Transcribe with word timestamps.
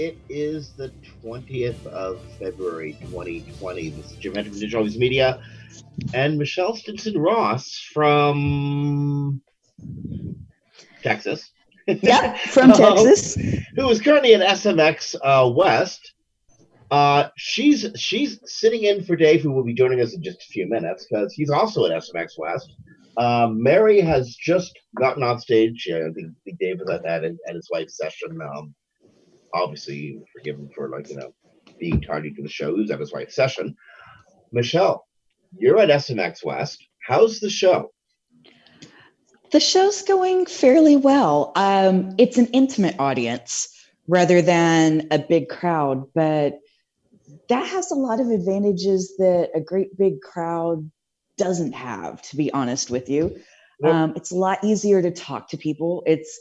It 0.00 0.16
is 0.30 0.70
the 0.70 0.90
20th 1.22 1.86
of 1.88 2.22
February 2.38 2.96
2020. 3.02 3.90
This 3.90 4.12
is 4.12 4.16
Jim 4.16 4.34
Hedger 4.34 4.48
Digital 4.48 4.78
Always 4.78 4.96
Media 4.96 5.42
and 6.14 6.38
Michelle 6.38 6.74
Stinson 6.74 7.18
Ross 7.18 7.86
from 7.92 9.42
Texas. 11.02 11.50
Yep, 11.86 12.38
from 12.38 12.72
Texas. 12.72 13.36
who 13.76 13.90
is 13.90 14.00
currently 14.00 14.32
at 14.32 14.40
SMX 14.40 15.16
uh, 15.22 15.50
West. 15.50 16.14
Uh, 16.90 17.28
she's 17.36 17.86
she's 17.96 18.40
sitting 18.46 18.84
in 18.84 19.04
for 19.04 19.16
Dave, 19.16 19.42
who 19.42 19.52
will 19.52 19.64
be 19.64 19.74
joining 19.74 20.00
us 20.00 20.14
in 20.14 20.22
just 20.22 20.40
a 20.40 20.50
few 20.50 20.66
minutes 20.66 21.06
because 21.10 21.34
he's 21.34 21.50
also 21.50 21.84
at 21.84 21.90
SMX 21.90 22.38
West. 22.38 22.72
Um, 23.18 23.62
Mary 23.62 24.00
has 24.00 24.34
just 24.34 24.78
gotten 24.96 25.22
on 25.22 25.38
stage. 25.40 25.86
I 25.92 26.10
think, 26.14 26.58
Dave 26.58 26.80
was 26.80 26.88
at 26.88 27.02
that 27.02 27.22
at, 27.22 27.32
at 27.46 27.54
his 27.54 27.68
wife's 27.70 27.98
session. 27.98 28.40
Um, 28.40 28.74
obviously, 29.54 30.20
forgive 30.32 30.56
him 30.56 30.70
for 30.74 30.88
like 30.88 31.08
you 31.10 31.16
know 31.16 31.32
being 31.78 32.00
tardy 32.00 32.30
to 32.32 32.42
the 32.42 32.48
show. 32.48 32.74
He 32.74 32.80
was 32.82 32.90
at 32.90 33.00
his 33.00 33.12
wife's 33.12 33.34
session. 33.34 33.74
Michelle, 34.52 35.06
you're 35.56 35.78
at 35.78 35.88
SMX 35.88 36.44
West. 36.44 36.84
How's 37.06 37.40
the 37.40 37.50
show? 37.50 37.90
The 39.52 39.60
show's 39.60 40.02
going 40.02 40.46
fairly 40.46 40.96
well. 40.96 41.52
Um, 41.56 42.14
it's 42.18 42.38
an 42.38 42.46
intimate 42.48 42.96
audience 42.98 43.68
rather 44.06 44.42
than 44.42 45.08
a 45.10 45.18
big 45.18 45.48
crowd, 45.48 46.04
but 46.14 46.58
that 47.48 47.66
has 47.66 47.90
a 47.90 47.96
lot 47.96 48.20
of 48.20 48.28
advantages 48.28 49.14
that 49.18 49.50
a 49.54 49.60
great 49.60 49.96
big 49.98 50.20
crowd 50.20 50.88
doesn't 51.36 51.72
have, 51.72 52.22
to 52.22 52.36
be 52.36 52.52
honest 52.52 52.90
with 52.90 53.08
you. 53.08 53.36
Well- 53.80 53.92
Um, 53.92 54.12
it's 54.14 54.30
a 54.30 54.36
lot 54.36 54.62
easier 54.62 55.00
to 55.02 55.10
talk 55.10 55.48
to 55.50 55.56
people. 55.56 56.02
It's 56.06 56.38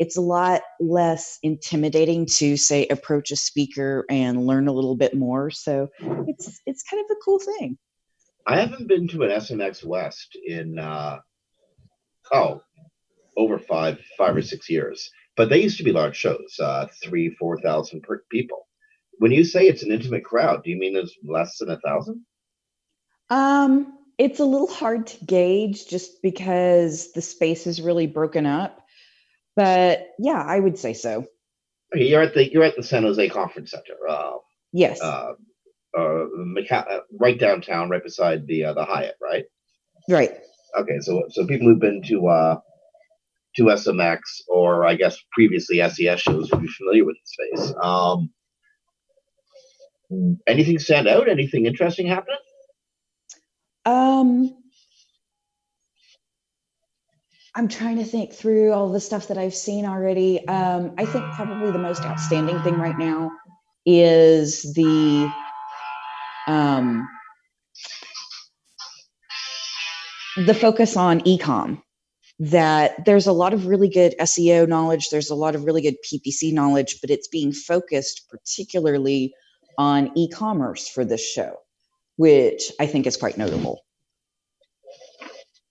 it's 0.00 0.16
a 0.16 0.22
lot 0.22 0.62
less 0.80 1.38
intimidating 1.42 2.24
to 2.24 2.56
say 2.56 2.86
approach 2.86 3.30
a 3.30 3.36
speaker 3.36 4.06
and 4.08 4.46
learn 4.46 4.66
a 4.66 4.72
little 4.72 4.96
bit 4.96 5.14
more. 5.14 5.50
So 5.50 5.90
it's 6.26 6.58
it's 6.64 6.82
kind 6.82 7.04
of 7.04 7.10
a 7.10 7.20
cool 7.22 7.38
thing. 7.38 7.76
I 8.46 8.58
haven't 8.58 8.88
been 8.88 9.06
to 9.08 9.24
an 9.24 9.30
SMX 9.30 9.84
West 9.84 10.38
in 10.44 10.78
uh, 10.78 11.18
oh 12.32 12.62
over 13.36 13.58
five 13.58 13.98
five 14.16 14.34
or 14.34 14.42
six 14.42 14.70
years, 14.70 15.10
but 15.36 15.50
they 15.50 15.62
used 15.62 15.76
to 15.76 15.84
be 15.84 15.92
large 15.92 16.16
shows, 16.16 16.56
uh, 16.58 16.86
three 17.04 17.36
four 17.38 17.60
thousand 17.60 18.02
per 18.02 18.22
people. 18.32 18.66
When 19.18 19.32
you 19.32 19.44
say 19.44 19.66
it's 19.66 19.82
an 19.82 19.92
intimate 19.92 20.24
crowd, 20.24 20.64
do 20.64 20.70
you 20.70 20.78
mean 20.78 20.94
there's 20.94 21.14
less 21.22 21.58
than 21.58 21.68
a 21.68 21.78
thousand? 21.78 22.24
Um, 23.28 23.98
it's 24.16 24.40
a 24.40 24.46
little 24.46 24.66
hard 24.66 25.08
to 25.08 25.24
gauge 25.26 25.86
just 25.86 26.22
because 26.22 27.12
the 27.12 27.20
space 27.20 27.66
is 27.66 27.82
really 27.82 28.06
broken 28.06 28.46
up. 28.46 28.79
But 29.56 30.08
yeah, 30.18 30.42
I 30.46 30.58
would 30.58 30.78
say 30.78 30.94
so. 30.94 31.26
Okay, 31.94 32.06
you're 32.06 32.22
at 32.22 32.34
the 32.34 32.50
you're 32.50 32.62
at 32.64 32.76
the 32.76 32.82
San 32.82 33.02
Jose 33.02 33.28
Conference 33.30 33.72
Center, 33.72 34.08
uh, 34.08 34.36
Yes. 34.72 35.00
uh, 35.00 35.32
uh, 35.98 36.24
uh, 36.70 37.00
right 37.18 37.38
downtown, 37.38 37.90
right 37.90 38.02
beside 38.02 38.46
the 38.46 38.64
uh, 38.66 38.74
the 38.74 38.84
Hyatt, 38.84 39.16
right? 39.20 39.44
right. 40.08 40.30
Okay, 40.78 41.00
so 41.00 41.24
so 41.30 41.46
people 41.46 41.66
who've 41.66 41.80
been 41.80 42.02
to 42.04 42.28
uh, 42.28 42.60
to 43.56 43.64
SMX 43.64 44.20
or 44.48 44.86
I 44.86 44.94
guess 44.94 45.18
previously 45.32 45.78
SES 45.88 46.20
shows 46.20 46.50
will 46.50 46.60
be 46.60 46.68
familiar 46.68 47.04
with 47.04 47.16
the 47.16 47.56
space. 47.58 47.74
Um, 47.82 48.30
anything 50.46 50.78
stand 50.78 51.08
out? 51.08 51.28
Anything 51.28 51.66
interesting 51.66 52.06
happening? 52.06 52.38
Um 53.84 54.59
I'm 57.54 57.68
trying 57.68 57.96
to 57.98 58.04
think 58.04 58.32
through 58.32 58.72
all 58.72 58.90
the 58.90 59.00
stuff 59.00 59.28
that 59.28 59.38
I've 59.38 59.54
seen 59.54 59.84
already. 59.84 60.46
Um, 60.46 60.94
I 60.98 61.04
think 61.04 61.24
probably 61.32 61.72
the 61.72 61.78
most 61.78 62.02
outstanding 62.02 62.60
thing 62.62 62.78
right 62.78 62.96
now 62.96 63.32
is 63.84 64.72
the 64.74 65.30
um, 66.46 67.08
the 70.36 70.54
focus 70.54 70.96
on 70.96 71.20
ecom. 71.20 71.82
That 72.38 73.04
there's 73.04 73.26
a 73.26 73.32
lot 73.32 73.52
of 73.52 73.66
really 73.66 73.88
good 73.88 74.14
SEO 74.18 74.66
knowledge, 74.66 75.10
there's 75.10 75.28
a 75.28 75.34
lot 75.34 75.54
of 75.54 75.64
really 75.64 75.82
good 75.82 75.96
PPC 76.10 76.54
knowledge, 76.54 76.98
but 77.02 77.10
it's 77.10 77.28
being 77.28 77.52
focused 77.52 78.30
particularly 78.30 79.34
on 79.76 80.10
e-commerce 80.16 80.88
for 80.88 81.04
this 81.04 81.20
show, 81.20 81.56
which 82.16 82.72
I 82.80 82.86
think 82.86 83.06
is 83.06 83.18
quite 83.18 83.36
notable. 83.36 83.82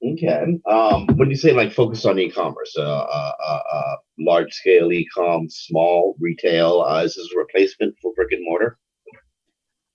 Okay. 0.02 0.60
Um, 0.66 1.08
when 1.18 1.30
you 1.30 1.36
say 1.36 1.52
like 1.52 1.74
focus 1.74 2.06
on 2.06 2.20
e-commerce, 2.20 2.76
uh, 2.78 2.82
uh, 2.82 3.32
uh, 3.46 3.62
uh, 3.74 3.96
large 4.18 4.54
scale 4.54 4.92
e-com, 4.94 5.50
small 5.50 6.16
retail, 6.20 6.82
uh, 6.82 7.04
is 7.04 7.16
this 7.16 7.30
a 7.36 7.38
replacement 7.38 7.96
for 8.02 8.14
brick 8.14 8.32
and 8.32 8.44
mortar? 8.46 8.78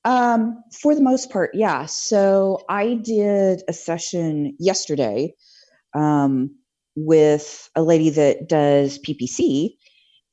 Um, 0.04 0.62
for 0.82 0.94
the 0.94 1.00
most 1.00 1.30
part, 1.30 1.54
yeah. 1.54 1.86
So 1.86 2.60
I 2.68 2.94
did 2.94 3.62
a 3.66 3.72
session 3.72 4.54
yesterday 4.58 5.32
um, 5.94 6.54
with 6.94 7.70
a 7.74 7.82
lady 7.82 8.10
that 8.10 8.46
does 8.46 8.98
PPC, 8.98 9.70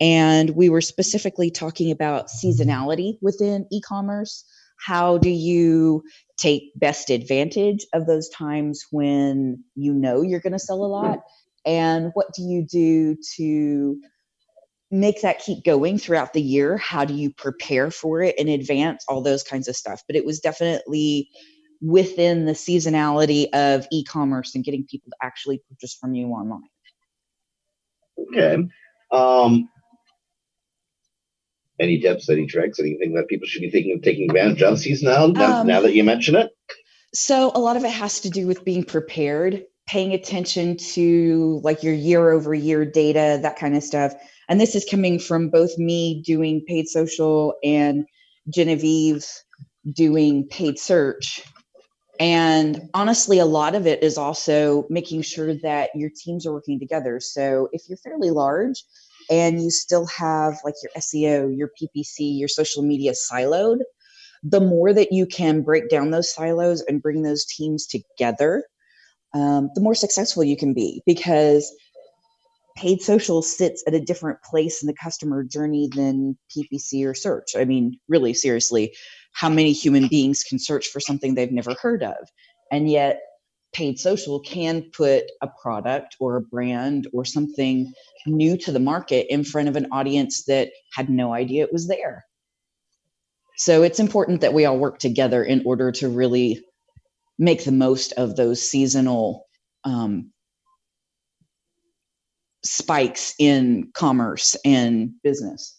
and 0.01 0.49
we 0.51 0.69
were 0.69 0.81
specifically 0.81 1.49
talking 1.49 1.91
about 1.91 2.27
seasonality 2.27 3.17
within 3.21 3.65
e 3.71 3.79
commerce. 3.79 4.43
How 4.77 5.17
do 5.17 5.29
you 5.29 6.03
take 6.41 6.71
best 6.75 7.09
advantage 7.09 7.85
of 7.93 8.07
those 8.07 8.27
times 8.29 8.85
when 8.91 9.63
you 9.75 9.93
know 9.93 10.21
you're 10.21 10.39
going 10.39 10.53
to 10.53 10.59
sell 10.59 10.83
a 10.83 10.87
lot? 10.87 11.19
And 11.65 12.11
what 12.15 12.33
do 12.33 12.41
you 12.41 12.65
do 12.65 13.15
to 13.35 14.01
make 14.89 15.21
that 15.21 15.39
keep 15.39 15.63
going 15.63 15.97
throughout 15.97 16.33
the 16.33 16.41
year? 16.41 16.77
How 16.77 17.05
do 17.05 17.13
you 17.13 17.31
prepare 17.31 17.91
for 17.91 18.21
it 18.21 18.37
in 18.39 18.47
advance? 18.47 19.05
All 19.07 19.21
those 19.21 19.43
kinds 19.43 19.67
of 19.67 19.75
stuff. 19.75 20.01
But 20.07 20.15
it 20.15 20.25
was 20.25 20.39
definitely 20.39 21.29
within 21.81 22.45
the 22.45 22.53
seasonality 22.53 23.47
of 23.53 23.87
e-commerce 23.91 24.55
and 24.55 24.63
getting 24.63 24.85
people 24.85 25.11
to 25.11 25.17
actually 25.21 25.61
purchase 25.69 25.95
from 25.95 26.13
you 26.13 26.27
online. 26.27 26.61
Okay. 28.29 28.57
Um, 29.11 29.69
any 31.81 31.99
tips, 31.99 32.29
any 32.29 32.45
tricks, 32.45 32.79
anything 32.79 33.13
that 33.15 33.27
people 33.27 33.47
should 33.47 33.61
be 33.61 33.69
thinking 33.71 33.95
of 33.97 34.01
taking 34.03 34.29
advantage 34.29 34.61
of. 34.61 34.77
Seasonality 34.77 35.33
now, 35.33 35.61
Um, 35.61 35.67
now 35.67 35.81
that 35.81 35.93
you 35.93 36.03
mention 36.03 36.35
it? 36.35 36.51
so 37.13 37.51
a 37.55 37.59
lot 37.59 37.75
of 37.75 37.83
it 37.83 37.91
has 37.91 38.21
to 38.21 38.29
do 38.29 38.47
with 38.47 38.63
being 38.63 38.85
prepared 38.85 39.65
paying 39.87 40.13
attention 40.13 40.77
to 40.77 41.59
like 41.65 41.83
your 41.83 41.93
year 41.93 42.31
over 42.31 42.53
year 42.53 42.85
data 42.85 43.39
that 43.41 43.57
kind 43.57 43.75
of 43.75 43.83
stuff. 43.83 44.13
And 44.47 44.61
this 44.61 44.73
is 44.73 44.85
coming 44.89 45.19
from 45.19 45.49
both 45.49 45.77
me 45.77 46.21
doing 46.25 46.63
paid 46.65 46.87
social 46.87 47.55
and 47.63 48.05
genevieve 48.47 49.25
doing 49.91 50.47
paid 50.47 50.79
search. 50.79 51.43
And 52.21 52.89
honestly 52.93 53.39
a 53.39 53.45
lot 53.45 53.75
of 53.75 53.85
it 53.85 54.01
is 54.01 54.17
also 54.17 54.85
making 54.89 55.23
sure 55.23 55.55
that 55.55 55.89
your 55.93 56.11
teams 56.15 56.45
are 56.45 56.53
working 56.53 56.79
together. 56.79 57.19
So 57.19 57.67
if 57.73 57.81
you're 57.89 57.97
fairly 57.97 58.29
large 58.29 58.83
and 59.31 59.63
you 59.63 59.71
still 59.71 60.05
have 60.05 60.59
like 60.63 60.75
your 60.83 60.91
seo 60.99 61.55
your 61.55 61.69
ppc 61.81 62.37
your 62.37 62.47
social 62.47 62.83
media 62.83 63.13
siloed 63.13 63.79
the 64.43 64.59
more 64.59 64.93
that 64.93 65.11
you 65.11 65.25
can 65.25 65.61
break 65.61 65.89
down 65.89 66.11
those 66.11 66.33
silos 66.33 66.81
and 66.81 67.01
bring 67.01 67.21
those 67.21 67.45
teams 67.45 67.85
together, 67.85 68.63
um, 69.33 69.69
the 69.75 69.81
more 69.81 69.95
successful 69.95 70.43
you 70.43 70.57
can 70.57 70.73
be 70.73 71.01
because 71.05 71.71
paid 72.75 73.01
social 73.01 73.41
sits 73.41 73.83
at 73.85 73.93
a 73.93 73.99
different 73.99 74.41
place 74.43 74.81
in 74.81 74.87
the 74.87 74.95
customer 75.01 75.43
journey 75.43 75.89
than 75.93 76.37
PPC 76.55 77.05
or 77.05 77.13
search. 77.13 77.55
I 77.55 77.65
mean, 77.65 77.99
really, 78.07 78.33
seriously, 78.33 78.95
how 79.33 79.49
many 79.49 79.71
human 79.71 80.07
beings 80.07 80.43
can 80.43 80.57
search 80.57 80.87
for 80.87 80.99
something 80.99 81.35
they've 81.35 81.51
never 81.51 81.75
heard 81.81 82.01
of? 82.01 82.15
And 82.71 82.89
yet, 82.89 83.21
paid 83.73 83.99
social 83.99 84.39
can 84.39 84.83
put 84.91 85.25
a 85.41 85.47
product 85.61 86.17
or 86.19 86.35
a 86.35 86.41
brand 86.41 87.07
or 87.13 87.23
something 87.23 87.93
new 88.25 88.57
to 88.57 88.71
the 88.71 88.79
market 88.79 89.27
in 89.33 89.43
front 89.43 89.67
of 89.69 89.75
an 89.75 89.87
audience 89.91 90.45
that 90.45 90.71
had 90.93 91.09
no 91.09 91.33
idea 91.33 91.63
it 91.63 91.73
was 91.73 91.87
there. 91.87 92.25
So 93.57 93.83
it's 93.83 93.99
important 93.99 94.41
that 94.41 94.53
we 94.53 94.65
all 94.65 94.77
work 94.77 94.99
together 94.99 95.43
in 95.43 95.61
order 95.65 95.91
to 95.93 96.09
really 96.09 96.63
make 97.37 97.63
the 97.63 97.71
most 97.71 98.11
of 98.13 98.35
those 98.35 98.61
seasonal 98.61 99.47
um, 99.83 100.31
spikes 102.63 103.33
in 103.39 103.91
commerce 103.93 104.55
and 104.63 105.11
business. 105.23 105.77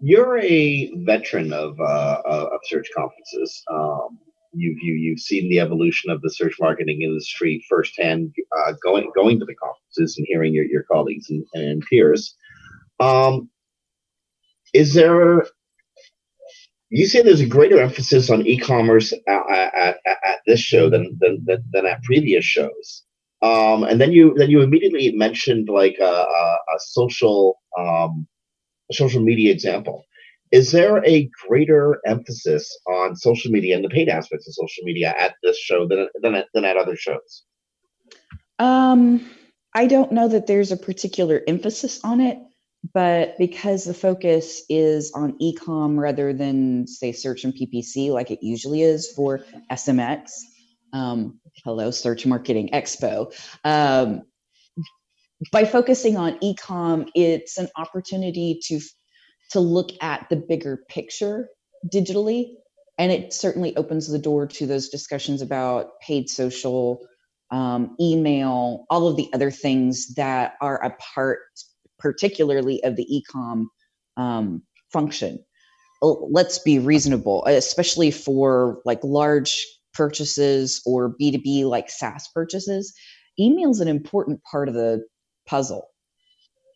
you're 0.00 0.38
a 0.38 0.92
veteran 1.06 1.52
of 1.52 1.80
uh, 1.80 2.22
of 2.26 2.60
search 2.64 2.88
conferences. 2.94 3.62
Um, 3.70 4.18
you've 4.54 4.78
you, 4.80 4.94
you've 4.94 5.20
seen 5.20 5.48
the 5.48 5.60
evolution 5.60 6.10
of 6.10 6.20
the 6.22 6.30
search 6.30 6.54
marketing 6.60 7.02
industry 7.02 7.64
firsthand, 7.68 8.34
uh, 8.56 8.72
going 8.82 9.10
going 9.14 9.38
to 9.38 9.44
the 9.44 9.54
conferences 9.54 10.16
and 10.16 10.26
hearing 10.28 10.54
your, 10.54 10.64
your 10.64 10.82
colleagues 10.84 11.30
and, 11.30 11.44
and 11.54 11.82
peers. 11.88 12.34
Um, 13.00 13.50
is 14.72 14.94
there? 14.94 15.46
You 16.90 17.06
say 17.06 17.22
there's 17.22 17.40
a 17.40 17.46
greater 17.46 17.80
emphasis 17.80 18.30
on 18.30 18.46
e-commerce 18.46 19.12
at, 19.26 19.74
at, 19.74 19.96
at 20.06 20.38
this 20.46 20.60
show 20.60 20.88
than, 20.88 21.18
than 21.20 21.44
than 21.72 21.86
at 21.86 22.02
previous 22.02 22.44
shows. 22.44 23.02
Um, 23.42 23.84
and 23.84 24.00
then 24.00 24.12
you 24.12 24.34
then 24.36 24.50
you 24.50 24.62
immediately 24.62 25.12
mentioned 25.12 25.68
like 25.68 25.96
a, 26.00 26.04
a, 26.04 26.58
a 26.74 26.78
social 26.78 27.60
um, 27.78 28.26
a 28.90 28.94
social 28.94 29.22
media 29.22 29.52
example. 29.52 30.04
Is 30.54 30.70
there 30.70 31.04
a 31.04 31.28
greater 31.48 32.00
emphasis 32.06 32.78
on 32.86 33.16
social 33.16 33.50
media 33.50 33.74
and 33.74 33.84
the 33.84 33.88
paid 33.88 34.08
aspects 34.08 34.46
of 34.46 34.54
social 34.54 34.84
media 34.84 35.12
at 35.18 35.34
this 35.42 35.58
show 35.58 35.88
than 35.88 36.08
than 36.22 36.36
at, 36.36 36.46
than 36.54 36.64
at 36.64 36.76
other 36.76 36.94
shows? 36.94 37.42
Um, 38.60 39.28
I 39.74 39.88
don't 39.88 40.12
know 40.12 40.28
that 40.28 40.46
there's 40.46 40.70
a 40.70 40.76
particular 40.76 41.42
emphasis 41.48 42.04
on 42.04 42.20
it, 42.20 42.38
but 42.92 43.36
because 43.36 43.82
the 43.82 43.94
focus 43.94 44.62
is 44.68 45.10
on 45.10 45.36
ecom 45.40 45.98
rather 45.98 46.32
than 46.32 46.86
say 46.86 47.10
search 47.10 47.42
and 47.42 47.52
PPC 47.52 48.10
like 48.10 48.30
it 48.30 48.38
usually 48.40 48.82
is 48.82 49.10
for 49.10 49.40
SMX. 49.72 50.30
Um, 50.92 51.40
hello, 51.64 51.90
Search 51.90 52.26
Marketing 52.26 52.70
Expo. 52.72 53.34
Um, 53.64 54.22
by 55.50 55.64
focusing 55.64 56.16
on 56.16 56.38
ecom, 56.38 57.10
it's 57.16 57.58
an 57.58 57.68
opportunity 57.76 58.60
to 58.66 58.78
to 59.54 59.60
look 59.60 59.90
at 60.00 60.26
the 60.30 60.36
bigger 60.36 60.80
picture 60.88 61.48
digitally. 61.86 62.54
And 62.98 63.12
it 63.12 63.32
certainly 63.32 63.76
opens 63.76 64.08
the 64.08 64.18
door 64.18 64.48
to 64.48 64.66
those 64.66 64.88
discussions 64.88 65.40
about 65.42 66.00
paid 66.00 66.28
social, 66.28 67.06
um, 67.52 67.94
email, 68.00 68.84
all 68.90 69.06
of 69.06 69.16
the 69.16 69.28
other 69.32 69.52
things 69.52 70.14
that 70.16 70.54
are 70.60 70.82
a 70.82 70.90
part, 71.14 71.38
particularly 72.00 72.82
of 72.82 72.96
the 72.96 73.06
ecom 73.06 73.66
um, 74.16 74.60
function. 74.92 75.38
Let's 76.02 76.58
be 76.58 76.80
reasonable, 76.80 77.44
especially 77.46 78.10
for 78.10 78.80
like 78.84 79.04
large 79.04 79.64
purchases 79.92 80.82
or 80.84 81.14
B2B 81.16 81.64
like 81.64 81.90
SaaS 81.90 82.28
purchases. 82.34 82.92
Email 83.38 83.70
is 83.70 83.78
an 83.78 83.86
important 83.88 84.42
part 84.42 84.68
of 84.68 84.74
the 84.74 85.04
puzzle. 85.46 85.93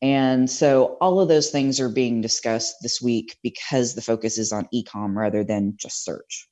And 0.00 0.48
so 0.48 0.96
all 1.00 1.20
of 1.20 1.28
those 1.28 1.50
things 1.50 1.80
are 1.80 1.88
being 1.88 2.20
discussed 2.20 2.76
this 2.82 3.02
week 3.02 3.36
because 3.42 3.94
the 3.94 4.02
focus 4.02 4.38
is 4.38 4.52
on 4.52 4.68
ecom 4.72 5.16
rather 5.16 5.42
than 5.42 5.74
just 5.76 6.04
search. 6.04 6.48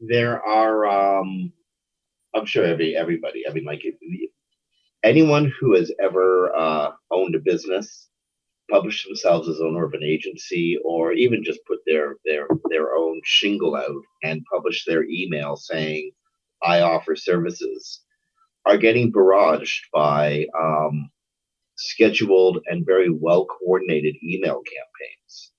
There 0.00 0.42
are, 0.42 0.86
um, 0.86 1.52
I'm 2.34 2.46
sure 2.46 2.64
every 2.64 2.96
everybody. 2.96 3.44
I 3.48 3.52
mean, 3.52 3.64
like 3.64 3.84
anyone 5.04 5.52
who 5.60 5.74
has 5.74 5.92
ever 6.02 6.54
uh, 6.56 6.90
owned 7.12 7.36
a 7.36 7.38
business, 7.38 8.08
published 8.68 9.06
themselves 9.06 9.48
as 9.48 9.60
owner 9.60 9.84
of 9.84 9.92
an 9.94 10.02
agency, 10.02 10.76
or 10.84 11.12
even 11.12 11.44
just 11.44 11.60
put 11.68 11.78
their 11.86 12.16
their 12.24 12.48
their 12.68 12.96
own 12.96 13.20
shingle 13.24 13.76
out 13.76 14.02
and 14.24 14.44
published 14.52 14.86
their 14.88 15.04
email 15.04 15.54
saying, 15.56 16.10
"I 16.62 16.80
offer 16.80 17.14
services," 17.14 18.02
are 18.66 18.76
getting 18.76 19.12
barraged 19.12 19.82
by 19.92 20.46
um, 20.60 21.10
scheduled 21.76 22.58
and 22.66 22.86
very 22.86 23.10
well 23.10 23.46
coordinated 23.46 24.16
email 24.22 24.62
campaigns. 24.62 25.52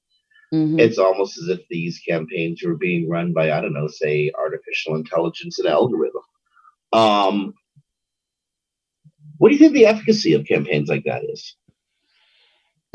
Mm-hmm. 0.53 0.79
It's 0.79 0.97
almost 0.97 1.37
as 1.37 1.49
if 1.49 1.67
these 1.69 1.99
campaigns 2.07 2.61
were 2.63 2.77
being 2.77 3.09
run 3.09 3.33
by, 3.33 3.51
I 3.51 3.61
don't 3.61 3.73
know, 3.73 3.87
say 3.87 4.31
artificial 4.37 4.95
intelligence 4.95 5.59
and 5.59 5.67
algorithm. 5.67 6.21
Um, 6.93 7.53
what 9.37 9.49
do 9.49 9.55
you 9.55 9.59
think 9.59 9.73
the 9.73 9.87
efficacy 9.87 10.33
of 10.33 10.45
campaigns 10.45 10.87
like 10.87 11.03
that 11.05 11.23
is? 11.25 11.55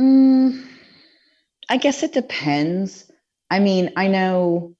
Mm, 0.00 0.64
I 1.69 1.76
guess 1.76 2.02
it 2.02 2.12
depends. 2.12 3.11
I 3.50 3.58
mean, 3.58 3.93
I 3.96 4.08
know 4.08 4.75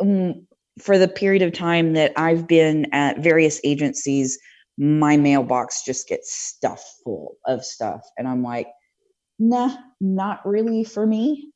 um, 0.00 0.46
for 0.78 0.98
the 0.98 1.08
period 1.08 1.42
of 1.42 1.52
time 1.52 1.92
that 1.92 2.12
I've 2.16 2.46
been 2.46 2.86
at 2.92 3.18
various 3.18 3.60
agencies, 3.64 4.38
my 4.76 5.16
mailbox 5.16 5.84
just 5.84 6.08
gets 6.08 6.34
stuffed 6.34 6.88
full 7.04 7.36
of 7.46 7.64
stuff. 7.64 8.02
And 8.18 8.26
I'm 8.26 8.42
like, 8.42 8.68
nah, 9.38 9.76
not 10.00 10.46
really 10.46 10.84
for 10.84 11.06
me. 11.06 11.50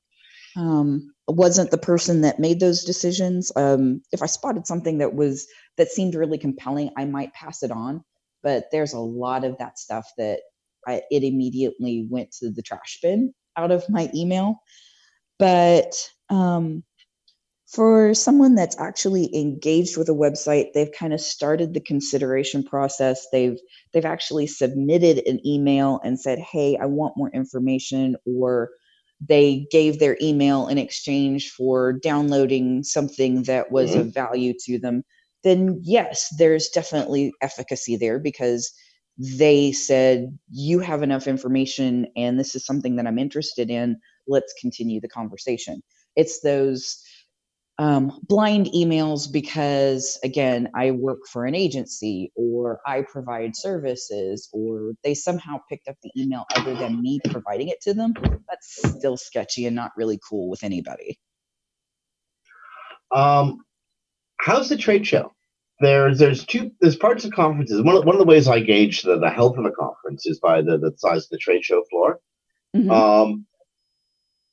Um, 0.56 1.12
wasn't 1.26 1.70
the 1.70 1.78
person 1.78 2.22
that 2.22 2.38
made 2.38 2.60
those 2.60 2.84
decisions. 2.84 3.52
Um, 3.54 4.02
if 4.12 4.22
I 4.22 4.26
spotted 4.26 4.66
something 4.66 4.98
that 4.98 5.14
was 5.14 5.46
that 5.76 5.88
seemed 5.88 6.14
really 6.14 6.38
compelling, 6.38 6.90
I 6.96 7.04
might 7.04 7.34
pass 7.34 7.62
it 7.62 7.70
on. 7.70 8.02
But 8.42 8.66
there's 8.72 8.92
a 8.92 9.00
lot 9.00 9.44
of 9.44 9.58
that 9.58 9.78
stuff 9.78 10.10
that 10.16 10.40
I, 10.86 11.02
it 11.10 11.22
immediately 11.22 12.06
went 12.08 12.32
to 12.40 12.50
the 12.50 12.62
trash 12.62 12.98
bin 13.02 13.34
out 13.56 13.70
of 13.70 13.84
my 13.88 14.10
email. 14.14 14.62
But 15.38 15.94
um, 16.30 16.82
for 17.68 18.14
someone 18.14 18.54
that's 18.54 18.78
actually 18.80 19.34
engaged 19.36 19.98
with 19.98 20.08
a 20.08 20.12
website 20.12 20.72
they've 20.72 20.92
kind 20.98 21.12
of 21.12 21.20
started 21.20 21.74
the 21.74 21.80
consideration 21.80 22.62
process. 22.62 23.26
They've 23.30 23.58
they've 23.92 24.04
actually 24.04 24.46
submitted 24.46 25.22
an 25.26 25.46
email 25.46 26.00
and 26.02 26.18
said 26.18 26.38
hey 26.38 26.78
i 26.80 26.86
want 26.86 27.16
more 27.16 27.30
information 27.30 28.16
or 28.24 28.70
they 29.20 29.66
gave 29.70 29.98
their 29.98 30.16
email 30.22 30.68
in 30.68 30.78
exchange 30.78 31.50
for 31.50 31.92
downloading 31.92 32.84
something 32.84 33.42
that 33.44 33.72
was 33.72 33.90
mm-hmm. 33.90 34.00
of 34.00 34.14
value 34.14 34.54
to 34.64 34.78
them. 34.78 35.02
Then 35.44 35.80
yes 35.82 36.32
there's 36.38 36.68
definitely 36.68 37.32
efficacy 37.42 37.96
there 37.96 38.18
because 38.18 38.72
they 39.18 39.72
said 39.72 40.38
you 40.50 40.78
have 40.78 41.02
enough 41.02 41.26
information 41.26 42.06
and 42.16 42.38
this 42.38 42.54
is 42.54 42.64
something 42.64 42.96
that 42.96 43.06
i'm 43.06 43.18
interested 43.18 43.68
in. 43.68 43.98
Let's 44.26 44.54
continue 44.60 45.00
the 45.00 45.08
conversation. 45.08 45.82
It's 46.16 46.40
those 46.40 47.02
um, 47.78 48.18
blind 48.24 48.66
emails 48.74 49.30
because 49.30 50.18
again 50.24 50.68
i 50.74 50.90
work 50.90 51.20
for 51.30 51.44
an 51.44 51.54
agency 51.54 52.32
or 52.34 52.80
i 52.86 53.02
provide 53.02 53.54
services 53.54 54.48
or 54.52 54.92
they 55.04 55.14
somehow 55.14 55.58
picked 55.68 55.88
up 55.88 55.96
the 56.02 56.10
email 56.16 56.44
other 56.56 56.74
than 56.74 57.00
me 57.00 57.20
providing 57.30 57.68
it 57.68 57.80
to 57.82 57.94
them. 57.94 58.14
That's 58.48 58.96
still 58.96 59.16
sketchy 59.16 59.66
and 59.66 59.76
not 59.76 59.92
really 59.96 60.18
cool 60.28 60.48
with 60.48 60.64
anybody. 60.64 61.18
Um, 63.14 63.64
how's 64.38 64.68
the 64.68 64.76
trade 64.76 65.06
show? 65.06 65.32
There's 65.80 66.18
there's 66.18 66.44
two 66.44 66.72
there's 66.80 66.96
parts 66.96 67.24
of 67.24 67.32
conferences. 67.32 67.82
One 67.82 67.96
of, 67.96 68.04
one 68.04 68.16
of 68.16 68.18
the 68.18 68.26
ways 68.26 68.48
i 68.48 68.60
gauge 68.60 69.02
the, 69.02 69.18
the 69.18 69.30
health 69.30 69.56
of 69.56 69.64
a 69.64 69.70
conference 69.70 70.26
is 70.26 70.40
by 70.40 70.60
the, 70.60 70.76
the 70.76 70.92
size 70.96 71.24
of 71.24 71.30
the 71.30 71.38
trade 71.38 71.64
show 71.64 71.84
floor. 71.88 72.18
Mm-hmm. 72.76 72.90
um, 72.90 73.46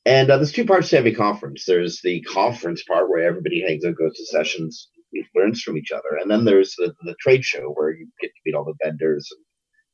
and 0.06 0.30
uh, 0.30 0.36
there's 0.36 0.52
two 0.52 0.64
parts 0.64 0.90
to 0.90 0.98
every 0.98 1.14
conference. 1.14 1.64
There's 1.66 2.00
the 2.00 2.22
conference 2.22 2.84
part 2.84 3.10
where 3.10 3.26
everybody 3.26 3.60
hangs 3.60 3.84
out, 3.84 3.96
goes 3.96 4.16
to 4.16 4.26
sessions, 4.26 4.88
learns 5.34 5.60
from 5.60 5.76
each 5.76 5.90
other, 5.90 6.16
and 6.20 6.30
then 6.30 6.44
there's 6.44 6.74
the, 6.76 6.94
the 7.02 7.16
trade 7.20 7.44
show 7.44 7.72
where 7.74 7.90
you 7.90 8.08
get 8.20 8.28
to 8.28 8.40
meet 8.46 8.54
all 8.54 8.64
the 8.64 8.74
vendors, 8.82 9.28
and 9.32 9.44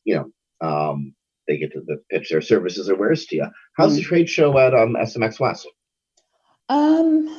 you 0.04 0.14
know 0.14 0.69
um, 0.69 1.14
they 1.49 1.57
get 1.57 1.73
to 1.73 1.81
the 1.81 1.97
pitch 2.11 2.28
their 2.31 2.42
services 2.42 2.90
or 2.90 2.97
wares 2.97 3.25
to 3.26 3.37
you. 3.37 3.47
How's 3.76 3.95
mm 3.95 3.97
the 3.97 4.02
trade 4.02 4.28
show 4.28 4.57
at 4.59 4.75
um, 4.75 4.97
SMX 5.00 5.40
West? 5.40 5.66
Um, 6.69 7.35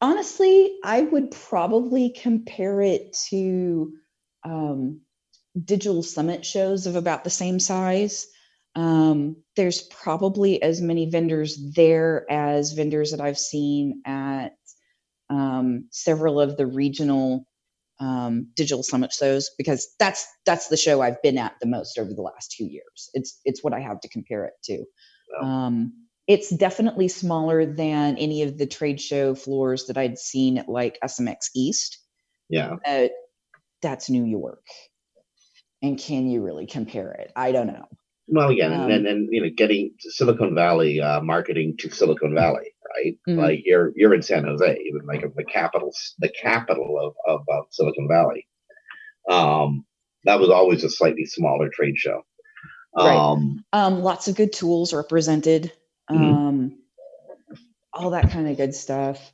honestly, 0.00 0.78
I 0.84 1.02
would 1.02 1.30
probably 1.30 2.10
compare 2.10 2.80
it 2.80 3.16
to 3.30 3.92
um, 4.44 5.00
digital 5.64 6.02
summit 6.02 6.44
shows 6.44 6.86
of 6.86 6.96
about 6.96 7.22
the 7.22 7.30
same 7.30 7.60
size. 7.60 8.26
Um, 8.76 9.36
there's 9.56 9.82
probably 9.82 10.60
as 10.62 10.80
many 10.80 11.08
vendors 11.08 11.58
there 11.74 12.26
as 12.30 12.72
vendors 12.72 13.12
that 13.12 13.20
I've 13.20 13.38
seen 13.38 14.02
at 14.04 14.52
um, 15.30 15.86
several 15.90 16.40
of 16.40 16.56
the 16.56 16.66
regional 16.66 17.46
um, 18.00 18.48
digital 18.56 18.82
summit 18.82 19.12
shows 19.12 19.50
because 19.56 19.94
that's 19.98 20.26
that's 20.44 20.68
the 20.68 20.76
show 20.76 21.00
I've 21.00 21.22
been 21.22 21.38
at 21.38 21.54
the 21.60 21.68
most 21.68 21.98
over 21.98 22.12
the 22.12 22.22
last 22.22 22.52
two 22.56 22.64
years. 22.64 23.10
It's 23.14 23.40
it's 23.44 23.62
what 23.62 23.72
I 23.72 23.80
have 23.80 24.00
to 24.00 24.08
compare 24.08 24.44
it 24.44 24.54
to. 24.64 24.84
Um, 25.42 25.92
it's 26.26 26.50
definitely 26.50 27.08
smaller 27.08 27.66
than 27.66 28.16
any 28.18 28.42
of 28.42 28.58
the 28.58 28.66
trade 28.66 29.00
show 29.00 29.34
floors 29.34 29.86
that 29.86 29.96
I'd 29.96 30.18
seen 30.18 30.58
at 30.58 30.68
like 30.68 30.98
SMX 31.04 31.50
East. 31.54 31.98
Yeah, 32.48 32.76
but 32.84 33.12
that's 33.82 34.10
New 34.10 34.24
York, 34.24 34.66
and 35.82 35.98
can 35.98 36.28
you 36.28 36.42
really 36.42 36.66
compare 36.66 37.12
it? 37.12 37.32
I 37.36 37.52
don't 37.52 37.68
know. 37.68 37.86
Well, 38.26 38.48
again, 38.48 38.72
um, 38.72 38.90
and, 38.90 39.06
and 39.06 39.28
you 39.30 39.42
know, 39.42 39.50
getting 39.54 39.94
Silicon 39.98 40.54
Valley 40.54 41.00
uh, 41.00 41.20
marketing 41.20 41.76
to 41.78 41.90
Silicon 41.90 42.34
Valley, 42.34 42.72
right? 42.96 43.18
Mm-hmm. 43.28 43.38
Like 43.38 43.62
you're 43.64 43.92
you're 43.96 44.14
in 44.14 44.22
San 44.22 44.44
Jose, 44.44 44.82
even 44.86 45.06
like 45.06 45.22
the 45.36 45.44
capital, 45.44 45.92
the 46.18 46.30
capital 46.30 46.98
of 46.98 47.14
of, 47.26 47.44
of 47.48 47.66
Silicon 47.70 48.08
Valley. 48.08 48.46
Um, 49.30 49.84
that 50.24 50.40
was 50.40 50.48
always 50.48 50.84
a 50.84 50.90
slightly 50.90 51.26
smaller 51.26 51.68
trade 51.68 51.98
show. 51.98 52.22
Right. 52.96 53.14
Um, 53.14 53.64
um, 53.72 54.02
lots 54.02 54.28
of 54.28 54.36
good 54.36 54.52
tools 54.52 54.94
represented. 54.94 55.72
um, 56.08 56.18
mm-hmm. 56.18 57.54
all 57.92 58.10
that 58.10 58.30
kind 58.30 58.48
of 58.48 58.56
good 58.56 58.74
stuff. 58.74 59.32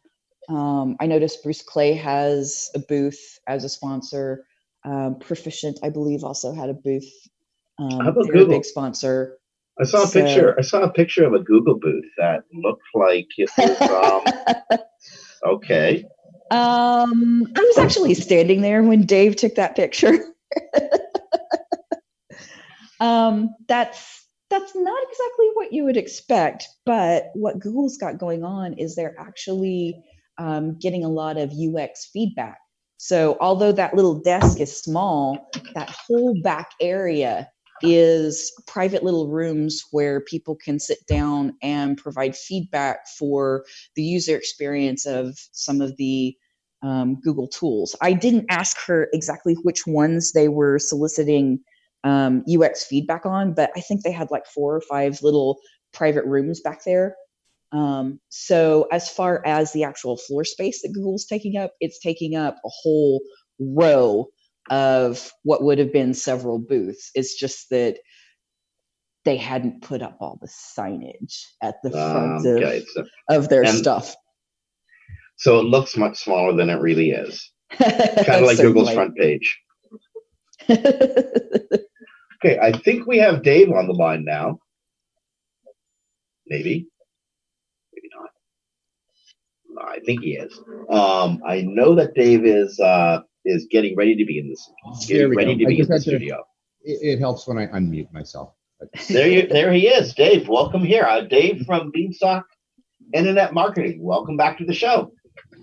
Um, 0.48 0.96
I 0.98 1.06
noticed 1.06 1.42
Bruce 1.42 1.62
Clay 1.62 1.94
has 1.94 2.70
a 2.74 2.80
booth 2.80 3.38
as 3.46 3.64
a 3.64 3.68
sponsor. 3.68 4.44
Um, 4.84 5.18
Proficient, 5.20 5.78
I 5.82 5.90
believe, 5.90 6.24
also 6.24 6.52
had 6.52 6.70
a 6.70 6.74
booth. 6.74 7.08
Um, 7.80 8.00
How 8.00 8.10
about 8.10 8.26
Google? 8.26 8.48
big 8.48 8.64
sponsor. 8.64 9.38
I 9.80 9.84
saw 9.84 10.02
a 10.02 10.06
so, 10.06 10.20
picture. 10.20 10.54
I 10.58 10.62
saw 10.62 10.82
a 10.82 10.92
picture 10.92 11.24
of 11.24 11.32
a 11.32 11.38
Google 11.38 11.78
booth 11.78 12.04
that 12.18 12.42
looked 12.52 12.82
like 12.94 13.28
it 13.38 13.48
was 13.56 13.80
um, 13.80 14.78
okay. 15.54 16.04
Um, 16.50 17.50
I 17.56 17.60
was 17.60 17.78
actually 17.78 18.12
standing 18.14 18.60
there 18.60 18.82
when 18.82 19.06
Dave 19.06 19.36
took 19.36 19.54
that 19.54 19.76
picture. 19.76 20.12
um, 23.00 23.54
that's 23.66 24.26
that's 24.50 24.74
not 24.74 25.02
exactly 25.02 25.50
what 25.54 25.72
you 25.72 25.84
would 25.84 25.96
expect, 25.96 26.68
but 26.84 27.30
what 27.34 27.60
Google's 27.60 27.96
got 27.96 28.18
going 28.18 28.44
on 28.44 28.74
is 28.74 28.94
they're 28.94 29.18
actually 29.18 30.02
um, 30.36 30.78
getting 30.78 31.04
a 31.04 31.08
lot 31.08 31.38
of 31.38 31.52
UX 31.52 32.10
feedback. 32.12 32.58
So, 32.98 33.38
although 33.40 33.72
that 33.72 33.94
little 33.94 34.20
desk 34.20 34.60
is 34.60 34.82
small, 34.82 35.48
that 35.74 35.88
whole 35.88 36.38
back 36.42 36.72
area 36.82 37.48
is 37.82 38.52
private 38.66 39.02
little 39.02 39.28
rooms 39.28 39.84
where 39.90 40.20
people 40.20 40.56
can 40.56 40.78
sit 40.78 40.98
down 41.06 41.54
and 41.62 41.96
provide 41.96 42.36
feedback 42.36 43.06
for 43.18 43.64
the 43.96 44.02
user 44.02 44.36
experience 44.36 45.06
of 45.06 45.38
some 45.52 45.80
of 45.80 45.96
the 45.96 46.36
um, 46.82 47.20
Google 47.20 47.48
tools. 47.48 47.94
I 48.00 48.12
didn't 48.12 48.46
ask 48.48 48.78
her 48.86 49.08
exactly 49.12 49.54
which 49.62 49.86
ones 49.86 50.32
they 50.32 50.48
were 50.48 50.78
soliciting 50.78 51.60
um, 52.04 52.44
UX 52.50 52.84
feedback 52.84 53.26
on, 53.26 53.52
but 53.52 53.70
I 53.76 53.80
think 53.80 54.02
they 54.02 54.12
had 54.12 54.30
like 54.30 54.46
four 54.46 54.74
or 54.76 54.80
five 54.80 55.22
little 55.22 55.58
private 55.92 56.24
rooms 56.24 56.60
back 56.60 56.84
there. 56.84 57.16
Um, 57.72 58.18
so, 58.30 58.88
as 58.90 59.08
far 59.08 59.46
as 59.46 59.72
the 59.72 59.84
actual 59.84 60.16
floor 60.16 60.44
space 60.44 60.82
that 60.82 60.92
Google's 60.92 61.26
taking 61.26 61.56
up, 61.56 61.72
it's 61.80 62.00
taking 62.00 62.34
up 62.34 62.56
a 62.64 62.68
whole 62.68 63.20
row 63.60 64.26
of 64.70 65.32
what 65.42 65.62
would 65.62 65.78
have 65.78 65.92
been 65.92 66.14
several 66.14 66.58
booths. 66.58 67.10
It's 67.14 67.34
just 67.34 67.68
that 67.70 67.98
they 69.24 69.36
hadn't 69.36 69.82
put 69.82 70.00
up 70.00 70.16
all 70.20 70.38
the 70.40 70.48
signage 70.48 71.42
at 71.62 71.74
the 71.82 71.90
front 71.90 72.46
um, 72.46 72.56
okay. 72.56 72.78
of, 72.78 72.84
so, 72.88 73.04
of 73.28 73.48
their 73.48 73.66
stuff. 73.66 74.14
So 75.36 75.58
it 75.58 75.64
looks 75.64 75.96
much 75.96 76.22
smaller 76.22 76.54
than 76.54 76.70
it 76.70 76.80
really 76.80 77.10
is. 77.10 77.50
kind 77.78 78.28
of 78.28 78.42
like 78.42 78.58
Google's 78.58 78.92
front 78.92 79.16
page. 79.16 79.58
okay, 80.68 82.58
I 82.60 82.72
think 82.84 83.06
we 83.06 83.18
have 83.18 83.42
Dave 83.42 83.70
on 83.70 83.86
the 83.86 83.92
line 83.92 84.24
now. 84.24 84.58
Maybe. 86.46 86.88
Maybe 87.94 88.08
not. 88.14 88.30
I 89.88 90.00
think 90.00 90.22
he 90.22 90.32
is. 90.32 90.58
Um, 90.90 91.40
I 91.46 91.62
know 91.62 91.94
that 91.94 92.14
Dave 92.14 92.44
is 92.44 92.78
uh, 92.80 93.20
is 93.44 93.66
getting 93.70 93.96
ready 93.96 94.16
to 94.16 94.24
be 94.24 94.38
in 94.38 94.48
this. 94.48 94.70
Getting 95.06 95.34
ready 95.34 95.54
go. 95.54 95.60
to 95.60 95.66
be 95.66 95.80
in 95.80 95.88
the 95.88 96.00
studio. 96.00 96.36
To, 96.36 96.90
it, 96.90 97.14
it, 97.14 97.18
helps 97.18 97.46
when 97.46 97.58
I 97.58 97.66
unmute 97.68 98.12
myself. 98.12 98.54
there 99.08 99.28
you, 99.28 99.46
there 99.46 99.72
he 99.72 99.88
is, 99.88 100.14
Dave. 100.14 100.48
Welcome 100.48 100.82
here, 100.82 101.04
uh, 101.04 101.22
Dave 101.22 101.64
from 101.66 101.90
Beanstalk 101.90 102.44
Internet 103.12 103.52
Marketing. 103.54 104.02
Welcome 104.02 104.36
back 104.36 104.58
to 104.58 104.64
the 104.64 104.74
show. 104.74 105.12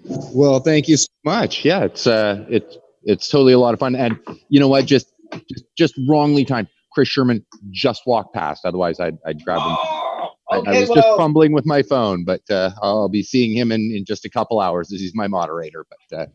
Well, 0.05 0.59
thank 0.59 0.87
you 0.87 0.97
so 0.97 1.07
much. 1.25 1.65
Yeah, 1.65 1.83
it's 1.83 2.07
uh, 2.07 2.45
it's 2.49 2.77
it's 3.03 3.29
totally 3.29 3.53
a 3.53 3.59
lot 3.59 3.73
of 3.73 3.79
fun, 3.79 3.95
and 3.95 4.17
you 4.49 4.59
know 4.59 4.67
what? 4.67 4.85
Just 4.85 5.07
just, 5.49 5.65
just 5.77 5.99
wrongly 6.07 6.45
timed. 6.45 6.67
Chris 6.93 7.09
Sherman 7.09 7.45
just 7.71 8.03
walked 8.05 8.33
past. 8.33 8.65
Otherwise, 8.65 8.99
I'd 8.99 9.17
I'd 9.25 9.43
grab 9.43 9.59
him. 9.59 9.75
Oh, 9.77 10.29
okay, 10.53 10.71
I, 10.71 10.75
I, 10.75 10.79
was 10.81 10.89
well, 10.89 10.95
just 10.95 11.17
fumbling 11.17 11.51
with 11.51 11.65
my 11.65 11.83
phone, 11.83 12.23
but 12.23 12.41
uh, 12.49 12.71
I'll 12.81 13.09
be 13.09 13.23
seeing 13.23 13.55
him 13.55 13.71
in, 13.71 13.91
in 13.95 14.05
just 14.05 14.25
a 14.25 14.29
couple 14.29 14.59
hours. 14.59 14.91
As 14.93 14.99
he's 14.99 15.15
my 15.15 15.27
moderator. 15.27 15.85
But 15.89 16.17
uh, 16.17 16.25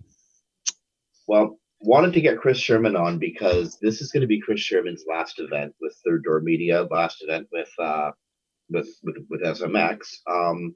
well, 1.33 1.59
wanted 1.81 2.12
to 2.12 2.21
get 2.21 2.39
Chris 2.39 2.59
Sherman 2.59 2.95
on 2.95 3.19
because 3.19 3.79
this 3.81 4.03
is 4.03 4.12
going 4.12 4.21
to 4.21 4.27
be 4.27 4.39
Chris 4.39 4.61
Sherman's 4.61 5.07
last 5.09 5.41
event 5.41 5.75
with 5.81 5.97
Third 6.05 6.25
Door 6.25 6.43
Media, 6.43 6.87
last 6.91 7.23
event 7.23 7.49
with 7.51 7.71
uh, 7.79 8.11
with 8.69 8.89
with, 9.03 9.17
with 9.31 9.41
SMX. 9.41 9.97
Um, 10.31 10.75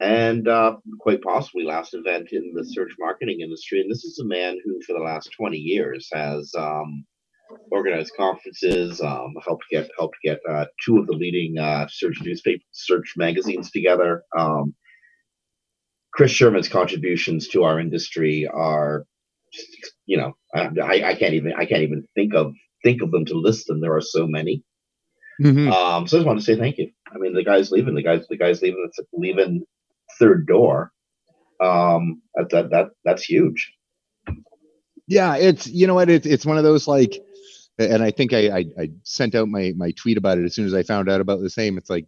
and 0.00 0.48
uh, 0.48 0.76
quite 1.00 1.20
possibly 1.20 1.64
last 1.64 1.92
event 1.92 2.28
in 2.32 2.54
the 2.54 2.64
search 2.64 2.92
marketing 2.98 3.40
industry. 3.42 3.82
And 3.82 3.90
this 3.90 4.04
is 4.04 4.18
a 4.20 4.24
man 4.24 4.58
who, 4.64 4.80
for 4.86 4.94
the 4.94 5.04
last 5.04 5.30
20 5.36 5.58
years, 5.58 6.08
has 6.14 6.50
um, 6.56 7.04
organized 7.70 8.12
conferences, 8.16 9.02
um, 9.02 9.34
helped 9.44 9.66
get 9.70 9.90
helped 9.98 10.16
get 10.24 10.40
uh, 10.48 10.64
two 10.82 10.96
of 10.96 11.06
the 11.06 11.12
leading 11.12 11.58
uh, 11.58 11.86
search 11.90 12.22
newspaper 12.22 12.64
search 12.72 13.12
magazines 13.18 13.70
together. 13.70 14.22
Um, 14.34 14.74
Chris 16.14 16.30
Sherman's 16.30 16.70
contributions 16.70 17.48
to 17.48 17.64
our 17.64 17.78
industry 17.78 18.48
are, 18.50 19.04
you 20.06 20.16
know, 20.16 20.34
I, 20.54 21.02
I, 21.04 21.14
can't 21.14 21.34
even 21.34 21.52
I 21.56 21.64
can't 21.64 21.82
even 21.82 22.06
think 22.14 22.34
of 22.34 22.54
think 22.82 23.02
of 23.02 23.10
them 23.10 23.24
to 23.26 23.34
list 23.34 23.66
them. 23.66 23.80
There 23.80 23.96
are 23.96 24.00
so 24.00 24.26
many. 24.26 24.62
Mm-hmm. 25.42 25.72
Um, 25.72 26.06
so 26.06 26.16
I 26.16 26.20
just 26.20 26.26
want 26.26 26.38
to 26.38 26.44
say 26.44 26.56
thank 26.56 26.78
you. 26.78 26.90
I 27.12 27.18
mean, 27.18 27.34
the 27.34 27.44
guy's 27.44 27.70
leaving. 27.70 27.94
The 27.94 28.02
guy's 28.02 28.26
the 28.28 28.36
guy's 28.36 28.62
leaving. 28.62 28.88
Leaving 29.12 29.64
third 30.18 30.46
door, 30.46 30.92
um, 31.60 32.22
that, 32.34 32.50
that, 32.50 32.70
that 32.70 32.86
that's 33.04 33.24
huge. 33.24 33.72
Yeah, 35.06 35.36
it's 35.36 35.66
you 35.66 35.86
know 35.86 35.94
what 35.94 36.08
it's 36.08 36.26
it's 36.26 36.46
one 36.46 36.58
of 36.58 36.64
those 36.64 36.86
like, 36.86 37.18
and 37.78 38.02
I 38.02 38.10
think 38.10 38.32
I, 38.32 38.58
I 38.58 38.64
I 38.78 38.90
sent 39.02 39.34
out 39.34 39.48
my 39.48 39.72
my 39.76 39.92
tweet 39.92 40.16
about 40.16 40.38
it 40.38 40.44
as 40.44 40.54
soon 40.54 40.66
as 40.66 40.74
I 40.74 40.82
found 40.82 41.10
out 41.10 41.20
about 41.20 41.40
the 41.40 41.50
same. 41.50 41.76
It's 41.76 41.90
like 41.90 42.06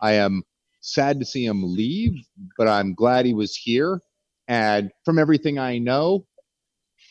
I 0.00 0.14
am 0.14 0.42
sad 0.80 1.18
to 1.18 1.24
see 1.24 1.44
him 1.44 1.62
leave, 1.62 2.20
but 2.58 2.68
I'm 2.68 2.94
glad 2.94 3.24
he 3.24 3.34
was 3.34 3.56
here. 3.56 4.00
And 4.46 4.90
from 5.04 5.18
everything 5.18 5.58
I 5.58 5.78
know, 5.78 6.26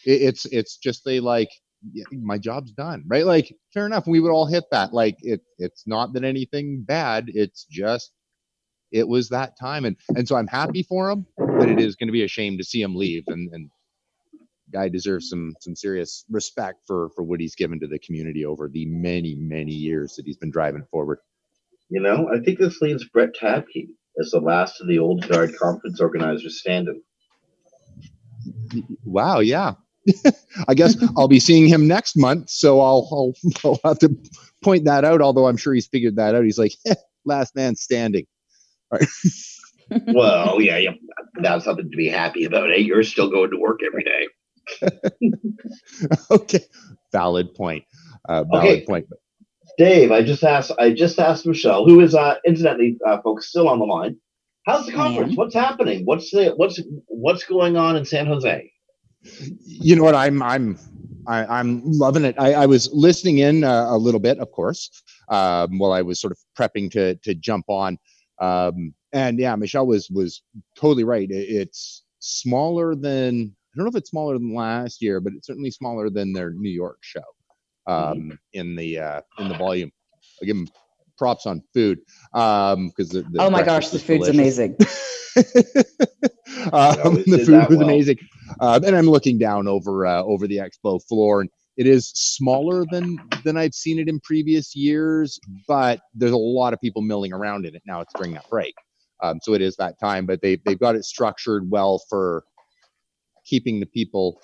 it, 0.06 0.22
it's 0.22 0.46
it's 0.46 0.78
just 0.78 1.04
they 1.06 1.20
like 1.20 1.50
yeah, 1.92 2.06
my 2.12 2.38
job's 2.38 2.72
done, 2.72 3.04
right? 3.08 3.26
Like 3.26 3.54
fair 3.74 3.86
enough, 3.86 4.08
we 4.08 4.20
would 4.20 4.32
all 4.32 4.46
hit 4.48 4.66
that. 4.72 4.94
Like 4.94 5.18
it 5.22 5.42
it's 5.58 5.86
not 5.88 6.14
that 6.14 6.24
anything 6.24 6.84
bad, 6.84 7.26
it's 7.28 7.66
just 7.70 8.12
it 8.92 9.08
was 9.08 9.30
that 9.30 9.60
time, 9.60 9.86
and 9.86 9.98
and 10.16 10.28
so 10.28 10.36
I'm 10.36 10.48
happy 10.48 10.84
for 10.84 11.10
him, 11.10 11.26
but 11.38 11.70
it 11.70 11.80
is 11.80 11.96
going 11.96 12.08
to 12.08 12.14
be 12.14 12.24
a 12.24 12.28
shame 12.28 12.58
to 12.58 12.64
see 12.64 12.82
him 12.82 12.96
leave. 12.96 13.24
And 13.28 13.50
and 13.54 13.70
guy 14.72 14.90
deserves 14.90 15.30
some 15.30 15.54
some 15.60 15.76
serious 15.76 16.26
respect 16.30 16.80
for 16.88 17.10
for 17.16 17.24
what 17.24 17.40
he's 17.40 17.56
given 17.56 17.80
to 17.80 17.88
the 17.88 18.00
community 18.00 18.46
over 18.46 18.70
the 18.70 18.86
many 18.86 19.36
many 19.36 19.72
years 19.72 20.16
that 20.16 20.26
he's 20.26 20.38
been 20.38 20.52
driving 20.52 20.86
forward. 20.92 21.20
You 21.90 22.02
know, 22.02 22.30
I 22.34 22.40
think 22.40 22.60
this 22.60 22.82
leaves 22.82 23.08
Brett 23.10 23.36
Tabke 23.40 23.90
as 24.20 24.32
the 24.32 24.40
last 24.40 24.82
of 24.82 24.88
the 24.88 25.00
old 25.00 25.28
guard 25.28 25.56
conference 25.58 26.00
organizers 26.00 26.60
standing. 26.60 27.02
Wow, 29.04 29.40
yeah. 29.40 29.74
I 30.68 30.74
guess 30.74 30.96
I'll 31.18 31.28
be 31.28 31.40
seeing 31.40 31.68
him 31.68 31.88
next 31.88 32.16
month, 32.16 32.50
so 32.50 32.82
I'll, 32.82 33.08
I'll, 33.12 33.34
I'll 33.64 33.90
have 33.90 34.00
to 34.00 34.16
point 34.64 34.86
that 34.86 35.06
out. 35.06 35.22
Although 35.22 35.48
I'm 35.48 35.58
sure 35.58 35.74
he's 35.74 35.88
figured 35.88 36.16
that 36.18 36.36
out. 36.36 36.44
He's 36.44 36.58
like, 36.58 36.74
last 37.26 37.56
man 37.56 37.76
standing. 37.76 38.26
Right. 38.92 39.08
well, 40.08 40.62
yeah, 40.62 40.78
yeah, 40.78 40.92
that's 41.42 41.66
something 41.66 41.90
to 41.90 41.98
be 41.98 42.08
happy 42.08 42.46
about. 42.46 42.70
Hey, 42.70 42.82
you're 42.82 43.04
still 43.04 43.30
going 43.30 43.52
to 43.52 43.58
work 43.58 43.80
every 43.86 44.04
day. 44.04 44.28
okay, 46.32 46.66
valid 47.12 47.54
point. 47.54 47.84
Uh, 48.28 48.44
valid 48.44 48.68
okay. 48.68 48.86
point. 48.86 49.08
Dave, 49.78 50.12
I 50.12 50.22
just 50.22 50.44
asked. 50.44 50.72
I 50.78 50.94
just 50.94 51.20
asked 51.20 51.46
Michelle, 51.46 51.86
who 51.86 52.00
is 52.00 52.14
uh, 52.14 52.36
incidentally, 52.46 52.98
uh, 53.06 53.22
folks, 53.22 53.50
still 53.50 53.68
on 53.68 53.80
the 53.80 53.86
line. 53.86 54.18
How's 54.66 54.86
the 54.86 54.94
conference? 54.94 55.36
What's 55.36 55.56
happening? 55.56 56.06
What's 56.06 56.32
the 56.32 56.54
what's 56.56 56.80
what's 57.08 57.44
going 57.44 57.76
on 57.76 57.96
in 57.98 58.06
San 58.06 58.28
Jose? 58.28 58.72
You 59.66 59.96
know 59.96 60.04
what? 60.04 60.16
I'm 60.16 60.42
I'm 60.42 60.78
I, 61.28 61.44
am 61.44 61.52
i 61.52 61.60
am 61.60 61.82
loving 61.86 62.26
it. 62.26 62.36
I, 62.38 62.54
I 62.54 62.66
was 62.66 62.90
listening 62.94 63.40
in 63.40 63.64
uh, 63.64 63.88
a 63.90 63.98
little 63.98 64.20
bit, 64.20 64.40
of 64.40 64.52
course, 64.52 64.90
um, 65.30 65.78
while 65.78 65.92
I 65.92 66.02
was 66.02 66.20
sort 66.20 66.32
of 66.32 66.40
prepping 66.58 66.92
to 66.92 67.16
to 67.16 67.36
jump 67.36 67.66
on. 67.68 67.98
Um, 68.40 68.94
and 69.14 69.40
yeah, 69.40 69.56
Michelle 69.56 69.88
was 69.88 70.10
was 70.10 70.42
totally 70.76 71.04
right. 71.04 71.30
It, 71.30 71.50
it's 71.50 72.04
smaller 72.20 72.96
than 72.96 73.56
I 73.74 73.78
don't 73.78 73.86
know 73.86 73.90
if 73.90 73.96
it's 73.96 74.10
smaller 74.10 74.38
than 74.38 74.54
last 74.54 75.02
year, 75.02 75.20
but 75.20 75.34
it's 75.34 75.48
certainly 75.48 75.72
smaller 75.72 76.10
than 76.10 76.34
their 76.34 76.52
New 76.52 76.70
York 76.70 76.98
show 77.02 77.24
um, 77.88 77.96
mm-hmm. 77.96 78.32
in 78.54 78.76
the 78.76 79.00
uh, 79.00 79.22
in 79.40 79.50
the 79.50 79.58
volume. 79.58 79.92
I 80.42 80.46
give 80.46 80.58
them 80.58 80.68
props 81.18 81.46
on 81.46 81.64
food 81.74 82.00
because 82.32 82.74
um, 82.74 82.92
the, 82.98 83.26
the 83.32 83.38
oh 83.40 83.50
my 83.50 83.64
gosh, 83.64 83.90
the 83.90 84.00
food's 84.00 84.28
delicious. 84.28 84.58
amazing. 84.60 84.78
um, 86.74 87.24
the 87.26 87.44
food 87.46 87.70
was 87.70 87.78
well. 87.78 87.82
amazing, 87.82 88.18
uh, 88.60 88.80
and 88.86 88.96
I'm 88.96 89.08
looking 89.08 89.40
down 89.40 89.68
over 89.68 90.06
uh, 90.06 90.22
over 90.24 90.48
the 90.48 90.58
expo 90.58 91.04
floor, 91.04 91.42
and 91.42 91.50
it 91.78 91.88
is 91.88 92.10
smaller 92.10 92.86
than 92.92 93.18
than 93.44 93.58
I've 93.58 93.74
seen 93.74 94.00
it 94.00 94.08
in 94.08 94.20
previous 94.20 94.76
years, 94.76 95.40
but 95.68 96.02
there's 96.14 96.32
a 96.32 96.38
lot 96.38 96.74
of 96.74 96.82
people 96.82 97.02
milling 97.02 97.34
around 97.34 97.66
in 97.66 97.76
it 97.76 97.82
now. 97.86 98.02
It's 98.02 98.14
during 98.14 98.34
that 98.34 98.48
break, 98.50 98.76
um, 99.24 99.40
so 99.42 99.54
it 99.54 99.62
is 99.62 99.76
that 99.78 100.00
time. 100.00 100.26
But 100.26 100.42
they 100.42 100.58
they've 100.66 100.80
got 100.80 100.96
it 100.96 101.06
structured 101.06 101.70
well 101.70 102.00
for 102.10 102.44
keeping 103.44 103.80
the 103.80 103.88
people 103.88 104.42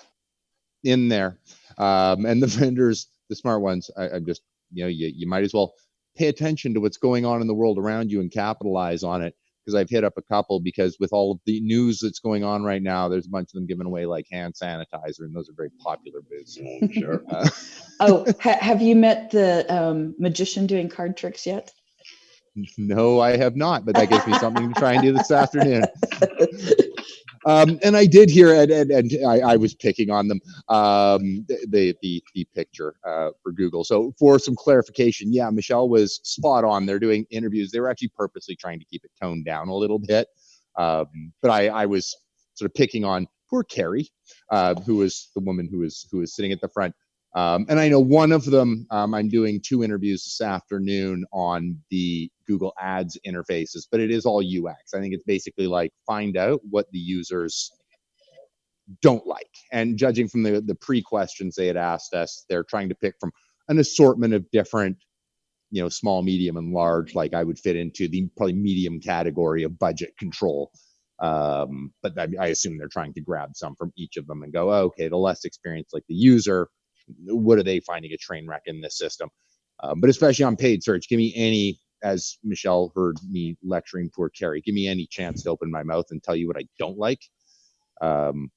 in 0.82 1.08
there, 1.08 1.38
um, 1.78 2.26
and 2.26 2.42
the 2.42 2.46
vendors, 2.58 3.08
the 3.28 3.36
smart 3.36 3.62
ones. 3.62 3.90
I, 3.96 4.08
I'm 4.08 4.26
just 4.26 4.42
you 4.72 4.84
know 4.84 4.88
you 4.88 5.12
you 5.14 5.28
might 5.28 5.44
as 5.44 5.54
well 5.54 5.74
pay 6.16 6.26
attention 6.26 6.74
to 6.74 6.80
what's 6.80 6.96
going 6.96 7.24
on 7.24 7.40
in 7.40 7.46
the 7.46 7.54
world 7.54 7.78
around 7.78 8.10
you 8.10 8.20
and 8.20 8.32
capitalize 8.32 9.04
on 9.04 9.22
it 9.22 9.36
because 9.64 9.74
I've 9.74 9.90
hit 9.90 10.04
up 10.04 10.14
a 10.16 10.22
couple 10.22 10.60
because 10.60 10.96
with 10.98 11.12
all 11.12 11.32
of 11.32 11.40
the 11.46 11.60
news 11.60 12.00
that's 12.00 12.18
going 12.18 12.44
on 12.44 12.62
right 12.62 12.82
now, 12.82 13.08
there's 13.08 13.26
a 13.26 13.30
bunch 13.30 13.50
of 13.50 13.54
them 13.54 13.66
giving 13.66 13.86
away 13.86 14.06
like 14.06 14.26
hand 14.30 14.54
sanitizer, 14.60 15.20
and 15.20 15.34
those 15.34 15.48
are 15.48 15.54
very 15.56 15.70
popular 15.82 16.20
booths. 16.22 16.58
Oh, 16.60 16.88
sure. 16.92 17.24
Uh, 17.30 17.48
Oh, 18.02 18.24
ha- 18.40 18.56
have 18.60 18.80
you 18.80 18.96
met 18.96 19.30
the 19.30 19.66
um, 19.68 20.14
magician 20.18 20.66
doing 20.66 20.88
card 20.88 21.18
tricks 21.18 21.46
yet? 21.46 21.70
no, 22.78 23.20
I 23.20 23.36
have 23.36 23.56
not, 23.56 23.84
but 23.84 23.94
that 23.96 24.08
gives 24.08 24.26
me 24.26 24.34
something 24.38 24.72
to 24.72 24.74
try 24.74 24.94
and 24.94 25.02
do 25.02 25.12
this 25.12 25.30
afternoon. 25.30 25.86
Um, 27.46 27.78
and 27.82 27.96
I 27.96 28.06
did 28.06 28.28
hear, 28.28 28.54
and, 28.54 28.70
and, 28.70 28.90
and 28.90 29.10
I, 29.26 29.52
I 29.52 29.56
was 29.56 29.74
picking 29.74 30.10
on 30.10 30.28
them, 30.28 30.40
um, 30.68 31.46
the, 31.48 31.96
the, 32.02 32.22
the 32.34 32.44
picture 32.54 32.94
uh, 33.06 33.30
for 33.42 33.52
Google. 33.52 33.84
So 33.84 34.12
for 34.18 34.38
some 34.38 34.54
clarification, 34.56 35.32
yeah, 35.32 35.48
Michelle 35.50 35.88
was 35.88 36.20
spot 36.22 36.64
on. 36.64 36.86
They're 36.86 36.98
doing 36.98 37.26
interviews. 37.30 37.70
They 37.70 37.80
were 37.80 37.90
actually 37.90 38.12
purposely 38.16 38.56
trying 38.56 38.78
to 38.78 38.84
keep 38.84 39.04
it 39.04 39.10
toned 39.20 39.44
down 39.46 39.68
a 39.68 39.74
little 39.74 39.98
bit. 39.98 40.28
Um, 40.76 41.32
but 41.42 41.50
I, 41.50 41.68
I 41.68 41.86
was 41.86 42.14
sort 42.54 42.70
of 42.70 42.74
picking 42.74 43.04
on 43.04 43.26
poor 43.48 43.64
Carrie, 43.64 44.08
uh, 44.50 44.74
who 44.82 44.96
was 44.96 45.30
the 45.34 45.40
woman 45.40 45.68
who 45.70 45.78
was 45.78 46.06
who 46.10 46.18
was 46.18 46.34
sitting 46.34 46.52
at 46.52 46.60
the 46.60 46.68
front. 46.68 46.94
Um, 47.34 47.66
and 47.68 47.78
I 47.78 47.88
know 47.88 48.00
one 48.00 48.32
of 48.32 48.44
them, 48.44 48.86
um, 48.90 49.14
I'm 49.14 49.28
doing 49.28 49.60
two 49.64 49.84
interviews 49.84 50.24
this 50.24 50.40
afternoon 50.40 51.24
on 51.32 51.78
the 51.90 52.30
Google 52.46 52.72
Ads 52.80 53.18
interfaces, 53.26 53.86
but 53.90 54.00
it 54.00 54.10
is 54.10 54.26
all 54.26 54.40
UX. 54.40 54.94
I 54.94 55.00
think 55.00 55.14
it's 55.14 55.24
basically 55.24 55.68
like 55.68 55.92
find 56.06 56.36
out 56.36 56.60
what 56.68 56.90
the 56.90 56.98
users 56.98 57.70
don't 59.00 59.26
like. 59.26 59.50
And 59.70 59.96
judging 59.96 60.26
from 60.26 60.42
the, 60.42 60.60
the 60.60 60.74
pre 60.74 61.02
questions 61.02 61.54
they 61.54 61.68
had 61.68 61.76
asked 61.76 62.14
us, 62.14 62.44
they're 62.48 62.64
trying 62.64 62.88
to 62.88 62.96
pick 62.96 63.14
from 63.20 63.30
an 63.68 63.78
assortment 63.78 64.34
of 64.34 64.50
different, 64.50 64.96
you 65.70 65.80
know, 65.80 65.88
small, 65.88 66.22
medium, 66.22 66.56
and 66.56 66.72
large. 66.72 67.14
Like 67.14 67.32
I 67.32 67.44
would 67.44 67.60
fit 67.60 67.76
into 67.76 68.08
the 68.08 68.28
probably 68.36 68.54
medium 68.54 69.00
category 69.00 69.62
of 69.62 69.78
budget 69.78 70.16
control. 70.18 70.72
Um, 71.20 71.92
but 72.02 72.18
I, 72.18 72.26
I 72.40 72.46
assume 72.48 72.78
they're 72.78 72.88
trying 72.88 73.14
to 73.14 73.20
grab 73.20 73.50
some 73.54 73.76
from 73.76 73.92
each 73.96 74.16
of 74.16 74.26
them 74.26 74.42
and 74.42 74.52
go, 74.52 74.72
oh, 74.72 74.84
okay, 74.86 75.06
the 75.06 75.16
less 75.16 75.44
experienced, 75.44 75.94
like 75.94 76.04
the 76.08 76.14
user, 76.14 76.68
what 77.26 77.58
are 77.58 77.62
they 77.62 77.80
finding 77.80 78.12
a 78.12 78.16
train 78.16 78.46
wreck 78.48 78.62
in 78.66 78.80
this 78.80 78.98
system? 78.98 79.28
Um, 79.82 80.00
but 80.00 80.10
especially 80.10 80.44
on 80.44 80.56
paid 80.56 80.82
search, 80.82 81.08
give 81.08 81.16
me 81.18 81.32
any, 81.34 81.80
as 82.02 82.38
Michelle 82.44 82.92
heard 82.94 83.16
me 83.30 83.56
lecturing 83.62 84.10
poor 84.14 84.28
Carrie, 84.30 84.60
give 84.60 84.74
me 84.74 84.88
any 84.88 85.06
chance 85.06 85.42
to 85.42 85.50
open 85.50 85.70
my 85.70 85.82
mouth 85.82 86.06
and 86.10 86.22
tell 86.22 86.36
you 86.36 86.46
what 86.46 86.56
I 86.58 86.66
don't 86.78 86.98
like. 86.98 87.20
Um, 88.00 88.50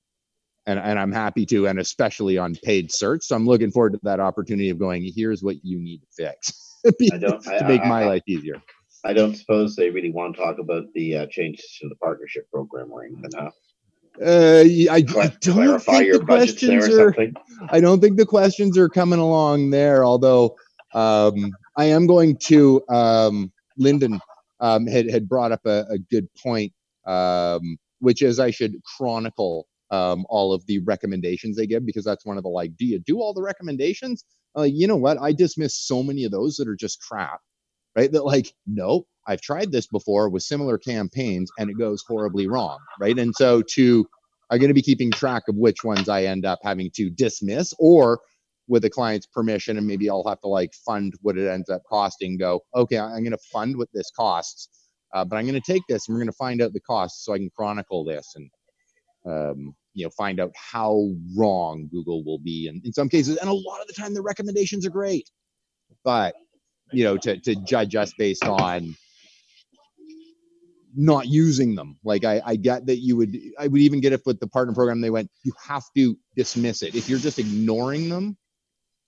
and, 0.66 0.80
and 0.80 0.98
I'm 0.98 1.12
happy 1.12 1.46
to, 1.48 1.68
and 1.68 1.80
especially 1.80 2.38
on 2.38 2.56
paid 2.64 2.92
search. 2.92 3.24
So 3.26 3.36
I'm 3.36 3.46
looking 3.46 3.72
forward 3.72 3.94
to 3.94 4.00
that 4.04 4.20
opportunity 4.20 4.70
of 4.70 4.80
going, 4.80 5.10
here's 5.16 5.44
what 5.44 5.58
you 5.64 5.80
need 5.80 6.00
to 6.00 6.08
fix 6.16 6.80
I 7.14 7.18
don't. 7.18 7.46
I, 7.48 7.60
to 7.60 7.68
make 7.68 7.82
I- 7.82 7.90
my 7.90 8.04
I- 8.04 8.08
life 8.08 8.24
easier. 8.28 8.62
I 9.06 9.12
don't 9.12 9.36
suppose 9.36 9.76
they 9.76 9.90
really 9.90 10.12
want 10.12 10.38
to 10.38 10.42
talk 10.42 10.60
about 10.60 10.86
the 10.94 11.18
uh, 11.18 11.26
changes 11.30 11.78
to 11.82 11.90
the 11.90 11.96
partnership 11.96 12.50
program 12.50 12.90
or 12.90 13.04
anything. 13.04 13.30
Uh, 14.22 14.64
I, 14.64 14.88
I 14.92 15.02
don't 15.02 15.42
clarify 15.42 15.94
think 15.94 16.08
your 16.08 16.20
the 16.20 16.26
budgets 16.26 16.62
there 16.62 16.78
or 16.78 17.12
questions 17.14 17.38
are. 17.60 17.68
I 17.70 17.80
don't 17.80 18.00
think 18.00 18.18
the 18.18 18.26
questions 18.26 18.78
are 18.78 18.90
coming 18.90 19.20
along 19.20 19.72
there. 19.72 20.06
Although 20.06 20.56
um, 20.94 21.52
I 21.78 21.86
am 21.86 22.06
going 22.06 22.38
to 22.38 22.84
um, 22.90 23.52
Lyndon 23.78 24.20
um, 24.60 24.86
had 24.88 25.10
had 25.10 25.28
brought 25.28 25.52
up 25.52 25.66
a, 25.66 25.86
a 25.90 25.98
good 25.98 26.28
point, 26.36 26.72
um, 27.06 27.78
which 28.00 28.22
is 28.22 28.40
I 28.40 28.52
should 28.52 28.76
chronicle 28.84 29.68
um, 29.90 30.26
all 30.30 30.54
of 30.54 30.66
the 30.66 30.80
recommendations 30.80 31.56
they 31.56 31.68
give 31.68 31.86
because 31.86 32.06
that's 32.06 32.26
one 32.26 32.38
of 32.38 32.44
the 32.44 32.50
like, 32.50 32.76
do 32.78 32.86
you 32.86 33.00
do 33.00 33.20
all 33.20 33.34
the 33.34 33.42
recommendations? 33.42 34.26
Uh, 34.58 34.64
you 34.64 34.88
know 34.88 34.98
what? 34.98 35.18
I 35.20 35.34
dismiss 35.34 35.76
so 35.76 36.04
many 36.04 36.24
of 36.24 36.32
those 36.32 36.56
that 36.58 36.68
are 36.68 36.76
just 36.76 37.02
crap, 37.02 37.40
right? 37.96 38.12
That 38.12 38.26
like, 38.26 38.54
no, 38.68 39.06
I've 39.28 39.42
tried 39.42 39.72
this 39.72 39.88
before 39.88 40.30
with 40.30 40.44
similar 40.44 40.78
campaigns 40.78 41.52
and 41.58 41.70
it 41.70 41.78
goes 41.78 42.04
horribly 42.08 42.48
wrong, 42.48 42.80
right? 43.00 43.18
And 43.18 43.34
so 43.36 43.62
to 43.62 44.06
I'm 44.50 44.60
going 44.60 44.70
to 44.70 44.76
be 44.76 44.82
keeping 44.82 45.14
track 45.14 45.44
of 45.48 45.56
which 45.56 45.84
ones 45.84 46.10
I 46.10 46.26
end 46.26 46.46
up 46.46 46.60
having 46.64 46.92
to 46.96 47.10
dismiss 47.10 47.74
or 47.80 48.20
with 48.68 48.84
the 48.84 48.90
client's 48.90 49.26
permission 49.26 49.78
and 49.78 49.88
maybe 49.88 50.10
I'll 50.10 50.28
have 50.28 50.42
to 50.42 50.48
like 50.48 50.74
fund 50.86 51.14
what 51.22 51.38
it 51.38 51.50
ends 51.50 51.70
up 51.70 51.82
costing 51.90 52.38
go 52.38 52.62
okay 52.76 52.98
I'm 52.98 53.24
going 53.24 53.32
to 53.32 53.38
fund 53.52 53.78
what 53.78 53.90
this 53.94 54.12
costs 54.16 54.70
uh, 55.14 55.26
but 55.26 55.36
I'm 55.36 55.46
going 55.46 55.60
to 55.60 55.72
take 55.72 55.84
this 55.90 56.08
and 56.08 56.16
we're 56.16 56.22
going 56.22 56.32
to 56.32 56.38
find 56.38 56.62
out 56.62 56.74
the 56.74 56.80
costs 56.80 57.26
so 57.26 57.34
I 57.34 57.38
can 57.38 57.50
chronicle 57.56 58.06
this 58.06 58.36
and 58.36 58.50
um, 59.26 59.76
you 59.94 60.06
know 60.06 60.12
find 60.12 60.40
out 60.40 60.52
how 60.56 61.10
wrong 61.36 61.90
Google 61.92 62.24
will 62.24 62.40
be 62.40 62.68
in, 62.68 62.82
in 62.86 62.94
some 62.94 63.10
cases 63.10 63.38
and 63.38 63.50
a 63.50 63.54
lot 63.54 63.82
of 63.82 63.88
the 63.88 63.94
time 63.94 64.14
the 64.14 64.22
recommendations 64.22 64.86
are 64.86 64.92
great 64.92 65.30
but 66.04 66.36
you 66.92 67.04
know 67.04 67.18
to, 67.18 67.40
to 67.40 67.56
judge 67.66 67.96
us 67.96 68.14
based 68.18 68.46
on 68.46 68.96
not 70.96 71.28
using 71.28 71.76
them. 71.76 71.98
Like 72.04 72.26
I, 72.26 72.42
I 72.46 72.56
get 72.56 72.86
that 72.88 72.98
you 72.98 73.18
would, 73.18 73.38
I 73.60 73.68
would 73.68 73.82
even 73.82 74.00
get 74.02 74.14
it 74.14 74.22
with 74.26 74.40
the 74.40 74.48
partner 74.48 74.74
program. 74.74 75.02
They 75.02 75.10
went, 75.10 75.30
you 75.44 75.54
have 75.68 75.84
to 75.96 76.18
dismiss 76.36 76.84
it. 76.84 76.96
If 76.96 77.10
you're 77.10 77.20
just 77.20 77.40
ignoring 77.40 78.10
them, 78.10 78.38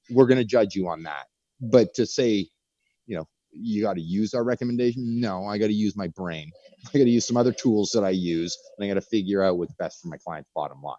we're 0.09 0.27
going 0.27 0.37
to 0.37 0.45
judge 0.45 0.75
you 0.75 0.87
on 0.87 1.03
that. 1.03 1.25
But 1.61 1.93
to 1.95 2.05
say, 2.05 2.47
you 3.07 3.17
know, 3.17 3.27
you 3.51 3.81
got 3.83 3.95
to 3.95 4.01
use 4.01 4.33
our 4.33 4.43
recommendation. 4.43 5.19
No, 5.19 5.45
I 5.45 5.57
got 5.57 5.67
to 5.67 5.73
use 5.73 5.95
my 5.95 6.07
brain. 6.09 6.51
I 6.93 6.97
got 6.97 7.05
to 7.05 7.09
use 7.09 7.25
some 7.27 7.37
other 7.37 7.53
tools 7.53 7.91
that 7.93 8.03
I 8.03 8.09
use, 8.09 8.57
and 8.77 8.85
I 8.85 8.87
got 8.89 8.95
to 8.95 9.07
figure 9.07 9.43
out 9.43 9.57
what's 9.57 9.73
best 9.75 10.01
for 10.01 10.09
my 10.09 10.17
client's 10.17 10.49
bottom 10.53 10.81
line. 10.81 10.95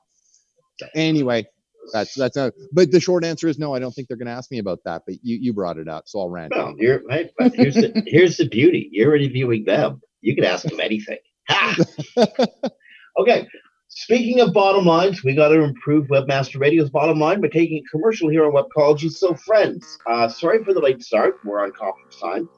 So 0.79 0.87
anyway, 0.95 1.47
that's 1.93 2.15
that's 2.15 2.37
a. 2.37 2.53
But 2.73 2.91
the 2.91 3.01
short 3.01 3.25
answer 3.25 3.49
is 3.49 3.59
no. 3.59 3.75
I 3.75 3.79
don't 3.79 3.93
think 3.93 4.09
they're 4.09 4.17
going 4.17 4.27
to 4.27 4.33
ask 4.33 4.51
me 4.51 4.59
about 4.59 4.81
that. 4.85 5.03
But 5.07 5.17
you 5.23 5.37
you 5.41 5.53
brought 5.53 5.79
it 5.79 5.89
up, 5.89 6.05
so 6.07 6.21
I'll 6.21 6.31
rant. 6.31 6.53
Well, 6.57 6.75
you're 6.79 7.03
right. 7.05 7.31
But 7.39 7.55
here's 7.55 7.75
the 7.75 8.03
here's 8.07 8.39
the 8.39 8.49
beauty. 8.49 8.89
You're 8.93 9.15
interviewing 9.15 9.65
them. 9.65 10.01
You 10.21 10.35
can 10.35 10.45
ask 10.45 10.65
them 10.65 10.81
anything. 10.81 11.19
Ha! 11.49 11.77
okay. 13.19 13.49
Speaking 13.89 14.41
of 14.41 14.53
bottom 14.53 14.85
lines, 14.85 15.25
we 15.25 15.35
got 15.35 15.49
to 15.49 15.63
improve 15.63 16.09
Webmaster 16.09 16.61
Radio's 16.61 16.91
bottom 16.91 17.19
line 17.19 17.41
by 17.41 17.49
taking 17.49 17.79
a 17.79 17.91
commercial 17.91 18.29
here 18.29 18.45
on 18.45 18.53
Webcology. 18.53 19.11
So, 19.11 19.35
friends, 19.35 19.99
uh, 20.07 20.29
sorry 20.29 20.63
for 20.65 20.75
the 20.75 20.81
late 20.81 21.03
start. 21.03 21.39
We're 21.45 21.63
on 21.63 21.73
conference 21.73 22.19
time. 22.21 22.49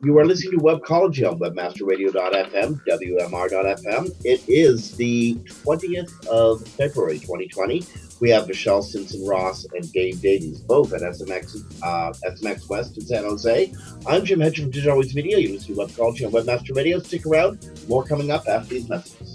You 0.00 0.16
are 0.20 0.24
listening 0.24 0.60
to 0.60 0.64
Webcology 0.64 1.28
on 1.28 1.40
webmasterradio.fm, 1.40 2.80
WMR.fm. 2.86 4.14
It 4.24 4.40
is 4.46 4.96
the 4.96 5.34
20th 5.34 6.24
of 6.28 6.66
February 6.68 7.18
2020. 7.18 7.84
We 8.20 8.30
have 8.30 8.46
Michelle 8.46 8.80
Stinson 8.80 9.26
Ross 9.26 9.66
and 9.74 9.92
Dave 9.92 10.22
Davies, 10.22 10.60
both 10.60 10.92
at 10.92 11.00
SMX, 11.00 11.64
uh, 11.82 12.12
SMX 12.30 12.68
West 12.68 12.96
in 12.96 13.06
San 13.06 13.24
Jose. 13.24 13.74
I'm 14.06 14.24
Jim 14.24 14.38
Hedger 14.38 14.62
from 14.62 14.70
Digital 14.70 14.92
Always 14.92 15.16
Media. 15.16 15.36
You 15.38 15.54
listen 15.54 15.74
to 15.74 15.80
Webcology 15.80 16.24
on 16.24 16.30
Webmaster 16.30 16.76
Radio. 16.76 17.00
Stick 17.00 17.26
around. 17.26 17.68
More 17.88 18.04
coming 18.04 18.30
up 18.30 18.46
after 18.46 18.74
these 18.74 18.88
messages. 18.88 19.34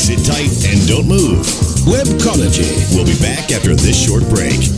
Sit 0.00 0.24
tight 0.24 0.52
and 0.64 0.86
don't 0.86 1.08
move. 1.08 1.44
Webcology. 1.90 2.94
We'll 2.94 3.04
be 3.04 3.18
back 3.18 3.50
after 3.50 3.74
this 3.74 4.00
short 4.00 4.22
break. 4.28 4.77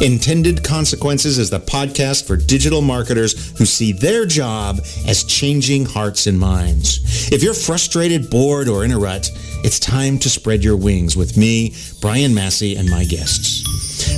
Intended 0.00 0.62
Consequences 0.62 1.38
is 1.38 1.50
the 1.50 1.60
podcast 1.60 2.26
for 2.26 2.36
digital 2.36 2.82
marketers 2.82 3.56
who 3.58 3.64
see 3.64 3.92
their 3.92 4.26
job 4.26 4.80
as 5.06 5.24
changing 5.24 5.86
hearts 5.86 6.26
and 6.26 6.38
minds. 6.38 7.00
If 7.32 7.42
you're 7.42 7.54
frustrated, 7.54 8.30
bored, 8.30 8.68
or 8.68 8.84
in 8.84 8.92
a 8.92 8.98
rut, 8.98 9.30
it's 9.64 9.78
time 9.78 10.18
to 10.18 10.28
spread 10.28 10.62
your 10.62 10.76
wings 10.76 11.16
with 11.16 11.36
me, 11.36 11.74
Brian 12.00 12.34
Massey, 12.34 12.76
and 12.76 12.88
my 12.88 13.04
guests. 13.04 13.64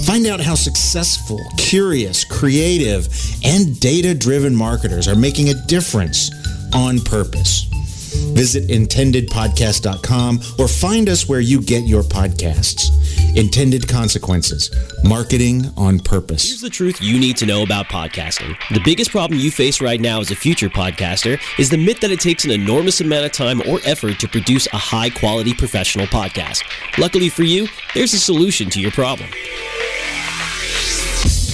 Find 0.04 0.26
out 0.26 0.40
how 0.40 0.54
successful, 0.54 1.40
curious, 1.56 2.24
creative, 2.24 3.08
and 3.44 3.78
data-driven 3.78 4.54
marketers 4.54 5.06
are 5.06 5.16
making 5.16 5.48
a 5.48 5.66
difference 5.66 6.30
on 6.74 6.98
purpose. 7.00 7.66
Visit 8.34 8.68
intendedpodcast.com 8.68 10.40
or 10.58 10.68
find 10.68 11.08
us 11.08 11.28
where 11.28 11.40
you 11.40 11.60
get 11.60 11.84
your 11.84 12.02
podcasts. 12.02 12.90
Intended 13.36 13.88
Consequences 13.88 14.70
Marketing 15.04 15.66
on 15.76 15.98
Purpose. 15.98 16.48
Here's 16.48 16.60
the 16.60 16.70
truth 16.70 17.00
you 17.00 17.18
need 17.18 17.36
to 17.38 17.46
know 17.46 17.62
about 17.62 17.86
podcasting. 17.86 18.56
The 18.72 18.80
biggest 18.84 19.10
problem 19.10 19.38
you 19.38 19.50
face 19.50 19.80
right 19.80 20.00
now 20.00 20.20
as 20.20 20.30
a 20.30 20.36
future 20.36 20.68
podcaster 20.68 21.40
is 21.58 21.70
the 21.70 21.76
myth 21.76 22.00
that 22.00 22.10
it 22.10 22.20
takes 22.20 22.44
an 22.44 22.50
enormous 22.50 23.00
amount 23.00 23.26
of 23.26 23.32
time 23.32 23.60
or 23.68 23.80
effort 23.84 24.18
to 24.20 24.28
produce 24.28 24.66
a 24.72 24.76
high 24.76 25.10
quality 25.10 25.54
professional 25.54 26.06
podcast. 26.06 26.62
Luckily 26.98 27.28
for 27.28 27.42
you, 27.42 27.68
there's 27.94 28.14
a 28.14 28.18
solution 28.18 28.70
to 28.70 28.80
your 28.80 28.90
problem. 28.92 29.28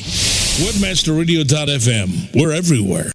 Webmasterradio.fm. 0.65 2.35
We're 2.35 2.53
everywhere. 2.53 3.11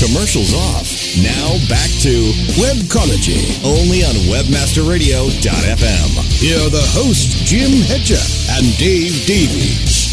Commercials 0.00 0.54
off. 0.54 0.88
Now 1.20 1.60
back 1.68 1.90
to 2.00 2.32
Webcology. 2.56 3.60
only 3.64 4.02
on 4.02 4.14
webmasterradio.fm. 4.32 6.40
Here 6.40 6.56
are 6.56 6.70
the 6.70 6.86
hosts, 6.96 7.44
Jim 7.44 7.82
Hedger 7.84 8.16
and 8.56 8.64
Dave 8.78 9.26
Davies. 9.26 10.03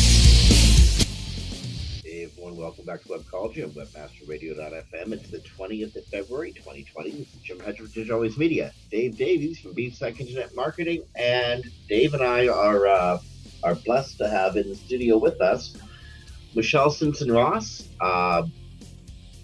Webcology 3.11 3.63
on 3.63 3.71
WebmasterRadio.fm. 3.71 5.11
It's 5.11 5.29
the 5.29 5.39
20th 5.39 5.97
of 5.97 6.05
February, 6.05 6.53
2020. 6.53 7.11
This 7.11 7.33
is 7.33 7.41
Jim 7.43 7.59
Hedger 7.59 7.83
Digital 7.83 8.15
Always 8.15 8.37
Media. 8.37 8.71
Dave 8.89 9.17
Davies 9.17 9.59
from 9.59 9.73
Beanstalk 9.73 10.19
Internet 10.21 10.55
Marketing, 10.55 11.03
and 11.15 11.65
Dave 11.89 12.13
and 12.13 12.23
I 12.23 12.47
are 12.47 12.87
uh, 12.87 13.19
are 13.63 13.75
blessed 13.75 14.17
to 14.19 14.29
have 14.29 14.55
in 14.55 14.69
the 14.69 14.75
studio 14.75 15.17
with 15.17 15.41
us 15.41 15.75
Michelle 16.55 16.89
Stinson 16.89 17.31
Ross, 17.31 17.87
uh, 17.99 18.43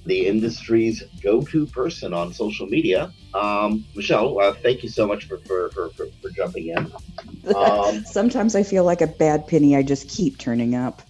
the 0.05 0.27
industry's 0.27 1.03
go-to 1.21 1.65
person 1.67 2.13
on 2.13 2.33
social 2.33 2.67
media. 2.67 3.13
Um, 3.37 3.85
Michelle, 3.95 4.39
uh, 4.39 4.53
thank 4.53 4.83
you 4.83 4.89
so 4.89 5.05
much 5.05 5.27
for 5.27 5.37
for, 5.39 5.69
for, 5.69 5.89
for, 5.89 6.07
for 6.21 6.29
jumping 6.31 6.67
in. 6.67 6.91
Um, 7.55 8.03
Sometimes 8.05 8.55
I 8.55 8.63
feel 8.63 8.83
like 8.83 9.01
a 9.01 9.07
bad 9.07 9.47
penny. 9.47 9.75
I 9.75 9.83
just 9.83 10.09
keep 10.09 10.37
turning 10.37 10.75
up. 10.75 11.01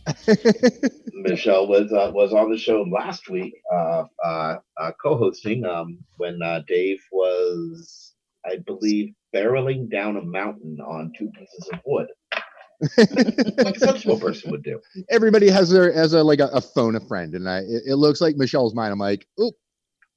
Michelle 1.13 1.67
was 1.67 1.91
uh, 1.91 2.11
was 2.13 2.33
on 2.33 2.51
the 2.51 2.57
show 2.57 2.83
last 2.83 3.29
week, 3.29 3.53
uh, 3.73 4.05
uh, 4.23 4.57
uh, 4.77 4.91
co-hosting 5.01 5.65
um, 5.65 5.99
when 6.17 6.41
uh, 6.41 6.61
Dave 6.67 6.99
was, 7.11 8.13
I 8.45 8.57
believe, 8.57 9.13
barreling 9.33 9.89
down 9.89 10.17
a 10.17 10.21
mountain 10.21 10.79
on 10.81 11.11
two 11.17 11.29
pieces 11.31 11.69
of 11.73 11.79
wood, 11.85 12.07
like 13.63 13.75
a 13.75 13.79
sensible 13.79 14.19
person 14.19 14.51
would 14.51 14.63
do. 14.63 14.79
Everybody 15.09 15.49
has 15.49 15.69
their 15.69 15.93
as 15.93 16.13
a 16.13 16.23
like 16.23 16.39
a, 16.39 16.47
a 16.47 16.61
phone 16.61 16.95
a 16.95 16.99
friend, 16.99 17.33
and 17.35 17.49
I 17.49 17.59
it, 17.59 17.83
it 17.87 17.95
looks 17.95 18.21
like 18.21 18.35
Michelle's 18.35 18.75
mine. 18.75 18.91
I'm 18.91 18.99
like, 18.99 19.27
oh, 19.39 19.51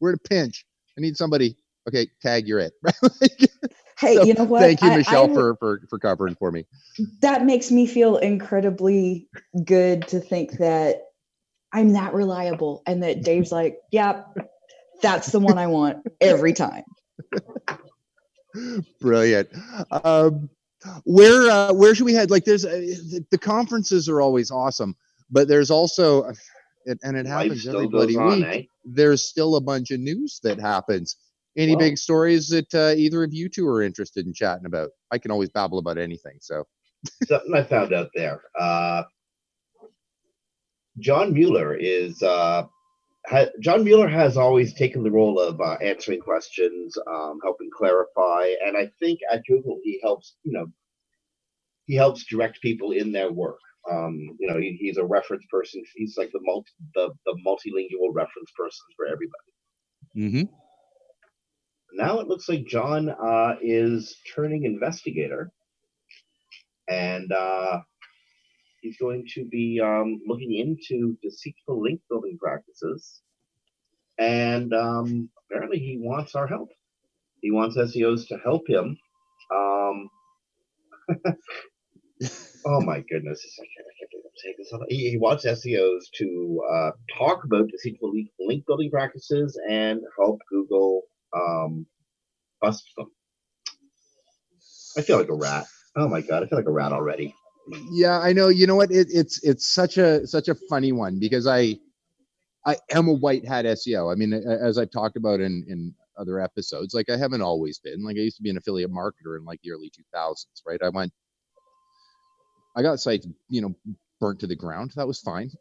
we're 0.00 0.10
in 0.10 0.16
a 0.16 0.28
pinch. 0.28 0.64
I 0.98 1.00
need 1.00 1.16
somebody. 1.16 1.56
Okay, 1.88 2.08
tag, 2.22 2.46
you're 2.46 2.58
it. 2.60 2.72
Like, 2.82 3.50
Hey, 3.98 4.14
so 4.16 4.24
you 4.24 4.32
know 4.32 4.44
what? 4.44 4.62
Thank 4.62 4.80
you, 4.80 4.88
I- 4.88 4.94
I 4.94 4.96
Michelle, 4.96 5.28
for, 5.28 5.56
for 5.56 5.82
for 5.90 5.98
covering 5.98 6.34
for 6.34 6.50
me. 6.50 6.64
that 7.20 7.44
makes 7.44 7.70
me 7.70 7.86
feel 7.86 8.16
incredibly 8.16 9.28
good 9.64 10.08
to 10.08 10.20
think 10.20 10.52
that 10.52 11.02
I'm 11.72 11.92
that 11.92 12.14
reliable 12.14 12.82
and 12.86 13.02
that 13.02 13.22
Dave's 13.22 13.52
like, 13.52 13.78
yep, 13.92 14.26
that's 15.02 15.30
the 15.30 15.38
one 15.40 15.58
I 15.58 15.66
want 15.66 15.98
every 16.20 16.54
time. 16.54 16.84
Brilliant. 19.00 19.48
Um, 19.90 20.48
where 21.04 21.50
uh, 21.50 21.72
where 21.74 21.94
should 21.94 22.06
we 22.06 22.14
head? 22.14 22.30
Like, 22.30 22.44
there's 22.44 22.64
uh, 22.64 22.70
the, 22.70 23.24
the 23.30 23.38
conferences 23.38 24.08
are 24.08 24.20
always 24.20 24.50
awesome, 24.50 24.96
but 25.30 25.46
there's 25.46 25.70
also, 25.70 26.22
uh, 26.22 26.32
and 27.02 27.16
it 27.16 27.26
happens 27.26 27.66
every 27.66 27.86
bloody 27.86 28.16
on, 28.16 28.38
week. 28.38 28.46
eh? 28.46 28.62
There's 28.84 29.22
still 29.22 29.56
a 29.56 29.60
bunch 29.60 29.90
of 29.90 30.00
news 30.00 30.40
that 30.42 30.58
happens. 30.58 31.16
Any 31.56 31.74
Well- 31.74 31.80
big 31.80 31.98
stories 31.98 32.48
that 32.48 32.74
uh, 32.74 32.94
either 32.96 33.24
of 33.24 33.32
you 33.34 33.48
two 33.48 33.66
are 33.68 33.82
interested 33.82 34.26
in 34.26 34.32
chatting 34.32 34.66
about? 34.66 34.90
I 35.10 35.18
can 35.18 35.30
always 35.30 35.48
babble 35.50 35.78
about 35.78 35.98
anything. 35.98 36.38
So 36.40 36.64
Something 37.26 37.54
I 37.54 37.62
found 37.62 37.92
out 37.92 38.10
there. 38.14 38.42
Uh, 38.58 39.04
John 40.98 41.32
Mueller 41.32 41.74
is 41.74 42.22
uh, 42.22 42.64
ha- 43.26 43.48
John 43.60 43.84
Mueller 43.84 44.08
has 44.08 44.36
always 44.36 44.74
taken 44.74 45.02
the 45.02 45.10
role 45.10 45.40
of 45.40 45.60
uh, 45.60 45.76
answering 45.82 46.20
questions, 46.20 46.96
um, 47.06 47.38
helping 47.42 47.70
clarify, 47.74 48.52
and 48.64 48.76
I 48.76 48.90
think 49.00 49.20
at 49.30 49.42
Google 49.46 49.78
he 49.82 49.98
helps. 50.02 50.36
You 50.42 50.52
know, 50.52 50.66
he 51.86 51.94
helps 51.94 52.24
direct 52.26 52.60
people 52.60 52.92
in 52.92 53.12
their 53.12 53.32
work. 53.32 53.58
Um, 53.90 54.36
you 54.38 54.46
know, 54.46 54.58
he, 54.58 54.76
he's 54.78 54.98
a 54.98 55.04
reference 55.04 55.44
person. 55.50 55.82
He's 55.94 56.16
like 56.18 56.30
the 56.32 56.40
multi, 56.42 56.70
the, 56.94 57.10
the 57.24 57.34
multilingual 57.46 58.12
reference 58.12 58.50
person 58.56 58.84
for 58.96 59.06
everybody. 59.06 59.50
mm-hmm. 60.16 60.54
Now 61.94 62.20
it 62.20 62.28
looks 62.28 62.48
like 62.48 62.66
John 62.66 63.10
uh, 63.10 63.56
is 63.62 64.16
turning 64.34 64.64
investigator, 64.64 65.50
and 66.88 67.32
uh, 67.32 67.80
he's 68.80 68.96
going 68.98 69.24
to 69.34 69.44
be 69.44 69.80
um, 69.82 70.20
looking 70.26 70.54
into 70.54 71.16
deceitful 71.22 71.82
link 71.82 72.00
building 72.08 72.38
practices. 72.40 73.20
And 74.18 74.72
um, 74.74 75.30
apparently, 75.50 75.78
he 75.78 75.98
wants 75.98 76.34
our 76.34 76.46
help. 76.46 76.70
He 77.40 77.50
wants 77.50 77.76
SEOs 77.76 78.28
to 78.28 78.36
help 78.38 78.68
him. 78.68 78.98
Um, 79.54 80.10
oh 82.66 82.80
my 82.82 83.00
goodness! 83.00 83.44
I 83.58 83.64
can't, 83.64 83.86
I 83.86 83.94
can't 83.98 84.10
believe 84.10 84.24
I'm 84.26 84.32
saying 84.36 84.54
this. 84.58 84.72
He, 84.88 85.10
he 85.10 85.18
wants 85.18 85.46
SEOs 85.46 86.10
to 86.18 86.62
uh, 86.70 86.90
talk 87.18 87.44
about 87.44 87.68
deceitful 87.68 88.12
link, 88.12 88.28
link 88.38 88.66
building 88.66 88.90
practices 88.90 89.58
and 89.68 90.00
help 90.18 90.40
Google 90.50 91.04
um, 91.34 91.86
bust 92.60 92.84
them. 92.96 93.10
I 94.96 95.02
feel 95.02 95.18
like 95.18 95.28
a 95.28 95.34
rat. 95.34 95.66
Oh 95.96 96.08
my 96.08 96.20
god, 96.20 96.42
I 96.42 96.46
feel 96.46 96.58
like 96.58 96.66
a 96.66 96.72
rat 96.72 96.92
already. 96.92 97.34
yeah 97.92 98.18
i 98.20 98.32
know. 98.32 98.48
You 98.48 98.66
know 98.66 98.76
what? 98.76 98.90
It, 98.90 99.08
it's 99.10 99.42
it's 99.44 99.66
such 99.72 99.98
a 99.98 100.26
such 100.26 100.48
a 100.48 100.54
funny 100.68 100.92
one 100.92 101.18
because 101.20 101.46
i 101.46 101.76
i 102.66 102.76
am 102.90 103.08
a 103.08 103.12
white 103.12 103.46
hat 103.46 103.64
seo 103.64 104.12
i 104.12 104.14
mean 104.14 104.32
as 104.32 104.78
i've 104.78 104.90
talked 104.90 105.16
about 105.16 105.40
in 105.40 105.64
in 105.68 105.94
other 106.18 106.40
episodes 106.40 106.94
like 106.94 107.08
i 107.10 107.16
haven't 107.16 107.42
always 107.42 107.78
been. 107.78 108.02
Like 108.04 108.16
i 108.16 108.20
used 108.20 108.36
to 108.36 108.42
be 108.42 108.50
an 108.50 108.56
affiliate 108.58 108.90
marketer 108.92 109.38
in 109.38 109.44
like 109.44 109.60
the 109.62 109.72
early 109.72 109.90
2000s 110.14 110.62
right? 110.66 110.80
I 110.82 110.88
went 110.90 111.12
i 112.76 112.82
got 112.82 113.00
sites 113.00 113.26
you 113.48 113.60
know 113.62 113.74
burnt 114.20 114.40
to 114.40 114.46
the 114.46 114.56
ground. 114.56 114.92
That 114.96 115.06
was 115.06 115.20
fine. 115.20 115.50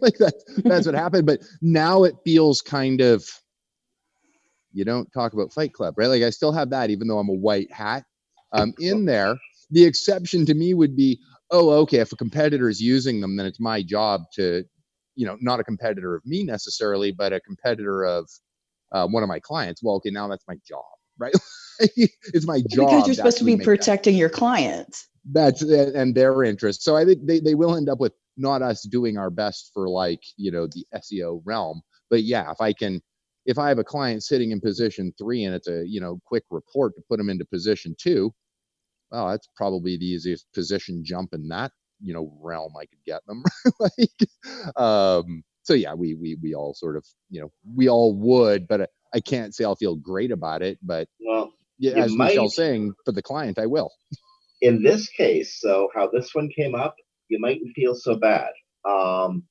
Like 0.00 0.16
that 0.18 0.34
that's 0.64 0.86
what 0.86 0.94
happened. 0.94 1.26
But 1.26 1.40
now 1.60 2.04
it 2.04 2.14
feels 2.24 2.62
kind 2.62 3.00
of 3.02 3.28
you 4.74 4.84
don't 4.84 5.10
talk 5.12 5.32
about 5.32 5.52
fight 5.52 5.72
club 5.72 5.94
right 5.96 6.08
like 6.08 6.22
i 6.22 6.30
still 6.30 6.52
have 6.52 6.70
that 6.70 6.90
even 6.90 7.08
though 7.08 7.18
i'm 7.18 7.28
a 7.28 7.32
white 7.32 7.72
hat 7.72 8.04
um 8.52 8.74
in 8.78 9.04
there 9.04 9.36
the 9.70 9.84
exception 9.84 10.44
to 10.44 10.54
me 10.54 10.74
would 10.74 10.96
be 10.96 11.18
oh 11.50 11.70
okay 11.70 11.98
if 11.98 12.12
a 12.12 12.16
competitor 12.16 12.68
is 12.68 12.80
using 12.80 13.20
them 13.20 13.36
then 13.36 13.46
it's 13.46 13.60
my 13.60 13.82
job 13.82 14.22
to 14.32 14.64
you 15.14 15.26
know 15.26 15.36
not 15.40 15.60
a 15.60 15.64
competitor 15.64 16.14
of 16.14 16.26
me 16.26 16.44
necessarily 16.44 17.12
but 17.12 17.32
a 17.32 17.40
competitor 17.40 18.04
of 18.04 18.28
uh, 18.92 19.06
one 19.06 19.22
of 19.22 19.28
my 19.28 19.40
clients 19.40 19.82
well 19.82 19.96
okay 19.96 20.10
now 20.10 20.28
that's 20.28 20.44
my 20.46 20.56
job 20.66 20.84
right 21.18 21.34
it's 21.96 22.46
my 22.46 22.60
job 22.68 22.88
because 22.88 23.06
you're 23.06 23.14
supposed 23.14 23.38
to 23.38 23.44
be 23.44 23.56
that. 23.56 23.64
protecting 23.64 24.16
your 24.16 24.28
clients. 24.28 25.08
that's 25.32 25.62
and 25.62 26.14
their 26.14 26.42
interest. 26.44 26.82
So 26.82 26.96
I 26.96 27.04
think 27.04 27.26
they, 27.26 27.40
they 27.40 27.54
will 27.54 27.76
end 27.76 27.88
up 27.88 27.98
with 27.98 28.12
not 28.36 28.62
us 28.62 28.82
doing 28.82 29.16
our 29.16 29.30
best 29.30 29.70
for 29.72 29.88
like, 29.88 30.20
you 30.36 30.50
know, 30.50 30.66
the 30.66 30.84
SEO 30.94 31.40
realm. 31.44 31.82
But 32.10 32.22
yeah, 32.22 32.50
if 32.50 32.60
I 32.60 32.72
can 32.72 33.00
if 33.46 33.58
I 33.58 33.68
have 33.68 33.78
a 33.78 33.84
client 33.84 34.22
sitting 34.22 34.50
in 34.52 34.60
position 34.60 35.12
three 35.18 35.44
and 35.44 35.54
it's 35.54 35.68
a, 35.68 35.84
you 35.86 36.00
know, 36.00 36.18
quick 36.24 36.44
report 36.50 36.94
to 36.96 37.02
put 37.08 37.18
them 37.18 37.28
into 37.28 37.44
position 37.44 37.94
two, 37.98 38.32
well, 39.10 39.28
that's 39.28 39.48
probably 39.56 39.96
the 39.96 40.06
easiest 40.06 40.46
position 40.54 41.02
jump 41.04 41.34
in 41.34 41.48
that, 41.48 41.72
you 42.02 42.14
know, 42.14 42.32
realm 42.42 42.72
I 42.80 42.86
could 42.86 43.04
get 43.06 43.20
them. 43.26 43.42
like 43.80 44.76
um 44.76 45.42
so 45.62 45.74
yeah, 45.74 45.94
we 45.94 46.14
we 46.14 46.36
we 46.42 46.54
all 46.54 46.74
sort 46.74 46.96
of, 46.96 47.04
you 47.30 47.40
know, 47.40 47.50
we 47.74 47.88
all 47.88 48.14
would, 48.14 48.66
but 48.68 48.90
I 49.14 49.20
can't 49.20 49.54
say 49.54 49.64
I'll 49.64 49.76
feel 49.76 49.96
great 49.96 50.30
about 50.30 50.62
it, 50.62 50.78
but 50.82 51.08
Well, 51.20 51.52
yeah, 51.78 51.92
as 51.92 52.12
might- 52.14 52.28
Michelle's 52.28 52.56
saying, 52.56 52.92
for 53.04 53.12
the 53.12 53.22
client, 53.22 53.58
I 53.58 53.66
will. 53.66 53.90
in 54.60 54.82
this 54.82 55.08
case, 55.08 55.58
so 55.60 55.88
how 55.94 56.08
this 56.12 56.34
one 56.34 56.48
came 56.56 56.74
up, 56.74 56.96
you 57.28 57.38
mightn't 57.40 57.72
feel 57.74 57.94
so 57.94 58.16
bad. 58.16 58.50
Um, 58.84 59.44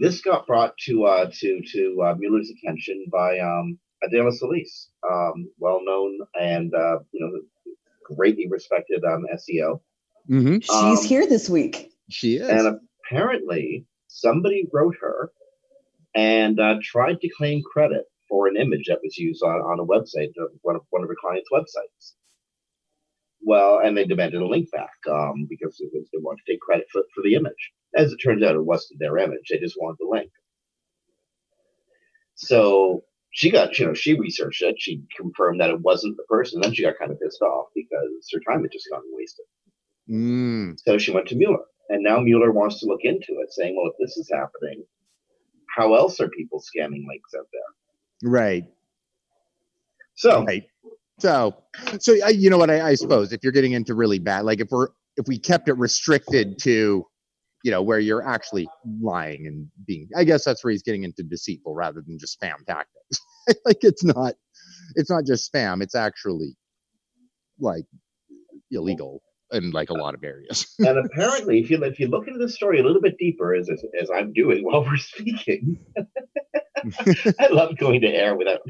this 0.00 0.22
got 0.22 0.46
brought 0.46 0.76
to 0.78 1.04
uh, 1.04 1.30
to 1.40 1.60
to 1.72 2.02
uh, 2.02 2.14
Mueller's 2.18 2.50
attention 2.50 3.04
by 3.12 3.38
um, 3.38 3.78
Aleyda 4.02 4.32
Solis, 4.32 4.88
um, 5.08 5.48
well 5.58 5.80
known 5.84 6.18
and 6.40 6.74
uh, 6.74 6.98
you 7.12 7.20
know 7.20 7.74
greatly 8.16 8.48
respected 8.48 9.04
um, 9.04 9.26
SEO. 9.34 9.80
Mm-hmm. 10.28 10.58
She's 10.60 10.70
Um, 10.70 11.04
here 11.04 11.26
this 11.26 11.48
week. 11.48 11.92
She 12.08 12.36
is. 12.36 12.48
And 12.48 12.80
apparently, 13.06 13.86
somebody 14.08 14.68
wrote 14.72 14.96
her 15.00 15.30
and 16.14 16.58
uh, 16.58 16.76
tried 16.82 17.20
to 17.20 17.28
claim 17.36 17.62
credit 17.62 18.04
for 18.28 18.48
an 18.48 18.56
image 18.56 18.86
that 18.88 18.98
was 19.02 19.16
used 19.16 19.42
on, 19.42 19.60
on 19.60 19.80
a 19.80 19.84
website, 19.84 20.32
one 20.62 20.76
of 20.76 20.82
one 20.90 21.02
of 21.02 21.08
her 21.08 21.16
clients' 21.20 21.50
websites. 21.52 22.14
Well, 23.42 23.80
and 23.84 23.96
they 23.96 24.04
demanded 24.04 24.40
a 24.40 24.46
link 24.46 24.70
back 24.70 24.90
um, 25.10 25.46
because 25.48 25.76
they 25.78 26.18
wanted 26.18 26.42
to 26.46 26.52
take 26.52 26.60
credit 26.60 26.86
for, 26.90 27.02
for 27.14 27.22
the 27.22 27.34
image. 27.34 27.72
As 27.96 28.12
it 28.12 28.18
turns 28.18 28.42
out, 28.42 28.54
it 28.54 28.64
wasn't 28.64 29.00
their 29.00 29.18
image; 29.18 29.48
they 29.50 29.58
just 29.58 29.76
wanted 29.78 29.96
the 30.00 30.08
link. 30.08 30.30
So 32.34 33.04
she 33.30 33.50
got, 33.50 33.78
you 33.78 33.86
know, 33.86 33.94
she 33.94 34.18
researched 34.18 34.62
it. 34.62 34.76
She 34.78 35.02
confirmed 35.16 35.60
that 35.60 35.70
it 35.70 35.80
wasn't 35.80 36.16
the 36.16 36.24
person. 36.24 36.60
Then 36.60 36.74
she 36.74 36.82
got 36.82 36.98
kind 36.98 37.10
of 37.10 37.20
pissed 37.20 37.42
off 37.42 37.68
because 37.74 38.28
her 38.32 38.40
time 38.48 38.62
had 38.62 38.72
just 38.72 38.88
gotten 38.90 39.10
wasted. 39.12 39.44
Mm, 40.08 40.78
So 40.84 40.98
she 40.98 41.12
went 41.12 41.28
to 41.28 41.36
Mueller, 41.36 41.64
and 41.88 42.02
now 42.02 42.18
Mueller 42.20 42.50
wants 42.52 42.80
to 42.80 42.86
look 42.86 43.00
into 43.04 43.40
it, 43.40 43.52
saying, 43.52 43.76
"Well, 43.76 43.90
if 43.92 43.96
this 44.00 44.16
is 44.16 44.30
happening, 44.32 44.84
how 45.76 45.94
else 45.94 46.20
are 46.20 46.28
people 46.28 46.60
scamming 46.60 47.06
links 47.06 47.34
out 47.38 47.46
there?" 47.52 48.30
right. 48.30 48.64
So 50.14 50.44
Right. 50.44 50.64
So, 51.20 51.54
so 51.98 52.14
I, 52.24 52.30
you 52.30 52.48
know 52.50 52.58
what? 52.58 52.70
I, 52.70 52.88
I 52.88 52.94
suppose 52.94 53.32
if 53.32 53.42
you're 53.42 53.52
getting 53.52 53.72
into 53.72 53.94
really 53.94 54.18
bad, 54.18 54.44
like 54.44 54.60
if 54.60 54.68
we're 54.70 54.88
if 55.16 55.26
we 55.28 55.38
kept 55.38 55.68
it 55.68 55.74
restricted 55.74 56.58
to, 56.62 57.06
you 57.62 57.70
know, 57.70 57.82
where 57.82 57.98
you're 57.98 58.26
actually 58.26 58.68
lying 59.00 59.46
and 59.46 59.68
being, 59.86 60.08
I 60.16 60.24
guess 60.24 60.44
that's 60.44 60.64
where 60.64 60.70
he's 60.70 60.82
getting 60.82 61.04
into 61.04 61.22
deceitful 61.22 61.74
rather 61.74 62.02
than 62.06 62.18
just 62.18 62.40
spam 62.40 62.64
tactics. 62.66 63.20
like 63.64 63.78
it's 63.82 64.04
not, 64.04 64.34
it's 64.94 65.10
not 65.10 65.24
just 65.26 65.52
spam. 65.52 65.82
It's 65.82 65.94
actually 65.94 66.56
like 67.58 67.84
illegal 68.70 69.22
in 69.52 69.70
like 69.70 69.90
a 69.90 69.94
lot 69.94 70.14
of 70.14 70.22
areas. 70.24 70.74
and 70.78 70.98
apparently, 70.98 71.60
if 71.60 71.70
you 71.70 71.82
if 71.84 71.98
you 71.98 72.08
look 72.08 72.26
into 72.26 72.38
the 72.38 72.48
story 72.48 72.80
a 72.80 72.82
little 72.82 73.02
bit 73.02 73.16
deeper, 73.18 73.54
as 73.54 73.68
as, 73.68 73.84
as 74.00 74.10
I'm 74.10 74.32
doing 74.32 74.64
while 74.64 74.84
we're 74.84 74.96
speaking, 74.96 75.78
I 77.38 77.48
love 77.50 77.76
going 77.76 78.00
to 78.02 78.08
air 78.08 78.36
without. 78.36 78.60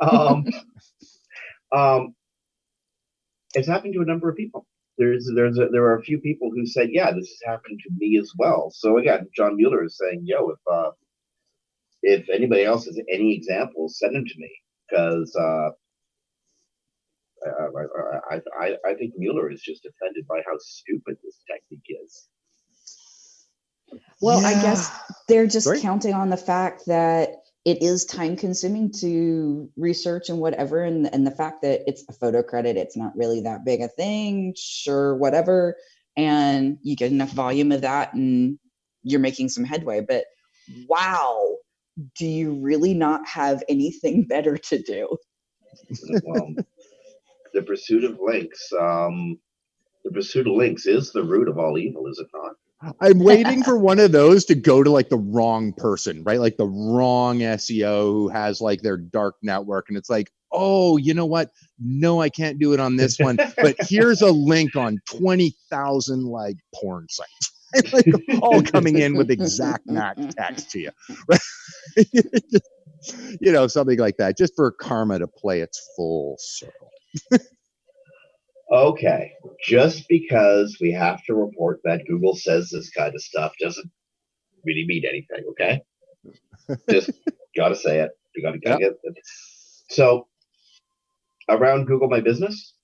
um, 0.00 0.46
um, 1.74 2.14
it's 3.54 3.68
happened 3.68 3.94
to 3.94 4.00
a 4.00 4.06
number 4.06 4.28
of 4.28 4.36
people. 4.36 4.66
There's 4.98 5.30
there's 5.34 5.58
a, 5.58 5.68
there 5.68 5.84
are 5.84 5.98
a 5.98 6.02
few 6.02 6.18
people 6.18 6.50
who 6.50 6.66
said, 6.66 6.90
"Yeah, 6.90 7.12
this 7.12 7.28
has 7.28 7.40
happened 7.46 7.80
to 7.84 7.90
me 7.96 8.18
as 8.18 8.32
well." 8.36 8.70
So 8.74 8.98
again, 8.98 9.28
John 9.36 9.56
Mueller 9.56 9.84
is 9.84 9.96
saying, 9.96 10.22
"Yo, 10.24 10.50
if 10.50 10.58
uh, 10.70 10.90
if 12.02 12.28
anybody 12.28 12.64
else 12.64 12.86
has 12.86 12.98
any 13.08 13.34
examples, 13.34 13.98
send 13.98 14.14
them 14.14 14.24
to 14.26 14.34
me 14.38 14.50
because." 14.88 15.34
Uh, 15.34 15.70
I, 17.40 18.34
I, 18.34 18.40
I, 18.60 18.76
I 18.84 18.94
think 18.94 19.14
Mueller 19.16 19.48
is 19.48 19.62
just 19.62 19.86
offended 19.86 20.26
by 20.26 20.40
how 20.44 20.56
stupid 20.58 21.16
this 21.22 21.38
technique 21.48 22.00
is. 22.04 22.28
Well, 24.20 24.44
I 24.44 24.60
guess 24.60 24.90
they're 25.28 25.46
just 25.46 25.64
Sorry? 25.64 25.80
counting 25.80 26.14
on 26.14 26.30
the 26.30 26.36
fact 26.36 26.86
that 26.86 27.30
it 27.64 27.82
is 27.82 28.04
time 28.04 28.36
consuming 28.36 28.90
to 29.00 29.68
research 29.76 30.28
and 30.28 30.38
whatever, 30.38 30.84
and, 30.84 31.12
and 31.12 31.26
the 31.26 31.32
fact 31.32 31.62
that 31.62 31.82
it's 31.86 32.04
a 32.08 32.12
photo 32.12 32.42
credit, 32.42 32.76
it's 32.76 32.96
not 32.96 33.16
really 33.16 33.40
that 33.42 33.64
big 33.64 33.80
a 33.80 33.88
thing, 33.88 34.54
sure, 34.56 35.14
whatever. 35.16 35.76
And 36.16 36.78
you 36.82 36.96
get 36.96 37.12
enough 37.12 37.30
volume 37.30 37.72
of 37.72 37.82
that 37.82 38.14
and 38.14 38.58
you're 39.02 39.20
making 39.20 39.48
some 39.48 39.64
headway. 39.64 40.00
But 40.00 40.24
wow, 40.88 41.56
do 42.16 42.26
you 42.26 42.54
really 42.54 42.94
not 42.94 43.26
have 43.28 43.62
anything 43.68 44.24
better 44.28 44.56
to 44.56 44.82
do? 44.82 45.16
well, 46.24 46.54
the 47.54 47.62
pursuit 47.62 48.04
of 48.04 48.18
links, 48.20 48.72
um, 48.78 49.38
the 50.04 50.10
pursuit 50.10 50.46
of 50.46 50.54
links 50.54 50.86
is 50.86 51.12
the 51.12 51.22
root 51.22 51.48
of 51.48 51.58
all 51.58 51.78
evil, 51.78 52.06
is 52.06 52.18
it 52.18 52.28
not? 52.34 52.52
I'm 53.00 53.18
waiting 53.18 53.62
for 53.64 53.76
one 53.76 53.98
of 53.98 54.12
those 54.12 54.44
to 54.46 54.54
go 54.54 54.82
to 54.82 54.90
like 54.90 55.08
the 55.08 55.18
wrong 55.18 55.72
person, 55.72 56.22
right? 56.22 56.38
Like 56.38 56.56
the 56.56 56.68
wrong 56.68 57.38
SEO 57.40 58.12
who 58.12 58.28
has 58.28 58.60
like 58.60 58.82
their 58.82 58.96
dark 58.96 59.34
network. 59.42 59.86
And 59.88 59.98
it's 59.98 60.08
like, 60.08 60.30
oh, 60.52 60.96
you 60.96 61.12
know 61.14 61.26
what? 61.26 61.50
No, 61.78 62.20
I 62.20 62.28
can't 62.28 62.58
do 62.58 62.72
it 62.74 62.80
on 62.80 62.96
this 62.96 63.18
one. 63.18 63.36
But 63.36 63.76
here's 63.80 64.22
a 64.22 64.30
link 64.30 64.76
on 64.76 64.98
20,000 65.10 66.24
like 66.24 66.56
porn 66.74 67.06
sites. 67.08 67.52
like 67.92 68.06
all 68.40 68.62
coming 68.62 68.98
in 68.98 69.16
with 69.16 69.30
exact 69.30 69.86
match 69.86 70.18
text 70.36 70.70
to 70.70 70.78
you. 70.78 70.90
Right? 71.28 71.40
you 73.40 73.52
know, 73.52 73.66
something 73.66 73.98
like 73.98 74.16
that, 74.18 74.38
just 74.38 74.54
for 74.56 74.70
karma 74.70 75.18
to 75.18 75.26
play 75.26 75.60
its 75.60 75.86
full 75.96 76.36
circle. 76.38 76.90
Okay, 78.70 79.32
just 79.64 80.06
because 80.08 80.76
we 80.80 80.92
have 80.92 81.22
to 81.24 81.34
report 81.34 81.80
that 81.84 82.04
Google 82.06 82.36
says 82.36 82.68
this 82.70 82.90
kind 82.90 83.14
of 83.14 83.22
stuff 83.22 83.52
doesn't 83.58 83.90
really 84.64 84.84
mean 84.86 85.04
anything. 85.08 85.44
Okay, 85.50 85.80
just 86.90 87.10
gotta 87.56 87.76
say 87.76 88.00
it. 88.00 88.10
You 88.36 88.42
gotta, 88.42 88.58
gotta 88.58 88.78
get 88.78 88.92
it. 89.02 89.14
So, 89.88 90.28
around 91.48 91.86
Google 91.86 92.08
My 92.08 92.20
Business, 92.20 92.74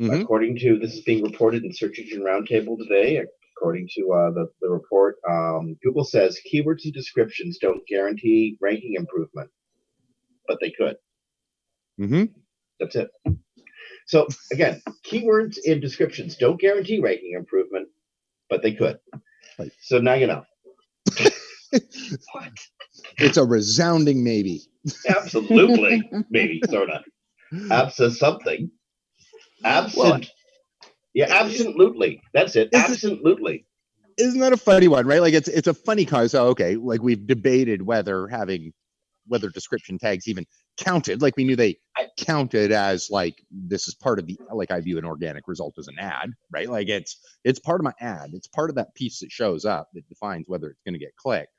Mhm. 0.00 0.22
according 0.22 0.58
to 0.58 0.78
this 0.78 0.94
is 0.94 1.02
being 1.02 1.24
reported 1.24 1.64
in 1.64 1.72
Search 1.72 1.98
Engine 1.98 2.22
Roundtable 2.22 2.78
today. 2.78 3.24
According 3.56 3.88
to 3.94 4.12
uh, 4.12 4.30
the, 4.32 4.50
the 4.60 4.68
report, 4.68 5.16
um, 5.28 5.76
Google 5.82 6.04
says 6.04 6.40
keywords 6.52 6.84
and 6.84 6.92
descriptions 6.92 7.58
don't 7.58 7.86
guarantee 7.86 8.58
ranking 8.60 8.94
improvement, 8.94 9.48
but 10.48 10.58
they 10.60 10.70
could. 10.70 10.96
Mm-hmm. 12.00 12.24
That's 12.80 12.96
it. 12.96 13.10
So 14.06 14.26
again, 14.52 14.82
keywords 15.06 15.56
in 15.64 15.80
descriptions 15.80 16.36
don't 16.36 16.60
guarantee 16.60 17.00
ranking 17.00 17.34
improvement, 17.34 17.88
but 18.50 18.62
they 18.62 18.72
could. 18.72 18.98
Right. 19.58 19.72
So 19.80 19.98
now 19.98 20.14
you 20.14 20.26
know. 20.26 20.44
what? 22.32 22.52
It's 23.18 23.36
a 23.36 23.44
resounding 23.44 24.22
maybe. 24.22 24.60
Absolutely. 25.08 26.08
Maybe 26.30 26.60
sort 26.68 26.90
of. 26.90 27.02
Absent 27.70 28.14
something. 28.14 28.70
Absent. 29.64 30.30
yeah, 31.14 31.26
absolutely. 31.28 32.20
That's 32.32 32.54
it- 32.54 32.70
Absolutely. 32.72 33.66
isn't 34.16 34.38
that 34.40 34.52
a 34.52 34.56
funny 34.56 34.86
one, 34.88 35.06
right? 35.06 35.20
Like 35.20 35.34
it's 35.34 35.48
it's 35.48 35.66
a 35.68 35.74
funny 35.74 36.04
cause. 36.04 36.32
So 36.32 36.46
okay, 36.48 36.76
like 36.76 37.02
we've 37.02 37.26
debated 37.26 37.82
whether 37.82 38.28
having 38.28 38.72
whether 39.26 39.48
description 39.48 39.98
tags 39.98 40.28
even 40.28 40.44
counted. 40.76 41.22
Like 41.22 41.36
we 41.36 41.44
knew 41.44 41.56
they 41.56 41.78
counted 42.18 42.72
as 42.72 43.08
like 43.10 43.42
this 43.50 43.88
is 43.88 43.94
part 43.94 44.18
of 44.18 44.26
the 44.26 44.38
like 44.52 44.70
I 44.70 44.80
view 44.80 44.98
an 44.98 45.04
organic 45.04 45.46
result 45.46 45.74
as 45.78 45.88
an 45.88 45.98
ad, 45.98 46.30
right? 46.50 46.68
Like 46.68 46.88
it's 46.88 47.18
it's 47.44 47.58
part 47.58 47.80
of 47.80 47.84
my 47.84 47.92
ad. 48.00 48.30
It's 48.32 48.48
part 48.48 48.70
of 48.70 48.76
that 48.76 48.94
piece 48.94 49.20
that 49.20 49.30
shows 49.30 49.64
up 49.64 49.88
that 49.94 50.08
defines 50.08 50.44
whether 50.48 50.68
it's 50.68 50.82
going 50.84 50.94
to 50.94 51.04
get 51.04 51.16
clicked. 51.16 51.52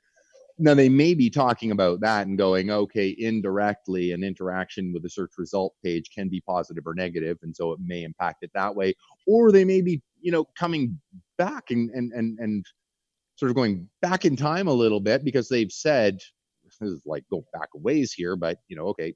Now 0.58 0.74
they 0.74 0.88
may 0.88 1.14
be 1.14 1.28
talking 1.28 1.70
about 1.70 2.00
that 2.00 2.26
and 2.26 2.38
going, 2.38 2.70
okay, 2.70 3.14
indirectly 3.18 4.12
an 4.12 4.24
interaction 4.24 4.92
with 4.92 5.02
the 5.02 5.10
search 5.10 5.32
result 5.36 5.74
page 5.84 6.08
can 6.14 6.28
be 6.28 6.40
positive 6.40 6.86
or 6.86 6.94
negative, 6.94 7.38
and 7.42 7.54
so 7.54 7.72
it 7.72 7.78
may 7.82 8.04
impact 8.04 8.42
it 8.42 8.50
that 8.54 8.74
way. 8.74 8.94
Or 9.26 9.52
they 9.52 9.64
may 9.64 9.82
be, 9.82 10.02
you 10.20 10.32
know, 10.32 10.46
coming 10.58 10.98
back 11.36 11.70
and 11.70 11.90
and 11.90 12.12
and 12.12 12.38
and 12.38 12.64
sort 13.36 13.50
of 13.50 13.56
going 13.56 13.88
back 14.00 14.24
in 14.24 14.34
time 14.34 14.66
a 14.66 14.72
little 14.72 15.00
bit 15.00 15.24
because 15.24 15.48
they've 15.48 15.70
said 15.70 16.20
this 16.80 16.90
is 16.90 17.02
like 17.06 17.24
go 17.30 17.44
back 17.52 17.68
a 17.74 17.78
ways 17.78 18.12
here, 18.12 18.36
but 18.36 18.58
you 18.68 18.76
know, 18.76 18.86
okay, 18.88 19.14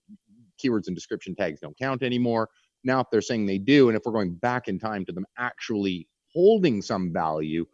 keywords 0.63 0.87
and 0.87 0.97
description 0.97 1.35
tags 1.35 1.61
don't 1.61 1.79
count 1.79 2.03
anymore. 2.03 2.49
Now, 2.85 3.01
if 3.01 3.09
they're 3.13 3.23
saying 3.23 3.47
they 3.47 3.59
do, 3.59 3.89
and 3.89 3.97
if 3.97 4.05
we're 4.07 4.13
going 4.13 4.35
back 4.35 4.69
in 4.69 4.79
time 4.79 5.05
to 5.07 5.13
them 5.13 5.27
actually 5.39 6.09
holding 6.33 6.83
some 6.83 7.13
value, 7.13 7.67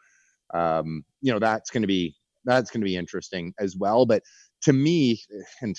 um, 0.54 1.04
you 1.22 1.32
know, 1.32 1.38
that's 1.38 1.70
going 1.70 1.82
to 1.82 1.88
be 1.88 2.16
that's 2.44 2.70
going 2.70 2.80
to 2.82 2.86
be 2.86 2.96
interesting 2.96 3.54
as 3.60 3.76
well. 3.76 4.06
But 4.06 4.22
to 4.62 4.72
me, 4.72 5.20
and 5.62 5.76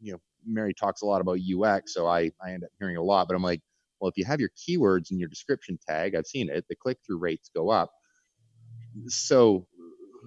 you 0.00 0.12
know, 0.12 0.18
Mary 0.46 0.74
talks 0.74 1.02
a 1.02 1.06
lot 1.06 1.20
about 1.20 1.38
UX, 1.40 1.94
so 1.94 2.06
I 2.06 2.30
I 2.44 2.52
end 2.52 2.64
up 2.64 2.70
hearing 2.80 2.96
a 2.96 3.02
lot. 3.02 3.28
But 3.28 3.36
I'm 3.36 3.42
like, 3.42 3.60
Well, 4.00 4.10
if 4.10 4.16
you 4.16 4.24
have 4.26 4.40
your 4.40 4.50
keywords 4.50 5.10
in 5.10 5.18
your 5.18 5.28
description 5.28 5.78
tag, 5.88 6.14
I've 6.14 6.26
seen 6.26 6.50
it, 6.50 6.66
the 6.68 6.76
click 6.76 6.98
through 7.06 7.18
rates 7.18 7.50
go 7.54 7.70
up. 7.70 7.90
So 9.08 9.66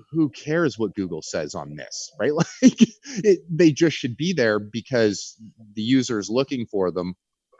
who 0.09 0.29
cares 0.29 0.77
what 0.77 0.95
Google 0.95 1.21
says 1.21 1.55
on 1.55 1.75
this, 1.75 2.11
right? 2.19 2.31
Like 2.61 2.81
it, 3.23 3.39
they 3.49 3.71
just 3.71 3.97
should 3.97 4.17
be 4.17 4.33
there 4.33 4.59
because 4.59 5.35
the 5.75 5.81
user 5.81 6.19
is 6.19 6.29
looking 6.29 6.65
for 6.65 6.91
them 6.91 7.15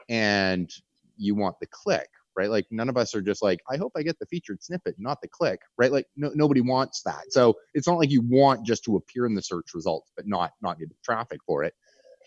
and 0.10 0.69
you 1.17 1.36
want 1.36 1.56
the 1.60 1.67
click, 1.67 2.10
right? 2.38 2.49
Like 2.49 2.65
none 2.71 2.89
of 2.89 2.97
us 2.97 3.13
are 3.15 3.21
just 3.21 3.43
like, 3.43 3.60
I 3.69 3.77
hope 3.77 3.93
I 3.95 4.04
get 4.04 4.19
the 4.19 4.25
featured 4.25 4.63
snippet, 4.63 4.95
not 4.97 5.19
the 5.21 5.27
click, 5.27 5.62
right? 5.77 5.91
Like 5.91 6.08
no, 6.15 6.32
nobody 6.36 6.62
wants 6.62 7.01
that. 7.04 7.32
So 7.32 7.56
it's 7.73 7.88
not 7.88 7.97
like 7.97 8.12
you 8.12 8.21
want 8.21 8.65
just 8.65 8.84
to 8.86 8.95
appear 8.95 9.25
in 9.25 9.36
the 9.36 9.41
search 9.41 9.73
results, 9.73 10.12
but 10.15 10.27
not 10.27 10.51
not 10.62 10.80
get 10.80 10.89
the 10.89 10.95
traffic 11.04 11.39
for 11.45 11.63
it. 11.63 11.73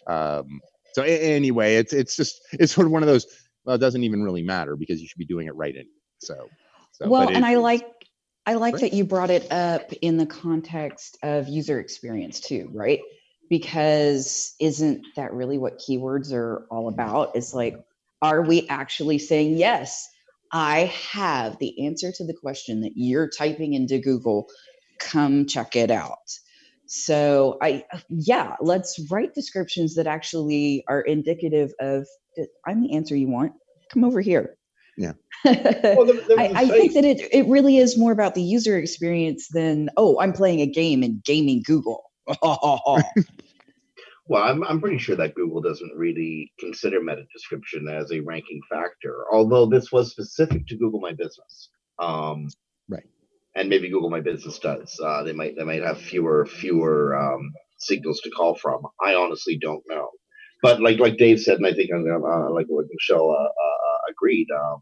Um, 0.07 0.61
so 0.95 1.03
anyway, 1.03 1.77
it's 1.77 1.93
it's 1.93 2.17
just 2.17 2.41
it's 2.53 2.73
sort 2.73 2.87
of 2.87 2.93
one 2.93 3.03
of 3.03 3.09
those. 3.09 3.27
Well, 3.65 3.77
it 3.77 3.81
doesn't 3.81 4.05
even 4.05 4.23
really 4.23 4.43
matter 4.43 4.77
because 4.77 5.01
you 5.01 5.09
should 5.09 5.19
be 5.19 5.25
doing 5.25 5.47
it 5.47 5.55
right 5.57 5.75
anyway. 5.75 5.89
So, 6.19 6.49
so 6.93 7.09
well, 7.09 7.29
and 7.29 7.45
I 7.45 7.57
like 7.57 7.94
I 8.47 8.55
like 8.55 8.77
that 8.79 8.93
you 8.93 9.05
brought 9.05 9.31
it 9.31 9.51
up 9.51 9.93
in 10.03 10.17
the 10.17 10.27
context 10.27 11.17
of 11.23 11.49
user 11.49 11.79
experience 11.81 12.41
too, 12.41 12.69
right? 12.73 13.01
Because 13.49 14.55
isn't 14.61 15.07
that 15.17 15.33
really 15.33 15.59
what 15.59 15.79
keywords 15.79 16.33
are 16.33 16.67
all 16.71 16.89
about? 16.89 17.37
It's 17.37 17.55
like, 17.55 17.77
are 18.21 18.43
we 18.43 18.69
actually 18.69 19.19
saying, 19.19 19.57
yes, 19.57 20.09
I 20.53 20.93
have 21.13 21.59
the 21.59 21.87
answer 21.87 22.13
to 22.13 22.27
the 22.27 22.35
question 22.35 22.83
that 22.83 22.93
you're 22.95 23.29
typing 23.29 23.75
into 23.75 23.99
Google? 23.99 24.47
Come 24.99 25.47
check 25.47 25.75
it 25.77 25.91
out. 25.91 26.19
So 26.87 27.59
I 27.63 27.85
yeah, 28.09 28.57
let's 28.61 29.01
write 29.11 29.35
descriptions 29.35 29.95
that 29.95 30.07
actually 30.07 30.85
are 30.87 31.01
indicative 31.01 31.73
of 31.81 32.07
I'm 32.67 32.83
the 32.83 32.95
answer 32.95 33.17
you 33.17 33.29
want. 33.29 33.53
Come 33.93 34.05
over 34.05 34.21
here. 34.21 34.57
Yeah. 34.97 35.13
Well, 35.45 36.07
there- 36.07 36.21
there 36.29 36.39
I, 36.39 36.53
I 36.55 36.69
think 36.69 36.95
that 36.95 37.05
it, 37.05 37.21
it 37.33 37.47
really 37.49 37.77
is 37.79 37.99
more 37.99 38.13
about 38.13 38.35
the 38.35 38.43
user 38.43 38.79
experience 38.79 39.49
than 39.53 39.91
oh 39.97 40.19
I'm 40.21 40.33
playing 40.33 40.61
a 40.61 40.67
game 40.67 41.03
and 41.03 41.23
gaming 41.25 41.63
Google. 41.65 42.03
Well, 44.27 44.43
I'm, 44.43 44.65
I'm 44.65 44.81
pretty 44.81 44.97
sure 44.97 45.17
that 45.17 45.35
Google 45.35 45.61
doesn't 45.61 45.93
really 45.97 46.51
consider 46.59 47.03
meta 47.03 47.25
description 47.31 47.89
as 47.89 48.11
a 48.11 48.21
ranking 48.21 48.61
factor, 48.71 49.25
although 49.31 49.67
this 49.67 49.93
was 49.93 50.11
specific 50.13 50.67
to 50.69 50.77
Google 50.79 51.01
My 51.01 51.13
Business. 51.13 51.69
Um, 51.99 52.49
Right. 52.89 53.05
And 53.55 53.69
maybe 53.69 53.91
Google 53.91 54.09
My 54.11 54.21
Business 54.21 54.59
does. 54.59 54.99
Uh, 55.03 55.23
they 55.25 55.33
might 55.33 55.57
they 55.57 55.65
might 55.65 55.83
have 55.83 55.99
fewer 56.01 56.47
fewer 56.47 57.17
um, 57.19 57.53
signals 57.79 58.21
to 58.23 58.31
call 58.31 58.55
from. 58.55 58.83
I 59.05 59.15
honestly 59.15 59.59
don't 59.61 59.83
know. 59.89 60.09
But 60.63 60.81
like 60.81 60.99
like 60.99 61.19
Dave 61.19 61.39
said, 61.41 61.59
and 61.59 61.67
I 61.67 61.73
think 61.75 61.91
I'm 61.95 62.05
uh, 62.07 62.51
like 62.51 62.67
what 62.69 62.87
Michelle 62.91 63.31
uh, 63.31 63.35
uh, 63.45 63.74
agreed, 64.11 64.49
um, 64.51 64.81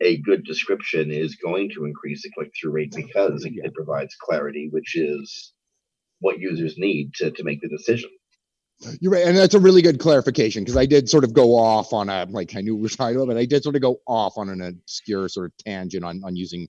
a 0.00 0.18
good 0.18 0.44
description 0.44 1.10
is 1.10 1.36
going 1.36 1.70
to 1.74 1.84
increase 1.84 2.22
the 2.22 2.30
click 2.30 2.50
through 2.60 2.72
rate 2.72 2.94
because 2.94 3.44
it, 3.44 3.52
it 3.56 3.74
provides 3.74 4.14
clarity, 4.20 4.68
which 4.70 4.96
is 4.96 5.52
what 6.20 6.38
users 6.38 6.76
need 6.76 7.14
to, 7.14 7.30
to 7.30 7.44
make 7.44 7.60
the 7.60 7.68
decision. 7.68 8.10
You're 9.00 9.12
right, 9.12 9.26
and 9.26 9.36
that's 9.36 9.54
a 9.54 9.58
really 9.58 9.80
good 9.80 9.98
clarification 9.98 10.62
because 10.62 10.76
I 10.76 10.84
did 10.84 11.08
sort 11.08 11.24
of 11.24 11.32
go 11.32 11.56
off 11.56 11.94
on 11.94 12.10
a 12.10 12.26
like 12.28 12.54
I 12.54 12.60
knew 12.60 12.76
we 12.76 12.82
were 12.82 12.88
talking 12.90 13.16
about, 13.16 13.28
but 13.28 13.38
I 13.38 13.46
did 13.46 13.62
sort 13.62 13.74
of 13.74 13.80
go 13.80 14.00
off 14.06 14.36
on 14.36 14.50
an 14.50 14.60
obscure 14.60 15.30
sort 15.30 15.46
of 15.46 15.52
tangent 15.64 16.04
on 16.04 16.20
on 16.24 16.36
using 16.36 16.68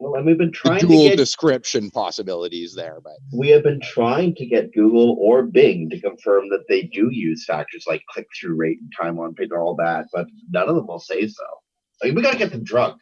and 0.00 0.26
we've 0.26 0.38
been 0.38 0.52
trying 0.52 0.80
to 0.80 0.86
dual 0.86 1.08
get 1.08 1.16
description 1.16 1.90
possibilities 1.90 2.74
there. 2.74 2.98
But 3.02 3.14
we 3.32 3.48
have 3.50 3.62
been 3.62 3.80
trying 3.80 4.34
to 4.36 4.46
get 4.46 4.72
Google 4.72 5.16
or 5.20 5.42
Bing 5.42 5.90
to 5.90 6.00
confirm 6.00 6.48
that 6.50 6.64
they 6.68 6.82
do 6.82 7.10
use 7.10 7.44
factors 7.44 7.84
like 7.86 8.02
click 8.08 8.26
through 8.38 8.56
rate 8.56 8.78
and 8.80 8.92
time 8.98 9.18
on 9.18 9.34
page 9.34 9.50
and 9.50 9.60
all 9.60 9.76
that, 9.76 10.06
but 10.12 10.26
none 10.50 10.68
of 10.68 10.74
them 10.74 10.86
will 10.86 11.00
say 11.00 11.26
so. 11.26 11.44
Like 12.02 12.14
we 12.14 12.22
gotta 12.22 12.38
get 12.38 12.52
them 12.52 12.64
drunk. 12.64 13.00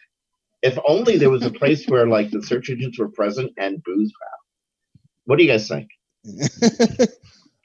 If 0.62 0.76
only 0.86 1.18
there 1.18 1.30
was 1.30 1.44
a 1.44 1.50
place 1.50 1.86
where 1.86 2.08
like 2.08 2.30
the 2.30 2.42
search 2.42 2.68
engines 2.68 2.98
were 2.98 3.10
present 3.10 3.52
and 3.56 3.82
booze 3.84 4.12
found. 4.20 5.02
What 5.24 5.38
do 5.38 5.44
you 5.44 5.50
guys 5.50 5.68
think? 5.68 5.88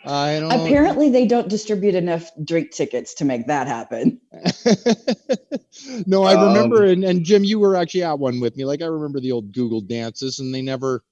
I 0.06 0.40
don't. 0.40 0.52
Apparently, 0.52 1.10
they 1.10 1.26
don't 1.26 1.48
distribute 1.48 1.96
enough 1.96 2.30
drink 2.44 2.72
tickets 2.72 3.14
to 3.16 3.26
make 3.26 3.48
that 3.48 3.68
happen. 3.68 4.20
no, 6.06 6.24
I 6.24 6.34
remember, 6.48 6.84
Um, 6.84 6.90
and, 6.90 7.04
and 7.04 7.24
Jim, 7.24 7.44
you 7.44 7.60
were 7.60 7.76
actually 7.76 8.04
at 8.04 8.20
one 8.20 8.40
with 8.40 8.58
me. 8.58 8.66
Like 8.66 8.82
I 8.82 8.86
remember 8.86 9.20
the 9.20 9.32
old 9.32 9.54
Google 9.54 9.82
dances, 9.82 10.40
and 10.40 10.54
they 10.54 10.62
never, 10.62 11.04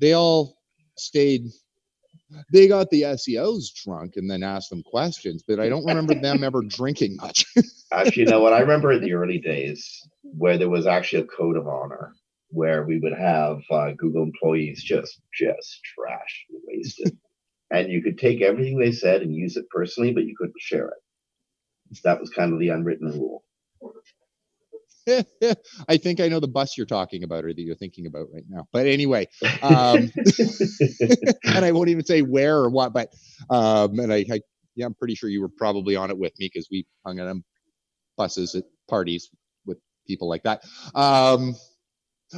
they 0.00 0.12
all 0.12 0.58
stayed. 0.96 1.48
They 2.52 2.68
got 2.68 2.90
the 2.90 3.02
SEOs 3.02 3.74
drunk 3.74 4.16
and 4.16 4.30
then 4.30 4.44
asked 4.44 4.70
them 4.70 4.84
questions, 4.84 5.42
but 5.46 5.58
I 5.58 5.68
don't 5.68 5.84
remember 5.84 6.14
them 6.14 6.44
ever 6.44 6.62
drinking 6.62 7.16
much. 7.16 7.44
Actually, 7.92 8.22
you 8.22 8.28
know 8.28 8.40
what? 8.40 8.52
I 8.52 8.60
remember 8.60 8.92
in 8.92 9.02
the 9.02 9.14
early 9.14 9.38
days 9.38 10.00
where 10.22 10.56
there 10.56 10.68
was 10.68 10.86
actually 10.86 11.22
a 11.22 11.26
code 11.26 11.56
of 11.56 11.66
honor 11.66 12.14
where 12.50 12.84
we 12.84 13.00
would 13.00 13.12
have 13.12 13.62
uh, 13.70 13.90
Google 13.96 14.22
employees 14.22 14.82
just 14.82 15.20
just 15.34 15.80
trash 15.82 16.46
and 16.50 16.60
wasted, 16.66 17.18
and 17.70 17.90
you 17.90 18.02
could 18.02 18.18
take 18.18 18.42
everything 18.42 18.78
they 18.78 18.92
said 18.92 19.22
and 19.22 19.34
use 19.34 19.56
it 19.56 19.68
personally, 19.70 20.12
but 20.12 20.24
you 20.24 20.34
couldn't 20.36 20.60
share 20.60 20.88
it. 20.88 22.00
That 22.04 22.20
was 22.20 22.30
kind 22.30 22.52
of 22.52 22.58
the 22.58 22.68
unwritten 22.70 23.12
rule. 23.12 23.44
I 25.88 25.96
think 25.96 26.20
I 26.20 26.28
know 26.28 26.40
the 26.40 26.48
bus 26.48 26.76
you're 26.76 26.86
talking 26.86 27.24
about 27.24 27.44
or 27.44 27.52
that 27.52 27.60
you're 27.60 27.74
thinking 27.74 28.06
about 28.06 28.28
right 28.32 28.44
now. 28.48 28.68
But 28.72 28.86
anyway, 28.86 29.26
um, 29.62 30.10
and 31.44 31.64
I 31.64 31.72
won't 31.72 31.88
even 31.88 32.04
say 32.04 32.22
where 32.22 32.58
or 32.58 32.70
what, 32.70 32.92
but 32.92 33.08
um, 33.48 33.98
and 33.98 34.12
I, 34.12 34.24
I 34.30 34.40
yeah, 34.76 34.86
I'm 34.86 34.94
pretty 34.94 35.14
sure 35.14 35.28
you 35.28 35.40
were 35.40 35.50
probably 35.56 35.96
on 35.96 36.10
it 36.10 36.18
with 36.18 36.32
me 36.38 36.50
because 36.52 36.68
we 36.70 36.86
hung 37.04 37.18
on 37.20 37.44
buses 38.16 38.54
at 38.54 38.64
parties 38.88 39.30
with 39.66 39.78
people 40.06 40.28
like 40.28 40.42
that. 40.44 40.62
Um, 40.94 41.54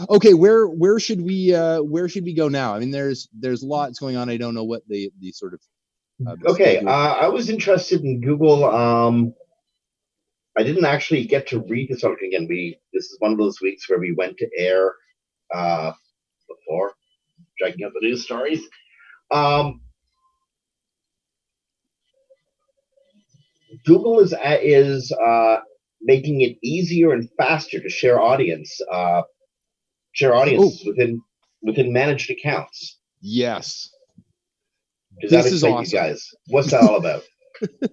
okay, 0.09 0.35
where 0.35 0.67
where 0.67 0.99
should 0.99 1.21
we 1.21 1.55
uh, 1.55 1.83
where 1.83 2.09
should 2.09 2.25
we 2.25 2.35
go 2.35 2.49
now? 2.49 2.75
I 2.75 2.79
mean, 2.79 2.91
there's 2.91 3.29
there's 3.39 3.63
lots 3.63 3.99
going 3.99 4.17
on. 4.17 4.29
I 4.29 4.37
don't 4.37 4.55
know 4.55 4.65
what 4.65 4.83
the 4.89 5.11
the 5.21 5.33
sort 5.33 5.55
of 5.55 5.61
uh, 6.27 6.37
Okay, 6.47 6.79
uh, 6.79 6.91
I 6.91 7.29
was 7.29 7.51
interested 7.51 8.03
in 8.03 8.21
Google. 8.21 8.65
Um, 8.65 9.35
I 10.57 10.63
didn't 10.63 10.85
actually 10.85 11.25
get 11.25 11.47
to 11.49 11.61
read 11.61 11.89
this 11.89 12.05
article 12.05 12.29
again. 12.29 12.47
We 12.49 12.79
this 12.93 13.05
is 13.05 13.17
one 13.21 13.33
of 13.33 13.39
those 13.39 13.61
weeks 13.61 13.89
where 13.89 13.99
we 13.99 14.13
went 14.13 14.37
to 14.39 14.49
air 14.57 14.95
uh, 15.55 15.93
before 16.49 16.93
checking 17.59 17.85
out 17.85 17.93
the 17.95 18.07
news 18.07 18.25
stories. 18.25 18.63
Um, 19.31 19.81
Google 23.85 24.21
is 24.21 24.35
is 24.63 25.13
uh, 25.13 25.59
making 26.01 26.43
it 26.43 26.59
easier 26.63 27.13
and 27.13 27.29
faster 27.37 27.81
to 27.81 27.89
share 27.89 28.21
audience 28.21 28.79
uh, 28.91 29.23
share 30.13 30.35
audiences 30.35 30.83
within 30.87 31.21
within 31.63 31.93
managed 31.93 32.31
accounts. 32.31 32.99
yes. 33.21 33.91
Does 35.21 35.31
that 35.31 35.45
This 35.45 35.53
is 35.53 35.65
awesome. 35.65 35.85
you 35.85 35.91
guys? 35.91 36.27
What's 36.49 36.71
that 36.71 36.83
all 36.83 36.97
about? 36.97 37.23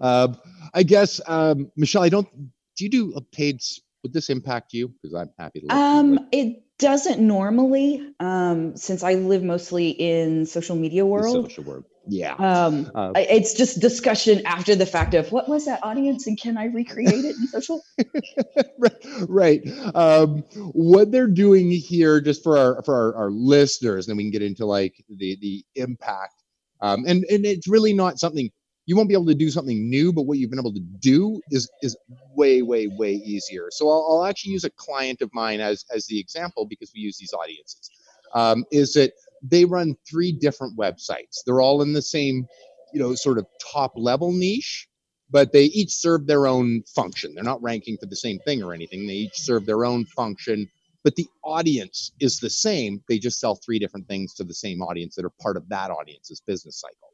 Um, 0.00 0.36
I 0.72 0.82
guess 0.82 1.20
um, 1.26 1.70
Michelle, 1.76 2.02
I 2.02 2.08
don't. 2.08 2.28
Do 2.76 2.84
you 2.84 2.90
do 2.90 3.12
a 3.16 3.20
paid? 3.20 3.60
Would 4.02 4.12
this 4.12 4.28
impact 4.28 4.72
you? 4.72 4.88
Because 4.88 5.14
I'm 5.14 5.30
happy 5.38 5.60
to. 5.60 5.66
let 5.66 5.74
you 5.74 5.80
Um, 5.80 6.28
it 6.32 6.62
doesn't 6.78 7.20
normally, 7.20 8.14
um, 8.20 8.76
since 8.76 9.02
I 9.02 9.14
live 9.14 9.42
mostly 9.42 9.90
in 9.90 10.46
social 10.46 10.76
media 10.76 11.02
the 11.02 11.22
social 11.22 11.64
world. 11.64 11.84
Yeah. 12.06 12.34
Um, 12.34 12.90
Uh, 12.94 13.12
it's 13.16 13.54
just 13.54 13.80
discussion 13.80 14.42
after 14.46 14.74
the 14.74 14.86
fact 14.86 15.14
of 15.14 15.32
what 15.32 15.48
was 15.48 15.64
that 15.66 15.80
audience 15.82 16.26
and 16.26 16.38
can 16.38 16.56
I 16.56 16.66
recreate 16.66 17.24
it 17.24 17.36
in 17.36 17.46
social? 17.46 17.82
right. 18.78 18.92
right. 19.28 19.94
Um, 19.94 20.44
what 20.72 21.10
they're 21.10 21.26
doing 21.26 21.70
here, 21.70 22.20
just 22.20 22.42
for 22.42 22.58
our 22.58 22.82
for 22.82 22.94
our, 22.94 23.24
our 23.24 23.30
listeners, 23.30 24.06
then 24.06 24.16
we 24.16 24.24
can 24.24 24.30
get 24.30 24.42
into 24.42 24.66
like 24.66 24.94
the 25.08 25.36
the 25.40 25.64
impact. 25.74 26.42
Um, 26.80 27.04
and 27.06 27.24
and 27.30 27.46
it's 27.46 27.68
really 27.68 27.94
not 27.94 28.18
something 28.18 28.50
you 28.86 28.96
won't 28.96 29.08
be 29.08 29.14
able 29.14 29.26
to 29.26 29.34
do 29.34 29.50
something 29.50 29.88
new, 29.88 30.12
but 30.12 30.22
what 30.22 30.38
you've 30.38 30.50
been 30.50 30.58
able 30.58 30.74
to 30.74 30.84
do 31.00 31.40
is 31.50 31.70
is 31.82 31.96
way 32.34 32.62
way 32.62 32.86
way 32.86 33.12
easier. 33.12 33.68
So 33.70 33.88
I'll, 33.88 34.06
I'll 34.10 34.24
actually 34.26 34.52
use 34.52 34.64
a 34.64 34.70
client 34.70 35.22
of 35.22 35.30
mine 35.32 35.60
as 35.60 35.84
as 35.94 36.06
the 36.06 36.18
example 36.18 36.66
because 36.66 36.92
we 36.94 37.00
use 37.00 37.16
these 37.16 37.32
audiences. 37.32 37.90
Um, 38.34 38.64
is 38.72 38.94
that 38.94 39.12
they 39.44 39.64
run 39.64 39.96
three 40.08 40.32
different 40.32 40.76
websites. 40.78 41.42
They're 41.46 41.60
all 41.60 41.82
in 41.82 41.92
the 41.92 42.02
same, 42.02 42.46
you 42.92 43.00
know, 43.00 43.14
sort 43.14 43.38
of 43.38 43.46
top 43.72 43.92
level 43.96 44.32
niche, 44.32 44.88
but 45.30 45.52
they 45.52 45.64
each 45.66 45.92
serve 45.92 46.26
their 46.26 46.46
own 46.46 46.82
function. 46.94 47.34
They're 47.34 47.44
not 47.44 47.62
ranking 47.62 47.98
for 47.98 48.06
the 48.06 48.16
same 48.16 48.38
thing 48.40 48.62
or 48.62 48.72
anything. 48.72 49.06
They 49.06 49.14
each 49.14 49.36
serve 49.38 49.66
their 49.66 49.84
own 49.84 50.06
function, 50.06 50.68
but 51.02 51.14
the 51.16 51.26
audience 51.44 52.12
is 52.20 52.38
the 52.38 52.50
same. 52.50 53.02
They 53.08 53.18
just 53.18 53.38
sell 53.38 53.56
three 53.56 53.78
different 53.78 54.08
things 54.08 54.34
to 54.34 54.44
the 54.44 54.54
same 54.54 54.80
audience 54.82 55.14
that 55.16 55.24
are 55.26 55.32
part 55.42 55.56
of 55.56 55.68
that 55.68 55.90
audience's 55.90 56.40
business 56.40 56.80
cycle. 56.80 57.10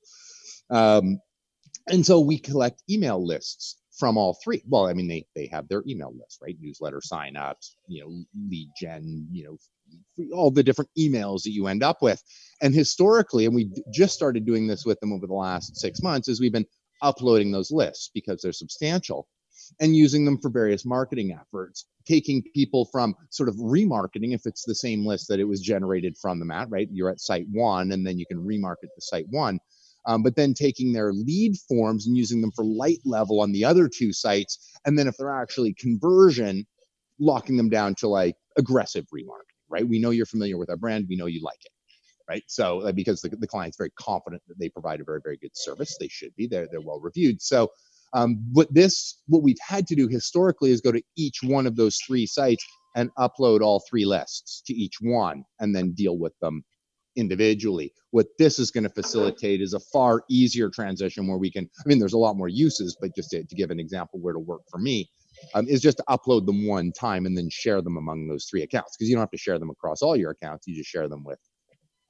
Um, 0.70 1.20
and 1.88 2.04
so 2.06 2.20
we 2.20 2.38
collect 2.38 2.82
email 2.88 3.24
lists 3.24 3.78
from 3.98 4.16
all 4.16 4.38
three. 4.42 4.62
Well, 4.68 4.86
I 4.86 4.94
mean, 4.94 5.08
they 5.08 5.26
they 5.34 5.48
have 5.48 5.68
their 5.68 5.82
email 5.86 6.12
list, 6.18 6.38
right? 6.42 6.56
Newsletter 6.60 7.00
signups, 7.00 7.74
you 7.88 8.02
know, 8.02 8.24
lead 8.48 8.70
gen, 8.80 9.28
you 9.30 9.44
know, 9.44 9.56
all 10.34 10.50
the 10.50 10.62
different 10.62 10.90
emails 10.98 11.42
that 11.42 11.52
you 11.52 11.66
end 11.66 11.82
up 11.82 12.02
with. 12.02 12.22
And 12.62 12.74
historically, 12.74 13.46
and 13.46 13.54
we 13.54 13.70
just 13.92 14.14
started 14.14 14.44
doing 14.44 14.66
this 14.66 14.84
with 14.84 15.00
them 15.00 15.12
over 15.12 15.26
the 15.26 15.34
last 15.34 15.76
six 15.76 16.02
months, 16.02 16.28
is 16.28 16.40
we've 16.40 16.52
been 16.52 16.66
uploading 17.02 17.50
those 17.50 17.70
lists 17.70 18.10
because 18.14 18.40
they're 18.42 18.52
substantial. 18.52 19.26
and 19.80 19.96
using 19.96 20.24
them 20.24 20.38
for 20.38 20.50
various 20.50 20.84
marketing 20.84 21.32
efforts 21.38 21.86
taking 22.06 22.42
people 22.54 22.86
from 22.86 23.14
sort 23.30 23.48
of 23.48 23.54
remarketing 23.56 24.34
if 24.34 24.42
it's 24.46 24.64
the 24.64 24.74
same 24.74 25.04
list 25.06 25.28
that 25.28 25.40
it 25.40 25.44
was 25.44 25.60
generated 25.60 26.16
from 26.20 26.38
them 26.38 26.50
at 26.50 26.68
right 26.70 26.88
you're 26.92 27.10
at 27.10 27.20
site 27.20 27.46
one 27.52 27.92
and 27.92 28.06
then 28.06 28.18
you 28.18 28.26
can 28.26 28.38
remarket 28.38 28.88
the 28.94 29.00
site 29.00 29.26
one 29.30 29.58
um, 30.06 30.22
but 30.22 30.34
then 30.34 30.54
taking 30.54 30.92
their 30.92 31.12
lead 31.12 31.54
forms 31.68 32.06
and 32.06 32.16
using 32.16 32.40
them 32.40 32.52
for 32.56 32.64
light 32.64 33.00
level 33.04 33.40
on 33.40 33.52
the 33.52 33.64
other 33.64 33.88
two 33.88 34.12
sites 34.12 34.72
and 34.86 34.98
then 34.98 35.06
if 35.06 35.16
they're 35.18 35.30
actually 35.30 35.74
conversion 35.74 36.66
locking 37.18 37.56
them 37.56 37.68
down 37.68 37.94
to 37.94 38.08
like 38.08 38.36
aggressive 38.56 39.04
remarketing 39.14 39.49
right? 39.70 39.88
We 39.88 40.00
know 40.00 40.10
you're 40.10 40.26
familiar 40.26 40.58
with 40.58 40.70
our 40.70 40.76
brand. 40.76 41.06
We 41.08 41.16
know 41.16 41.26
you 41.26 41.42
like 41.42 41.60
it 41.64 41.72
right? 42.28 42.44
So 42.46 42.92
because 42.92 43.20
the, 43.20 43.30
the 43.30 43.46
client's 43.48 43.76
very 43.76 43.90
confident 43.98 44.40
that 44.46 44.56
they 44.56 44.68
provide 44.68 45.00
a 45.00 45.04
very 45.04 45.20
very 45.22 45.36
good 45.36 45.50
service 45.52 45.96
they 45.98 46.06
should 46.06 46.34
be. 46.36 46.46
They're, 46.46 46.68
they're 46.70 46.80
well 46.80 47.00
reviewed. 47.00 47.42
So 47.42 47.70
um, 48.12 48.44
what 48.52 48.72
this, 48.72 49.18
what 49.26 49.42
we've 49.42 49.58
had 49.60 49.86
to 49.88 49.94
do 49.94 50.08
historically 50.08 50.70
is 50.70 50.80
go 50.80 50.92
to 50.92 51.02
each 51.16 51.38
one 51.42 51.66
of 51.66 51.76
those 51.76 51.98
three 52.06 52.26
sites 52.26 52.64
and 52.96 53.10
upload 53.18 53.60
all 53.60 53.82
three 53.88 54.04
lists 54.04 54.62
to 54.66 54.74
each 54.74 54.96
one 55.00 55.44
and 55.60 55.74
then 55.74 55.92
deal 55.92 56.18
with 56.18 56.32
them 56.40 56.64
individually. 57.16 57.92
What 58.10 58.26
this 58.38 58.58
is 58.58 58.70
going 58.70 58.84
to 58.84 58.90
facilitate 58.90 59.60
is 59.60 59.74
a 59.74 59.80
far 59.80 60.22
easier 60.28 60.70
transition 60.70 61.28
where 61.28 61.38
we 61.38 61.50
can, 61.50 61.68
I 61.78 61.88
mean, 61.88 61.98
there's 61.98 62.14
a 62.14 62.18
lot 62.18 62.36
more 62.36 62.48
uses, 62.48 62.96
but 63.00 63.14
just 63.14 63.30
to, 63.30 63.44
to 63.44 63.54
give 63.54 63.70
an 63.70 63.80
example 63.80 64.20
where 64.20 64.32
to 64.32 64.40
work 64.40 64.62
for 64.70 64.78
me, 64.78 65.08
um, 65.54 65.66
is 65.68 65.80
just 65.80 65.98
to 65.98 66.04
upload 66.08 66.46
them 66.46 66.66
one 66.66 66.92
time 66.92 67.26
and 67.26 67.36
then 67.36 67.48
share 67.50 67.82
them 67.82 67.96
among 67.96 68.28
those 68.28 68.46
three 68.46 68.62
accounts 68.62 68.96
because 68.96 69.08
you 69.08 69.16
don't 69.16 69.22
have 69.22 69.30
to 69.30 69.38
share 69.38 69.58
them 69.58 69.70
across 69.70 70.02
all 70.02 70.16
your 70.16 70.30
accounts. 70.30 70.66
You 70.66 70.74
just 70.74 70.90
share 70.90 71.08
them 71.08 71.24
with, 71.24 71.38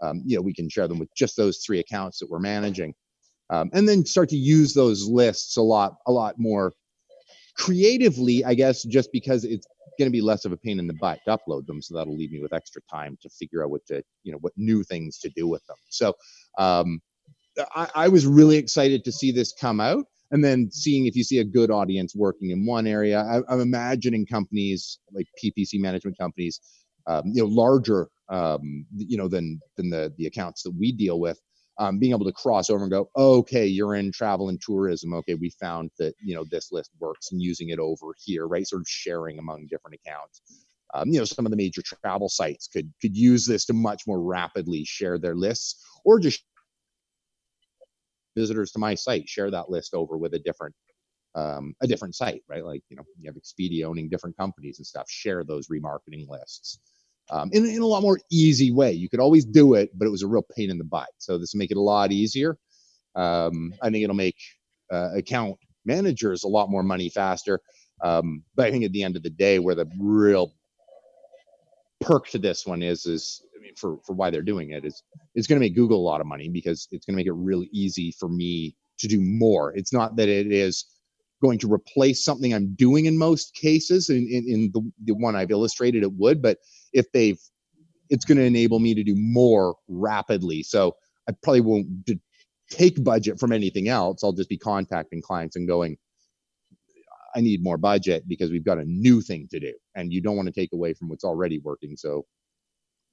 um, 0.03 0.23
you 0.25 0.37
know, 0.37 0.43
we 0.43 0.55
can 0.55 0.69
share 0.69 0.89
them 0.89 0.99
with 0.99 1.09
just 1.17 1.37
those 1.37 1.59
three 1.59 1.79
accounts 1.81 2.19
that 2.19 2.31
we're 2.31 2.41
managing 2.41 2.95
um, 3.51 3.69
and 3.73 3.89
then 3.89 4.07
start 4.07 4.29
to 4.31 4.37
use 4.37 4.73
those 4.73 5.07
lists 5.07 5.57
a 5.57 5.63
lot 5.63 5.97
a 6.07 6.13
lot 6.13 6.37
more 6.39 6.73
creatively 7.57 8.45
i 8.45 8.55
guess 8.55 8.85
just 8.85 9.11
because 9.13 9.45
it's 9.45 9.67
going 9.99 10.09
to 10.09 10.13
be 10.13 10.23
less 10.23 10.45
of 10.45 10.53
a 10.53 10.57
pain 10.57 10.79
in 10.79 10.87
the 10.87 10.95
butt 10.95 11.19
to 11.27 11.37
upload 11.37 11.67
them 11.67 11.83
so 11.83 11.95
that'll 11.95 12.17
leave 12.17 12.33
me 12.33 12.41
with 12.41 12.55
extra 12.55 12.81
time 12.91 13.19
to 13.21 13.29
figure 13.29 13.63
out 13.63 13.71
what 13.71 13.85
to 13.85 14.03
you 14.23 14.33
know 14.33 14.39
what 14.39 14.53
new 14.57 14.83
things 14.83 15.19
to 15.19 15.29
do 15.37 15.47
with 15.47 15.65
them 15.67 15.77
so 15.91 16.15
um, 16.59 17.01
I, 17.75 17.89
I 17.95 18.09
was 18.09 18.27
really 18.27 18.57
excited 18.57 19.05
to 19.05 19.13
see 19.13 19.33
this 19.33 19.53
come 19.53 19.81
out 19.81 20.07
and 20.31 20.45
then 20.45 20.71
seeing 20.71 21.07
if 21.07 21.17
you 21.17 21.25
see 21.25 21.39
a 21.39 21.45
good 21.45 21.71
audience 21.71 22.15
working 22.15 22.51
in 22.51 22.67
one 22.67 22.87
area 22.87 23.21
I, 23.21 23.37
am 23.37 23.45
I'm 23.49 23.61
imagining 23.61 24.27
companies 24.27 24.99
like 25.13 25.27
ppc 25.43 25.81
management 25.81 26.19
companies 26.19 26.61
um, 27.07 27.23
you 27.27 27.43
know 27.43 27.49
larger 27.49 28.09
um, 28.29 28.87
you 28.97 29.17
know 29.17 29.29
than 29.29 29.61
than 29.77 29.91
the 29.91 30.13
the 30.17 30.27
accounts 30.27 30.63
that 30.63 30.73
we 30.79 30.93
deal 30.93 31.21
with 31.21 31.41
um, 31.81 31.99
being 31.99 32.13
able 32.13 32.27
to 32.27 32.33
cross 32.33 32.69
over 32.69 32.83
and 32.83 32.93
go, 32.93 33.09
okay, 33.17 33.67
you're 33.67 33.95
in 33.95 34.13
travel 34.13 34.51
and 34.51 34.61
tourism. 34.61 35.15
Okay, 35.15 35.35
we 35.35 35.51
found 35.59 35.91
that 35.99 36.15
you 36.23 36.35
know 36.35 36.45
this 36.51 36.71
list 36.71 36.91
works 37.01 37.33
and 37.33 37.41
using 37.41 37.71
it 37.71 37.79
over 37.79 38.15
here, 38.23 38.47
right? 38.47 38.69
Sort 38.69 38.83
of 38.83 38.89
sharing 38.89 39.39
among 39.39 39.67
different 39.71 39.99
accounts. 40.05 40.43
Um, 40.93 41.09
you 41.09 41.19
know, 41.19 41.25
some 41.25 41.47
of 41.47 41.51
the 41.51 41.57
major 41.57 41.83
travel 41.83 42.29
sites 42.29 42.69
could 42.69 42.93
could 43.01 43.17
use 43.17 43.47
this 43.47 43.65
to 43.67 43.73
much 43.73 44.03
more 44.07 44.21
rapidly 44.21 44.85
share 44.85 45.19
their 45.19 45.35
lists, 45.35 45.83
or 46.05 46.21
just 46.21 46.45
visitors 48.37 48.73
to 48.73 48.79
my 48.79 48.95
site 48.95 49.29
share 49.29 49.51
that 49.51 49.71
list 49.71 49.95
over 49.95 50.17
with 50.17 50.35
a 50.35 50.39
different 50.39 50.75
um, 51.37 51.75
a 51.81 51.87
different 51.87 52.15
site, 52.17 52.43
right? 52.49 52.65
Like 52.65 52.83
you 52.89 52.97
know, 52.97 53.05
you 53.19 53.31
have 53.31 53.37
Expedia 53.37 53.85
owning 53.85 54.09
different 54.09 54.37
companies 54.37 54.79
and 54.79 54.87
stuff. 54.87 55.09
Share 55.09 55.45
those 55.45 55.69
remarketing 55.69 56.29
lists 56.29 56.81
um, 57.31 57.51
in, 57.53 57.65
in 57.67 57.83
a 57.83 57.87
lot 57.87 58.03
more 58.03 58.19
easy 58.31 58.73
way. 58.73 58.93
You 58.93 59.09
could 59.09 59.21
always 59.21 59.45
do 59.45 59.75
it, 59.75 59.91
but 59.97 60.07
it 60.07 60.11
was 60.11 60.23
a 60.23 60.27
real 60.27 60.45
pain 60.57 60.71
in 60.71 60.79
the 60.79 60.85
butt. 60.85 61.09
So 61.19 61.39
this 61.39 61.53
will 61.53 61.59
make 61.59 61.71
it 61.71 61.77
a 61.77 61.83
lot 61.83 62.13
easier. 62.13 62.57
Um, 63.15 63.73
I 63.83 63.91
think 63.91 64.03
it'll 64.03 64.17
make 64.17 64.39
uh, 64.93 65.11
account 65.15 65.57
managers 65.85 66.45
a 66.45 66.49
lot 66.49 66.71
more 66.71 66.83
money 66.83 67.09
faster. 67.09 67.61
Um, 68.03 68.43
but 68.55 68.67
I 68.67 68.71
think 68.71 68.85
at 68.85 68.93
the 68.93 69.03
end 69.03 69.17
of 69.17 69.23
the 69.23 69.31
day, 69.31 69.59
where 69.59 69.75
the 69.75 69.87
real 69.99 70.53
perk 72.01 72.29
to 72.29 72.39
this 72.39 72.67
one 72.67 72.83
is, 72.83 73.07
is 73.07 73.43
for 73.79 73.99
for 74.07 74.15
why 74.15 74.31
they're 74.31 74.43
doing 74.43 74.71
it 74.71 74.85
is 74.85 75.03
it's 75.35 75.47
going 75.47 75.61
to 75.61 75.65
make 75.65 75.75
Google 75.75 75.99
a 75.99 76.09
lot 76.09 76.21
of 76.21 76.27
money 76.27 76.49
because 76.49 76.89
it's 76.91 77.07
going 77.07 77.15
to 77.15 77.17
make 77.17 77.27
it 77.27 77.33
really 77.33 77.69
easy 77.73 78.13
for 78.19 78.29
me 78.29 78.75
to 78.99 79.09
do 79.09 79.21
more. 79.21 79.73
It's 79.75 79.93
not 79.93 80.17
that 80.17 80.29
it 80.29 80.53
is 80.53 80.85
going 81.43 81.59
to 81.59 81.73
replace 81.73 82.25
something 82.25 82.53
I'm 82.53 82.75
doing 82.75 83.07
in 83.07 83.17
most 83.17 83.55
cases. 83.55 84.11
In, 84.11 84.29
in, 84.31 84.45
in 84.47 84.71
the, 84.75 84.93
the 85.05 85.15
one 85.15 85.35
I've 85.35 85.51
illustrated, 85.51 86.03
it 86.03 86.13
would, 86.13 86.43
but 86.43 86.59
if 86.93 87.11
they've 87.13 87.39
it's 88.11 88.25
going 88.25 88.39
to 88.39 88.45
enable 88.45 88.81
me 88.81 88.95
to 88.95 89.03
do 89.03 89.15
more 89.17 89.77
rapidly 89.89 90.63
so 90.63 90.95
i 91.29 91.33
probably 91.43 91.61
won't 91.61 91.87
take 92.69 93.03
budget 93.03 93.39
from 93.39 93.53
anything 93.53 93.89
else 93.89 94.23
i'll 94.23 94.33
just 94.33 94.49
be 94.49 94.59
contacting 94.59 95.23
clients 95.23 95.57
and 95.57 95.67
going 95.67 95.97
i 97.35 97.41
need 97.41 97.63
more 97.63 97.79
budget 97.79 98.25
because 98.29 98.51
we've 98.51 98.65
got 98.65 98.79
a 98.79 98.85
new 98.85 99.21
thing 99.21 99.49
to 99.51 99.59
do 99.59 99.73
and 99.95 100.13
you 100.13 100.21
don't 100.21 100.37
want 100.37 100.47
to 100.47 100.53
take 100.53 100.73
away 100.73 100.93
from 100.93 101.09
what's 101.09 101.25
already 101.25 101.59
working 101.61 101.97
so 101.97 102.25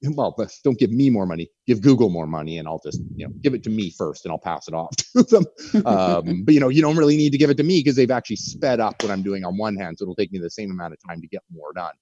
well 0.14 0.36
don't 0.62 0.78
give 0.78 0.90
me 0.90 1.10
more 1.10 1.26
money 1.26 1.48
give 1.66 1.80
google 1.80 2.08
more 2.08 2.26
money 2.26 2.58
and 2.58 2.68
i'll 2.68 2.80
just 2.84 3.00
you 3.16 3.26
know 3.26 3.32
give 3.42 3.54
it 3.54 3.64
to 3.64 3.70
me 3.70 3.90
first 3.90 4.24
and 4.24 4.32
i'll 4.32 4.38
pass 4.38 4.68
it 4.68 4.74
off 4.74 4.94
to 5.16 5.22
them 5.24 5.44
um, 5.86 6.42
but 6.44 6.54
you 6.54 6.60
know 6.60 6.68
you 6.68 6.80
don't 6.80 6.96
really 6.96 7.16
need 7.16 7.30
to 7.30 7.38
give 7.38 7.50
it 7.50 7.56
to 7.56 7.64
me 7.64 7.80
because 7.80 7.96
they've 7.96 8.10
actually 8.10 8.36
sped 8.36 8.80
up 8.80 9.02
what 9.02 9.10
i'm 9.10 9.22
doing 9.22 9.44
on 9.44 9.56
one 9.56 9.76
hand 9.76 9.98
so 9.98 10.04
it'll 10.04 10.14
take 10.14 10.32
me 10.32 10.38
the 10.38 10.50
same 10.50 10.70
amount 10.70 10.92
of 10.92 10.98
time 11.08 11.20
to 11.20 11.26
get 11.26 11.42
more 11.52 11.72
done 11.72 11.92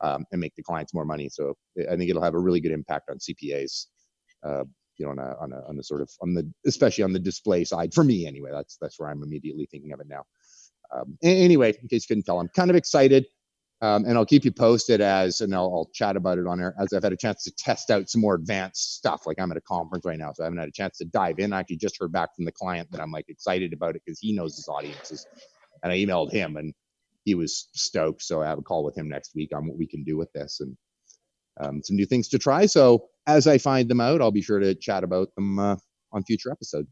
um, 0.00 0.24
and 0.32 0.40
make 0.40 0.54
the 0.56 0.62
clients 0.62 0.94
more 0.94 1.04
money. 1.04 1.28
So 1.28 1.54
I 1.90 1.96
think 1.96 2.10
it'll 2.10 2.22
have 2.22 2.34
a 2.34 2.38
really 2.38 2.60
good 2.60 2.72
impact 2.72 3.10
on 3.10 3.18
CPAs. 3.18 3.86
Uh, 4.44 4.64
you 4.98 5.04
know, 5.04 5.12
on 5.12 5.18
a, 5.18 5.36
on 5.40 5.52
a 5.52 5.68
on 5.68 5.78
a 5.78 5.82
sort 5.82 6.00
of 6.00 6.10
on 6.22 6.32
the 6.32 6.50
especially 6.66 7.04
on 7.04 7.12
the 7.12 7.18
display 7.18 7.64
side 7.64 7.92
for 7.92 8.02
me 8.02 8.26
anyway. 8.26 8.50
That's 8.50 8.78
that's 8.80 8.98
where 8.98 9.10
I'm 9.10 9.22
immediately 9.22 9.68
thinking 9.70 9.92
of 9.92 10.00
it 10.00 10.08
now. 10.08 10.24
Um, 10.94 11.18
anyway, 11.22 11.74
in 11.82 11.88
case 11.88 12.04
you 12.04 12.08
couldn't 12.08 12.24
tell, 12.24 12.40
I'm 12.40 12.48
kind 12.48 12.70
of 12.70 12.76
excited. 12.76 13.26
Um, 13.82 14.06
and 14.06 14.16
I'll 14.16 14.24
keep 14.24 14.44
you 14.46 14.52
posted 14.52 15.02
as, 15.02 15.42
and 15.42 15.54
I'll, 15.54 15.64
I'll, 15.64 15.90
chat 15.92 16.16
about 16.16 16.38
it 16.38 16.46
on 16.46 16.60
air 16.60 16.74
as 16.80 16.94
I've 16.94 17.02
had 17.02 17.12
a 17.12 17.16
chance 17.16 17.44
to 17.44 17.52
test 17.58 17.90
out 17.90 18.08
some 18.08 18.22
more 18.22 18.34
advanced 18.34 18.96
stuff. 18.96 19.26
Like 19.26 19.38
I'm 19.38 19.50
at 19.50 19.58
a 19.58 19.62
conference 19.62 20.06
right 20.06 20.18
now, 20.18 20.32
so 20.32 20.42
I 20.42 20.46
haven't 20.46 20.60
had 20.60 20.68
a 20.68 20.72
chance 20.72 20.96
to 20.98 21.04
dive 21.04 21.38
in. 21.38 21.52
I 21.52 21.60
actually 21.60 21.76
just 21.76 21.98
heard 22.00 22.10
back 22.10 22.34
from 22.34 22.46
the 22.46 22.52
client 22.52 22.90
that 22.92 23.02
I'm 23.02 23.12
like 23.12 23.26
excited 23.28 23.74
about 23.74 23.94
it 23.94 24.02
because 24.04 24.18
he 24.18 24.32
knows 24.32 24.56
his 24.56 24.66
audiences, 24.66 25.26
and 25.82 25.92
I 25.92 25.96
emailed 25.96 26.32
him, 26.32 26.56
and 26.56 26.72
he 27.26 27.34
was 27.34 27.68
stoked. 27.74 28.22
So 28.22 28.40
I 28.40 28.46
have 28.46 28.58
a 28.58 28.62
call 28.62 28.82
with 28.82 28.96
him 28.96 29.10
next 29.10 29.34
week 29.34 29.50
on 29.54 29.66
what 29.66 29.76
we 29.76 29.86
can 29.86 30.04
do 30.04 30.16
with 30.16 30.32
this 30.32 30.60
and 30.60 30.74
um, 31.60 31.82
some 31.82 31.96
new 31.96 32.06
things 32.06 32.28
to 32.28 32.38
try. 32.38 32.64
So 32.64 33.08
as 33.26 33.46
I 33.46 33.58
find 33.58 33.90
them 33.90 34.00
out, 34.00 34.22
I'll 34.22 34.30
be 34.30 34.42
sure 34.42 34.58
to 34.58 34.74
chat 34.74 35.04
about 35.04 35.34
them 35.34 35.58
uh, 35.58 35.76
on 36.12 36.24
future 36.24 36.50
episodes. 36.50 36.88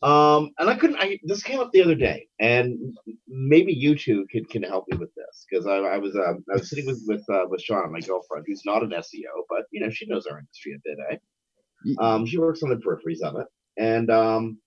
Um, 0.00 0.50
and 0.58 0.70
I 0.70 0.76
couldn't. 0.76 0.96
I 1.00 1.18
this 1.24 1.42
came 1.42 1.58
up 1.58 1.72
the 1.72 1.82
other 1.82 1.96
day, 1.96 2.28
and 2.38 2.78
maybe 3.26 3.72
you 3.72 3.96
two 3.96 4.26
can 4.30 4.44
can 4.44 4.62
help 4.62 4.84
me 4.88 4.96
with 4.96 5.12
this 5.16 5.44
because 5.50 5.66
I, 5.66 5.78
I, 5.78 5.98
was 5.98 6.14
um, 6.14 6.44
I 6.52 6.56
was 6.56 6.70
sitting 6.70 6.86
with 6.86 7.02
with 7.06 7.24
uh, 7.28 7.46
with 7.48 7.60
Sean, 7.60 7.92
my 7.92 7.98
girlfriend, 8.00 8.44
who's 8.46 8.62
not 8.64 8.84
an 8.84 8.90
SEO, 8.90 9.42
but 9.48 9.64
you 9.72 9.80
know 9.80 9.90
she 9.90 10.06
knows 10.06 10.26
our 10.26 10.38
industry 10.38 10.74
a 10.74 10.78
bit. 10.84 10.98
Eh? 11.10 11.94
Um, 12.00 12.26
she 12.26 12.38
works 12.38 12.62
on 12.62 12.68
the 12.68 12.76
peripheries 12.76 13.22
of 13.22 13.40
it, 13.40 13.46
and 13.76 14.08
um, 14.08 14.58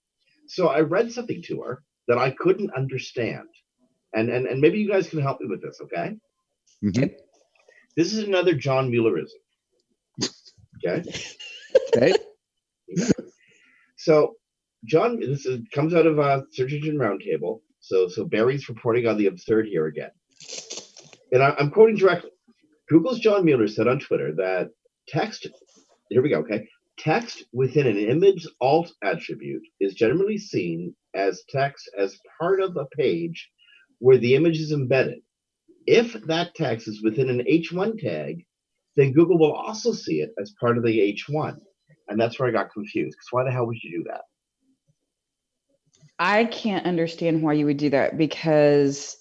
so 0.47 0.67
I 0.67 0.81
read 0.81 1.13
something 1.13 1.41
to 1.43 1.61
her 1.61 1.83
that 2.09 2.17
I 2.17 2.31
couldn't 2.31 2.73
understand, 2.75 3.47
and 4.13 4.29
and 4.29 4.47
and 4.47 4.59
maybe 4.59 4.79
you 4.79 4.89
guys 4.89 5.09
can 5.09 5.21
help 5.21 5.39
me 5.39 5.47
with 5.47 5.61
this, 5.61 5.79
okay? 5.83 6.17
Mm-hmm. 6.83 7.13
This 7.95 8.13
is 8.13 8.25
another 8.25 8.53
John 8.53 8.91
Muellerism. 8.91 9.27
Okay. 10.83 11.03
okay. 11.95 12.17
So, 13.97 14.33
John, 14.85 15.19
this 15.19 15.45
is, 15.45 15.61
comes 15.73 15.93
out 15.93 16.07
of 16.07 16.19
uh, 16.19 16.41
Search 16.51 16.73
Engine 16.73 16.97
Roundtable. 16.97 17.61
So, 17.79 18.07
so 18.07 18.25
Barry's 18.25 18.69
reporting 18.69 19.07
on 19.07 19.17
the 19.17 19.27
absurd 19.27 19.67
here 19.67 19.87
again, 19.87 20.11
and 21.31 21.41
I, 21.41 21.55
I'm 21.57 21.71
quoting 21.71 21.95
directly. 21.95 22.31
Google's 22.89 23.19
John 23.19 23.45
Mueller 23.45 23.67
said 23.67 23.87
on 23.87 23.99
Twitter 23.99 24.33
that 24.35 24.69
text. 25.07 25.47
Here 26.09 26.21
we 26.21 26.29
go. 26.29 26.39
Okay. 26.39 26.67
Text 26.97 27.45
within 27.53 27.87
an 27.87 27.97
image 27.97 28.45
alt 28.59 28.91
attribute 29.01 29.63
is 29.79 29.93
generally 29.93 30.37
seen 30.37 30.93
as 31.15 31.43
text 31.49 31.89
as 31.97 32.19
part 32.39 32.61
of 32.61 32.75
a 32.75 32.85
page 32.95 33.49
where 33.99 34.17
the 34.17 34.35
image 34.35 34.59
is 34.59 34.71
embedded. 34.71 35.19
If 35.87 36.13
that 36.27 36.53
text 36.53 36.87
is 36.87 37.01
within 37.01 37.29
an 37.29 37.45
H1 37.49 37.99
tag, 37.99 38.45
then 38.95 39.13
Google 39.13 39.39
will 39.39 39.53
also 39.53 39.93
see 39.93 40.21
it 40.21 40.31
as 40.39 40.53
part 40.59 40.77
of 40.77 40.83
the 40.83 40.99
H1. 40.99 41.57
And 42.09 42.19
that's 42.19 42.39
where 42.39 42.49
I 42.49 42.51
got 42.51 42.71
confused 42.71 43.15
because 43.15 43.27
why 43.31 43.43
the 43.45 43.51
hell 43.51 43.65
would 43.65 43.81
you 43.81 43.99
do 43.99 44.03
that? 44.09 44.21
I 46.21 46.45
can't 46.45 46.85
understand 46.85 47.41
why 47.41 47.53
you 47.53 47.65
would 47.65 47.77
do 47.77 47.89
that 47.89 48.15
because, 48.15 49.17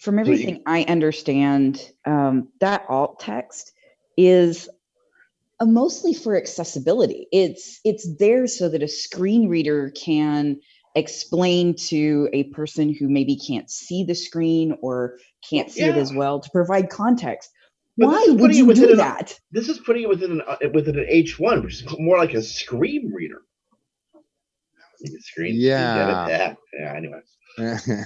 from 0.00 0.20
everything 0.20 0.62
I 0.66 0.84
understand, 0.84 1.90
um, 2.06 2.46
that 2.60 2.84
alt 2.88 3.18
text 3.18 3.72
is 4.16 4.68
mostly 5.60 6.14
for 6.14 6.36
accessibility. 6.36 7.26
It's 7.32 7.80
it's 7.84 8.06
there 8.18 8.46
so 8.46 8.68
that 8.68 8.84
a 8.84 8.88
screen 8.88 9.48
reader 9.48 9.90
can 9.90 10.60
explain 10.94 11.74
to 11.88 12.28
a 12.32 12.44
person 12.44 12.94
who 12.94 13.08
maybe 13.08 13.34
can't 13.34 13.68
see 13.68 14.04
the 14.04 14.14
screen 14.14 14.78
or 14.80 15.18
can't 15.50 15.72
see 15.72 15.80
yeah. 15.80 15.88
it 15.88 15.96
as 15.96 16.12
well 16.12 16.38
to 16.38 16.50
provide 16.50 16.88
context. 16.88 17.50
But 17.98 18.10
Why 18.10 18.26
would 18.28 18.54
you 18.54 18.72
do 18.72 18.92
an, 18.92 18.98
that? 18.98 19.40
This 19.50 19.68
is 19.68 19.78
putting 19.80 20.04
it 20.04 20.08
within 20.08 20.30
an 20.30 20.42
uh, 20.46 20.56
within 20.72 21.00
an 21.00 21.06
H 21.08 21.36
one, 21.36 21.64
which 21.64 21.82
is 21.82 21.98
more 21.98 22.16
like 22.16 22.34
a 22.34 22.42
screen 22.42 23.10
reader. 23.12 23.42
Screen. 25.20 25.54
Yeah. 25.56 26.28
Yeah. 26.28 26.54
Yeah. 26.78 26.94
Anyway. 26.94 27.20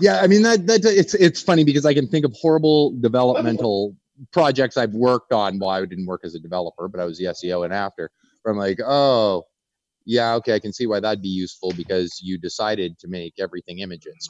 yeah, 0.00 0.20
I 0.20 0.26
mean 0.26 0.42
that 0.42 0.66
that 0.66 0.84
it's 0.84 1.14
it's 1.14 1.42
funny 1.42 1.64
because 1.64 1.84
I 1.84 1.94
can 1.94 2.08
think 2.08 2.24
of 2.24 2.32
horrible 2.40 2.94
developmental 3.00 3.94
projects 4.32 4.76
I've 4.76 4.94
worked 4.94 5.32
on. 5.32 5.58
Well, 5.58 5.70
I 5.70 5.84
didn't 5.84 6.06
work 6.06 6.22
as 6.24 6.34
a 6.34 6.38
developer, 6.38 6.88
but 6.88 7.00
I 7.00 7.04
was 7.04 7.18
the 7.18 7.26
SEO 7.26 7.64
and 7.64 7.72
after. 7.72 8.10
Where 8.42 8.52
I'm 8.52 8.58
like, 8.58 8.78
oh, 8.84 9.44
yeah, 10.06 10.34
okay, 10.36 10.54
I 10.54 10.58
can 10.58 10.72
see 10.72 10.86
why 10.86 11.00
that'd 11.00 11.20
be 11.20 11.28
useful 11.28 11.72
because 11.76 12.18
you 12.22 12.38
decided 12.38 12.98
to 13.00 13.08
make 13.08 13.34
everything 13.38 13.80
images. 13.80 14.26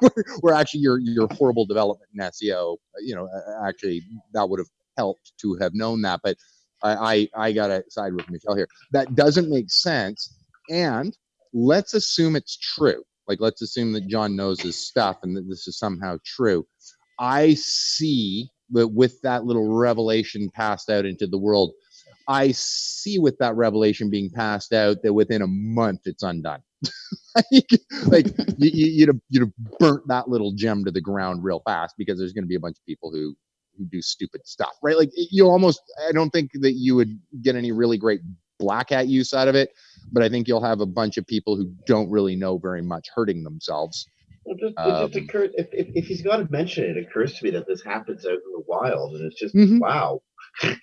where, 0.00 0.24
where 0.40 0.54
actually 0.54 0.80
your 0.80 0.98
your 0.98 1.26
horrible 1.32 1.64
development 1.64 2.10
in 2.14 2.20
SEO, 2.20 2.76
you 3.02 3.14
know, 3.14 3.28
actually 3.64 4.02
that 4.34 4.48
would 4.48 4.58
have 4.60 4.68
helped 4.98 5.32
to 5.40 5.56
have 5.60 5.72
known 5.74 6.02
that. 6.02 6.20
But 6.22 6.36
I 6.82 7.28
I, 7.34 7.46
I 7.46 7.52
gotta 7.52 7.82
side 7.88 8.12
with 8.12 8.28
Michelle 8.28 8.56
here. 8.56 8.68
That 8.92 9.14
doesn't 9.14 9.48
make 9.48 9.70
sense. 9.70 10.36
And 10.68 11.16
let's 11.52 11.94
assume 11.94 12.36
it's 12.36 12.56
true. 12.56 13.02
Like 13.28 13.40
let's 13.40 13.62
assume 13.62 13.92
that 13.92 14.08
John 14.08 14.36
knows 14.36 14.60
his 14.60 14.76
stuff 14.76 15.18
and 15.22 15.36
that 15.36 15.48
this 15.48 15.68
is 15.68 15.78
somehow 15.78 16.18
true. 16.24 16.66
I 17.18 17.54
see 17.54 18.50
that 18.70 18.88
with 18.88 19.20
that 19.22 19.44
little 19.44 19.76
revelation 19.76 20.50
passed 20.50 20.90
out 20.90 21.04
into 21.06 21.26
the 21.26 21.38
world, 21.38 21.72
I 22.28 22.52
see 22.52 23.18
with 23.18 23.36
that 23.38 23.56
revelation 23.56 24.10
being 24.10 24.30
passed 24.30 24.72
out 24.72 25.02
that 25.02 25.12
within 25.12 25.42
a 25.42 25.46
month 25.46 26.00
it's 26.06 26.22
undone. 26.22 26.62
like, 27.34 27.70
like 28.06 28.26
you, 28.58 28.70
you, 28.70 29.06
would 29.06 29.14
have 29.14 29.20
you'd 29.28 29.40
have 29.42 29.78
burnt 29.78 30.08
that 30.08 30.28
little 30.28 30.52
gem 30.52 30.84
to 30.84 30.90
the 30.90 31.00
ground 31.00 31.44
real 31.44 31.60
fast 31.66 31.94
because 31.98 32.18
there's 32.18 32.32
going 32.32 32.44
to 32.44 32.48
be 32.48 32.54
a 32.54 32.60
bunch 32.60 32.78
of 32.78 32.86
people 32.86 33.10
who 33.10 33.34
who 33.76 33.84
do 33.86 34.00
stupid 34.00 34.46
stuff, 34.46 34.72
right? 34.82 34.96
Like 34.96 35.10
you 35.14 35.46
almost 35.46 35.82
I 36.08 36.12
don't 36.12 36.30
think 36.30 36.50
that 36.54 36.72
you 36.72 36.96
would 36.96 37.18
get 37.42 37.56
any 37.56 37.72
really 37.72 37.98
great 37.98 38.20
black 38.60 38.90
hat 38.90 39.08
use 39.08 39.34
out 39.34 39.48
of 39.48 39.54
it, 39.54 39.70
but 40.12 40.22
I 40.22 40.28
think 40.28 40.46
you'll 40.46 40.62
have 40.62 40.80
a 40.80 40.86
bunch 40.86 41.16
of 41.16 41.26
people 41.26 41.56
who 41.56 41.72
don't 41.86 42.10
really 42.10 42.36
know 42.36 42.58
very 42.58 42.82
much 42.82 43.08
hurting 43.14 43.42
themselves. 43.42 44.06
Well, 44.44 44.56
just, 44.56 44.74
it 44.78 45.12
just 45.12 45.16
um, 45.16 45.22
occurs 45.24 45.50
if, 45.54 45.68
if, 45.72 45.88
if 45.94 46.06
he's 46.06 46.22
got 46.22 46.36
to 46.36 46.48
mention 46.50 46.84
it, 46.84 46.96
it 46.96 47.06
occurs 47.08 47.34
to 47.34 47.44
me 47.44 47.50
that 47.50 47.66
this 47.66 47.82
happens 47.82 48.24
out 48.24 48.32
in 48.32 48.52
the 48.52 48.62
wild, 48.66 49.16
and 49.16 49.24
it's 49.24 49.40
just 49.40 49.54
mm-hmm. 49.54 49.78
wow. 49.78 50.22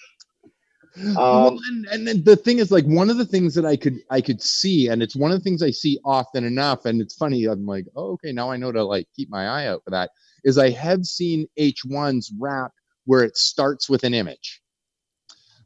Um, 0.99 1.13
well, 1.15 1.59
and, 1.69 2.07
and 2.07 2.25
the 2.25 2.35
thing 2.35 2.57
is, 2.57 2.71
like 2.71 2.85
one 2.85 3.11
of 3.11 3.17
the 3.17 3.25
things 3.25 3.53
that 3.53 3.65
I 3.65 3.75
could 3.75 3.99
I 4.09 4.19
could 4.19 4.41
see, 4.41 4.87
and 4.87 5.03
it's 5.03 5.15
one 5.15 5.31
of 5.31 5.37
the 5.37 5.43
things 5.43 5.61
I 5.61 5.69
see 5.69 5.99
often 6.03 6.43
enough, 6.43 6.85
and 6.85 7.01
it's 7.01 7.15
funny. 7.15 7.45
I'm 7.45 7.67
like, 7.67 7.85
oh, 7.95 8.13
okay, 8.13 8.31
now 8.31 8.49
I 8.49 8.57
know 8.57 8.71
to 8.71 8.83
like 8.83 9.07
keep 9.15 9.29
my 9.29 9.47
eye 9.47 9.67
out 9.67 9.83
for 9.83 9.91
that. 9.91 10.09
Is 10.43 10.57
I 10.57 10.71
have 10.71 11.05
seen 11.05 11.47
H1s 11.59 12.31
wrap 12.39 12.71
where 13.05 13.23
it 13.23 13.37
starts 13.37 13.87
with 13.87 14.03
an 14.03 14.15
image, 14.15 14.61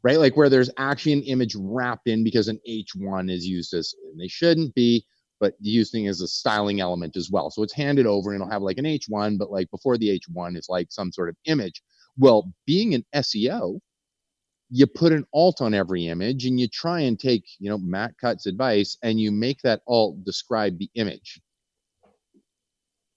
right? 0.02 0.18
Like 0.18 0.36
where 0.36 0.48
there's 0.48 0.70
actually 0.78 1.12
an 1.12 1.22
image 1.22 1.54
wrapped 1.56 2.08
in 2.08 2.24
because 2.24 2.48
an 2.48 2.60
H1 2.68 3.30
is 3.30 3.46
used 3.46 3.72
as, 3.74 3.94
and 4.10 4.20
they 4.20 4.28
shouldn't 4.28 4.74
be, 4.74 5.04
but 5.40 5.54
using 5.60 6.06
as 6.08 6.20
a 6.20 6.28
styling 6.28 6.80
element 6.80 7.16
as 7.16 7.30
well. 7.30 7.50
So 7.50 7.62
it's 7.62 7.72
handed 7.72 8.06
over 8.06 8.32
and 8.32 8.40
it'll 8.40 8.52
have 8.52 8.62
like 8.62 8.78
an 8.78 8.84
H1, 8.84 9.38
but 9.38 9.50
like 9.50 9.70
before 9.70 9.98
the 9.98 10.18
H1 10.18 10.56
is 10.56 10.68
like 10.68 10.88
some 10.90 11.12
sort 11.12 11.28
of 11.28 11.36
image. 11.46 11.82
Well, 12.16 12.52
being 12.66 12.94
an 12.94 13.04
SEO, 13.14 13.80
you 14.70 14.86
put 14.86 15.12
an 15.12 15.26
alt 15.34 15.60
on 15.60 15.74
every 15.74 16.06
image 16.06 16.46
and 16.46 16.58
you 16.58 16.66
try 16.66 17.00
and 17.00 17.18
take, 17.18 17.44
you 17.58 17.68
know, 17.68 17.78
Matt 17.78 18.12
Cutts' 18.20 18.46
advice 18.46 18.96
and 19.02 19.20
you 19.20 19.30
make 19.30 19.60
that 19.62 19.82
alt 19.86 20.24
describe 20.24 20.78
the 20.78 20.90
image. 20.94 21.40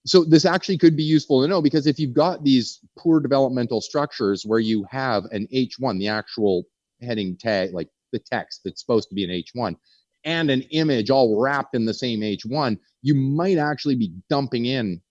So 0.05 0.23
this 0.23 0.45
actually 0.45 0.77
could 0.77 0.95
be 0.95 1.03
useful 1.03 1.41
to 1.41 1.47
know 1.47 1.61
because 1.61 1.87
if 1.87 1.97
you've 1.97 2.13
got 2.13 2.43
these 2.43 2.79
poor 2.97 3.19
developmental 3.19 3.81
structures 3.81 4.43
where 4.45 4.59
you 4.59 4.85
have 4.91 5.25
an 5.31 5.47
H1, 5.53 5.97
the 5.97 6.09
actual 6.09 6.65
heading 7.01 7.37
tag, 7.37 7.73
like 7.73 7.89
the 8.11 8.19
text 8.19 8.61
that's 8.63 8.81
supposed 8.81 9.09
to 9.09 9.15
be 9.15 9.23
an 9.23 9.29
H1, 9.29 9.75
and 10.23 10.49
an 10.49 10.61
image 10.71 11.09
all 11.09 11.39
wrapped 11.39 11.75
in 11.75 11.85
the 11.85 11.93
same 11.93 12.21
H1, 12.21 12.77
you 13.01 13.15
might 13.15 13.57
actually 13.57 13.95
be 13.95 14.13
dumping 14.29 14.65
in 14.65 15.01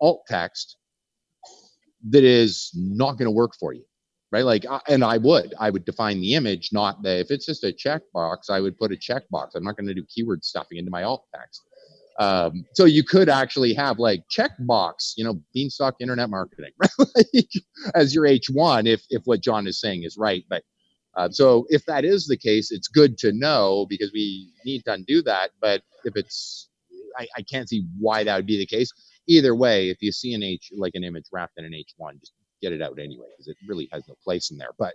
alt 0.00 0.22
text 0.28 0.76
that 2.10 2.24
is 2.24 2.70
not 2.74 3.12
going 3.12 3.26
to 3.26 3.30
work 3.30 3.52
for 3.58 3.72
you. 3.72 3.84
Right. 4.32 4.44
Like, 4.44 4.66
and 4.88 5.04
I 5.04 5.16
would, 5.18 5.54
I 5.60 5.70
would 5.70 5.84
define 5.84 6.20
the 6.20 6.34
image, 6.34 6.70
not 6.72 7.00
the, 7.04 7.20
if 7.20 7.30
it's 7.30 7.46
just 7.46 7.62
a 7.62 7.72
checkbox, 7.72 8.50
I 8.50 8.58
would 8.58 8.76
put 8.76 8.90
a 8.90 8.96
checkbox. 8.96 9.50
I'm 9.54 9.62
not 9.62 9.76
going 9.76 9.86
to 9.86 9.94
do 9.94 10.04
keyword 10.12 10.44
stuffing 10.44 10.76
into 10.76 10.90
my 10.90 11.04
alt 11.04 11.24
text. 11.32 11.62
Um, 12.18 12.64
so 12.74 12.84
you 12.84 13.04
could 13.04 13.28
actually 13.28 13.74
have 13.74 13.98
like 13.98 14.24
checkbox, 14.28 15.12
you 15.16 15.24
know, 15.24 15.40
beanstalk 15.52 15.94
internet 16.00 16.30
marketing 16.30 16.72
like, 16.98 17.50
as 17.94 18.14
your 18.14 18.24
H1 18.24 18.86
if 18.86 19.02
if 19.10 19.22
what 19.24 19.40
John 19.40 19.66
is 19.66 19.80
saying 19.80 20.04
is 20.04 20.16
right. 20.16 20.44
But 20.48 20.62
uh, 21.16 21.30
so 21.30 21.66
if 21.68 21.84
that 21.86 22.04
is 22.04 22.26
the 22.26 22.36
case, 22.36 22.70
it's 22.70 22.88
good 22.88 23.16
to 23.18 23.32
know 23.32 23.86
because 23.88 24.12
we 24.12 24.52
need 24.64 24.84
to 24.84 24.92
undo 24.92 25.22
that. 25.22 25.50
But 25.60 25.82
if 26.04 26.16
it's, 26.16 26.68
I, 27.18 27.26
I 27.36 27.42
can't 27.42 27.68
see 27.68 27.86
why 27.98 28.24
that 28.24 28.36
would 28.36 28.46
be 28.46 28.58
the 28.58 28.66
case. 28.66 28.90
Either 29.26 29.54
way, 29.54 29.88
if 29.88 29.98
you 30.00 30.12
see 30.12 30.34
an 30.34 30.42
H 30.42 30.70
like 30.76 30.92
an 30.94 31.04
image 31.04 31.26
wrapped 31.32 31.58
in 31.58 31.64
an 31.64 31.72
H1, 31.72 32.20
just 32.20 32.32
get 32.60 32.72
it 32.72 32.82
out 32.82 32.98
anyway 32.98 33.26
because 33.32 33.48
it 33.48 33.56
really 33.66 33.88
has 33.92 34.02
no 34.08 34.14
place 34.24 34.50
in 34.50 34.58
there. 34.58 34.72
But 34.78 34.94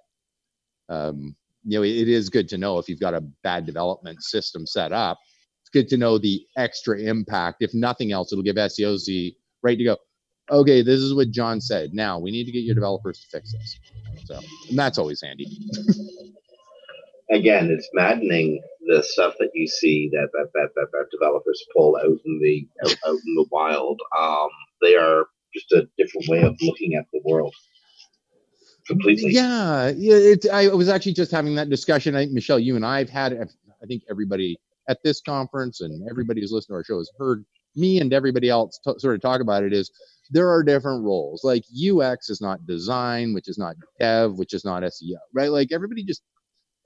um, 0.90 1.36
you 1.64 1.78
know, 1.78 1.84
it 1.84 2.08
is 2.08 2.30
good 2.30 2.50
to 2.50 2.58
know 2.58 2.78
if 2.80 2.90
you've 2.90 3.00
got 3.00 3.14
a 3.14 3.22
bad 3.44 3.66
development 3.66 4.24
system 4.24 4.66
set 4.66 4.92
up. 4.92 5.18
It's 5.62 5.70
good 5.70 5.88
to 5.90 5.98
know 5.98 6.18
the 6.18 6.46
extra 6.58 7.00
impact. 7.00 7.58
If 7.62 7.74
nothing 7.74 8.12
else, 8.12 8.32
it'll 8.32 8.44
give 8.44 8.56
SEOs 8.56 9.06
the 9.06 9.36
right 9.62 9.78
to 9.78 9.84
go 9.84 9.98
okay, 10.50 10.82
this 10.82 11.00
is 11.00 11.14
what 11.14 11.32
John 11.32 11.62
said. 11.62 11.94
Now 11.94 12.20
we 12.20 12.32
need 12.32 12.46
to 12.46 12.52
get 12.52 12.64
your 12.64 12.76
developers 12.76 13.20
to 13.22 13.28
fix 13.28 13.54
this. 13.54 13.80
So, 14.26 14.40
and 14.70 14.78
that's 14.78 14.98
always 14.98 15.22
handy. 15.22 15.48
Again, 17.32 17.70
it's 17.70 17.88
maddening 17.94 18.62
the 18.88 19.04
stuff 19.04 19.36
that 19.40 19.50
you 19.54 19.68
see 19.68 20.10
that 20.12 20.30
that 20.34 20.48
that, 20.54 20.70
that, 20.76 20.88
that 20.92 21.06
developers 21.12 21.64
pull 21.76 21.96
out 21.98 22.18
in 22.26 22.40
the 22.42 22.68
out, 22.84 22.96
out 23.08 23.20
in 23.26 23.36
the 23.36 23.46
wild. 23.52 24.00
Um, 24.18 24.50
they 24.82 24.96
are 24.96 25.26
just 25.54 25.72
a 25.72 25.88
different 25.98 26.28
way 26.28 26.42
of 26.42 26.56
looking 26.62 26.96
at 26.96 27.06
the 27.14 27.22
world. 27.24 27.54
Completely. 28.88 29.32
Yeah, 29.32 29.90
yeah. 29.96 30.16
It's. 30.16 30.50
I 30.50 30.68
was 30.70 30.90
actually 30.90 31.14
just 31.14 31.32
having 31.32 31.54
that 31.56 31.70
discussion. 31.70 32.16
I, 32.16 32.26
Michelle, 32.26 32.58
you 32.58 32.76
and 32.76 32.86
I've 32.86 33.10
had. 33.10 33.34
I 33.34 33.86
think 33.86 34.04
everybody 34.10 34.60
at 34.90 34.98
this 35.04 35.22
conference 35.22 35.82
and 35.82 36.10
everybody 36.10 36.42
who's 36.42 36.52
listened 36.52 36.74
to 36.74 36.78
our 36.78 36.84
show 36.84 36.98
has 36.98 37.12
heard 37.18 37.46
me 37.76 38.00
and 38.00 38.14
everybody 38.14 38.50
else 38.50 38.80
t- 38.84 38.94
sort 38.98 39.16
of 39.16 39.22
talk 39.22 39.42
about 39.42 39.64
it. 39.64 39.74
Is 39.74 39.92
there 40.30 40.50
are 40.50 40.64
different 40.64 41.04
roles. 41.04 41.44
Like 41.44 41.64
UX 41.74 42.30
is 42.30 42.42
not 42.42 42.66
design, 42.68 43.34
which 43.34 43.48
is 43.48 43.58
not 43.58 43.76
dev, 44.00 44.38
which 44.38 44.54
is 44.54 44.64
not 44.64 44.84
SEO, 44.84 45.18
right? 45.34 45.52
Like 45.52 45.70
everybody 45.72 46.04
just 46.04 46.22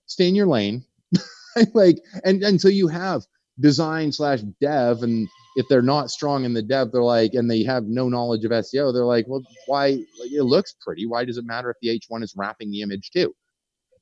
stay 0.06 0.28
in 0.28 0.36
your 0.36 0.48
lane. 0.48 0.86
like 1.74 1.98
and 2.24 2.42
and 2.44 2.60
so 2.60 2.68
you 2.68 2.88
have 2.88 3.24
design 3.60 4.12
slash 4.12 4.42
dev 4.62 5.04
and 5.04 5.28
if 5.56 5.68
they're 5.70 5.82
not 5.82 6.10
strong 6.10 6.44
in 6.44 6.54
the 6.54 6.62
dev 6.62 6.92
they're 6.92 7.04
like 7.04 7.34
and 7.34 7.50
they 7.50 7.64
have 7.64 7.84
no 7.84 8.10
knowledge 8.10 8.44
of 8.44 8.52
seo 8.52 8.92
they're 8.92 9.06
like 9.06 9.26
well 9.28 9.44
why 9.68 9.90
like, 10.20 10.32
it 10.32 10.44
looks 10.44 10.74
pretty 10.82 11.06
why 11.06 11.24
does 11.24 11.38
it 11.38 11.46
matter 11.46 11.70
if 11.70 11.78
the 11.82 11.90
h1 11.90 12.24
is 12.24 12.34
wrapping 12.36 12.72
the 12.72 12.82
image 12.82 13.12
too 13.12 13.32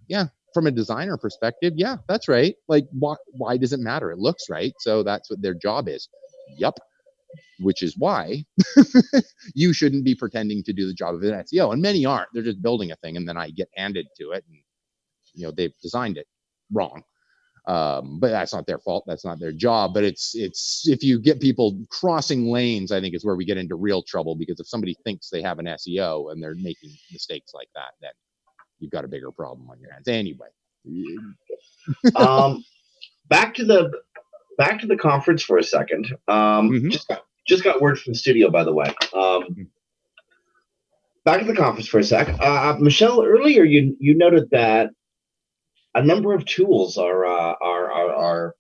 yeah 0.08 0.28
from 0.54 0.68
a 0.68 0.72
designer 0.72 1.18
perspective 1.18 1.74
yeah 1.76 1.98
that's 2.08 2.30
right 2.30 2.56
like 2.70 2.86
why, 2.92 3.16
why 3.32 3.58
does 3.58 3.74
it 3.74 3.82
matter 3.82 4.10
it 4.10 4.20
looks 4.20 4.50
right 4.50 4.74
so 4.80 5.04
that's 5.04 5.30
what 5.30 5.42
their 5.42 5.54
job 5.54 5.90
is 5.90 6.08
yep 6.58 6.78
which 7.62 7.84
is 7.84 7.98
why 7.98 8.44
you 9.54 9.74
shouldn't 9.74 10.04
be 10.04 10.16
pretending 10.16 10.64
to 10.64 10.74
do 10.74 10.88
the 10.88 10.94
job 10.94 11.16
of 11.16 11.24
an 11.24 11.44
SEO. 11.44 11.74
And 11.74 11.82
many 11.82 12.06
aren't. 12.06 12.30
They're 12.34 12.44
just 12.44 12.62
building 12.62 12.92
a 12.92 12.96
thing 12.98 13.18
and 13.18 13.28
then 13.28 13.38
I 13.38 13.52
get 13.52 13.70
handed 13.76 14.08
to 14.18 14.32
it 14.32 14.44
and 14.48 14.58
you 15.34 15.46
know 15.46 15.52
they've 15.52 15.74
designed 15.82 16.18
it 16.18 16.28
wrong. 16.72 17.04
Um, 17.68 18.20
but 18.20 18.32
that's 18.32 18.54
not 18.54 18.66
their 18.66 18.80
fault. 18.80 19.04
That's 19.06 19.24
not 19.24 19.40
their 19.40 19.52
job. 19.52 19.94
But 19.94 20.04
it's 20.04 20.34
it's 20.34 20.88
if 20.88 21.04
you 21.04 21.20
get 21.20 21.40
people 21.40 21.80
crossing 21.90 22.52
lanes, 22.52 22.92
I 22.92 23.00
think 23.00 23.16
is 23.16 23.24
where 23.24 23.36
we 23.36 23.46
get 23.46 23.58
into 23.58 23.76
real 23.76 24.02
trouble 24.02 24.36
because 24.36 24.60
if 24.60 24.68
somebody 24.68 24.96
thinks 25.04 25.30
they 25.30 25.44
have 25.44 25.60
an 25.60 25.66
SEO 25.66 26.32
and 26.32 26.42
they're 26.42 26.56
making 26.56 26.92
mistakes 27.12 27.54
like 27.54 27.70
that, 27.76 27.92
then 28.02 28.12
you've 28.80 28.92
got 28.92 29.06
a 29.06 29.08
bigger 29.08 29.32
problem 29.32 29.70
on 29.70 29.80
your 29.80 29.92
hands. 29.92 30.08
Anyway. 30.08 30.48
um, 32.16 32.64
back 33.30 33.54
to 33.54 33.64
the 33.64 33.92
back 34.58 34.80
to 34.82 34.88
the 34.88 34.98
conference 34.98 35.44
for 35.44 35.58
a 35.58 35.64
second. 35.64 36.08
Um, 36.28 36.70
mm-hmm. 36.70 36.90
Just 36.90 37.08
got 37.08 37.24
just 37.48 37.64
got 37.64 37.82
word 37.82 38.00
from 38.00 38.14
the 38.14 38.20
studio, 38.20 38.50
by 38.50 38.64
the 38.64 38.74
way. 38.74 38.88
Um, 39.14 39.44
mm-hmm. 39.44 39.64
back 41.26 41.40
to 41.40 41.46
the 41.46 41.56
conference 41.56 41.88
for 41.88 42.00
a 42.00 42.04
sec. 42.04 42.30
Uh, 42.40 42.78
Michelle, 42.80 43.24
earlier 43.24 43.64
you 43.64 43.96
you 44.00 44.16
noted 44.18 44.50
that 44.52 44.92
a 45.96 46.04
number 46.04 46.34
of 46.34 46.46
tools 46.46 46.98
are 46.98 47.26
uh, 47.26 47.56
are, 47.62 47.92
are, 47.92 48.16
are 48.16 48.56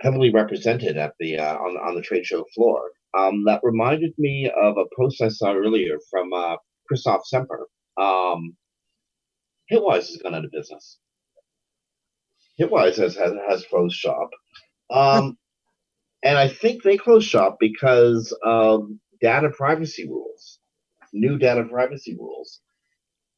heavily 0.00 0.30
represented 0.30 0.96
at 0.96 1.14
the 1.18 1.38
uh, 1.38 1.56
on 1.56 1.76
on 1.76 1.94
the 1.94 2.02
trade 2.02 2.26
show 2.26 2.44
floor. 2.54 2.90
Um, 3.16 3.44
that 3.44 3.60
reminded 3.62 4.12
me 4.18 4.50
of 4.54 4.76
a 4.76 4.84
post 4.94 5.22
I 5.22 5.28
saw 5.28 5.54
earlier 5.54 5.96
from 6.10 6.32
uh, 6.32 6.56
Christoph 6.86 7.26
Cemper. 7.26 7.66
Um, 7.96 8.56
Hitwise 9.72 10.08
has 10.08 10.18
gone 10.22 10.34
out 10.34 10.44
of 10.44 10.50
business. 10.52 10.98
Hitwise 12.60 12.96
has 12.96 13.16
has, 13.16 13.32
has 13.48 13.64
closed 13.66 13.96
shop. 13.96 14.30
Um, 14.90 15.36
and 16.22 16.38
I 16.38 16.48
think 16.48 16.82
they 16.82 16.96
closed 16.96 17.28
shop 17.28 17.56
because 17.60 18.36
of 18.42 18.88
data 19.20 19.50
privacy 19.50 20.08
rules, 20.08 20.58
new 21.12 21.38
data 21.38 21.64
privacy 21.64 22.16
rules. 22.18 22.60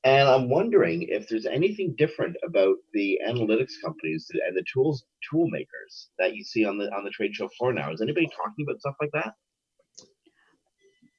And 0.05 0.29
I'm 0.29 0.49
wondering 0.49 1.07
if 1.09 1.29
there's 1.29 1.47
anything 1.47 1.95
different 1.99 2.37
about 2.47 2.77
the 2.95 3.19
analytics 3.29 3.73
companies 3.85 4.31
and 4.47 4.57
the 4.57 4.65
tools 4.73 5.05
tool 5.29 5.49
makers 5.51 6.09
that 6.19 6.35
you 6.35 6.45
see 6.45 6.65
on 6.65 6.79
the 6.79 6.85
on 6.95 7.05
the 7.05 7.11
trade 7.11 7.35
show 7.35 7.49
floor 7.49 7.73
now. 7.73 7.93
Is 7.93 8.01
anybody 8.01 8.29
talking 8.29 8.65
about 8.67 8.81
stuff 8.81 8.95
like 9.01 9.11
that? 9.13 9.35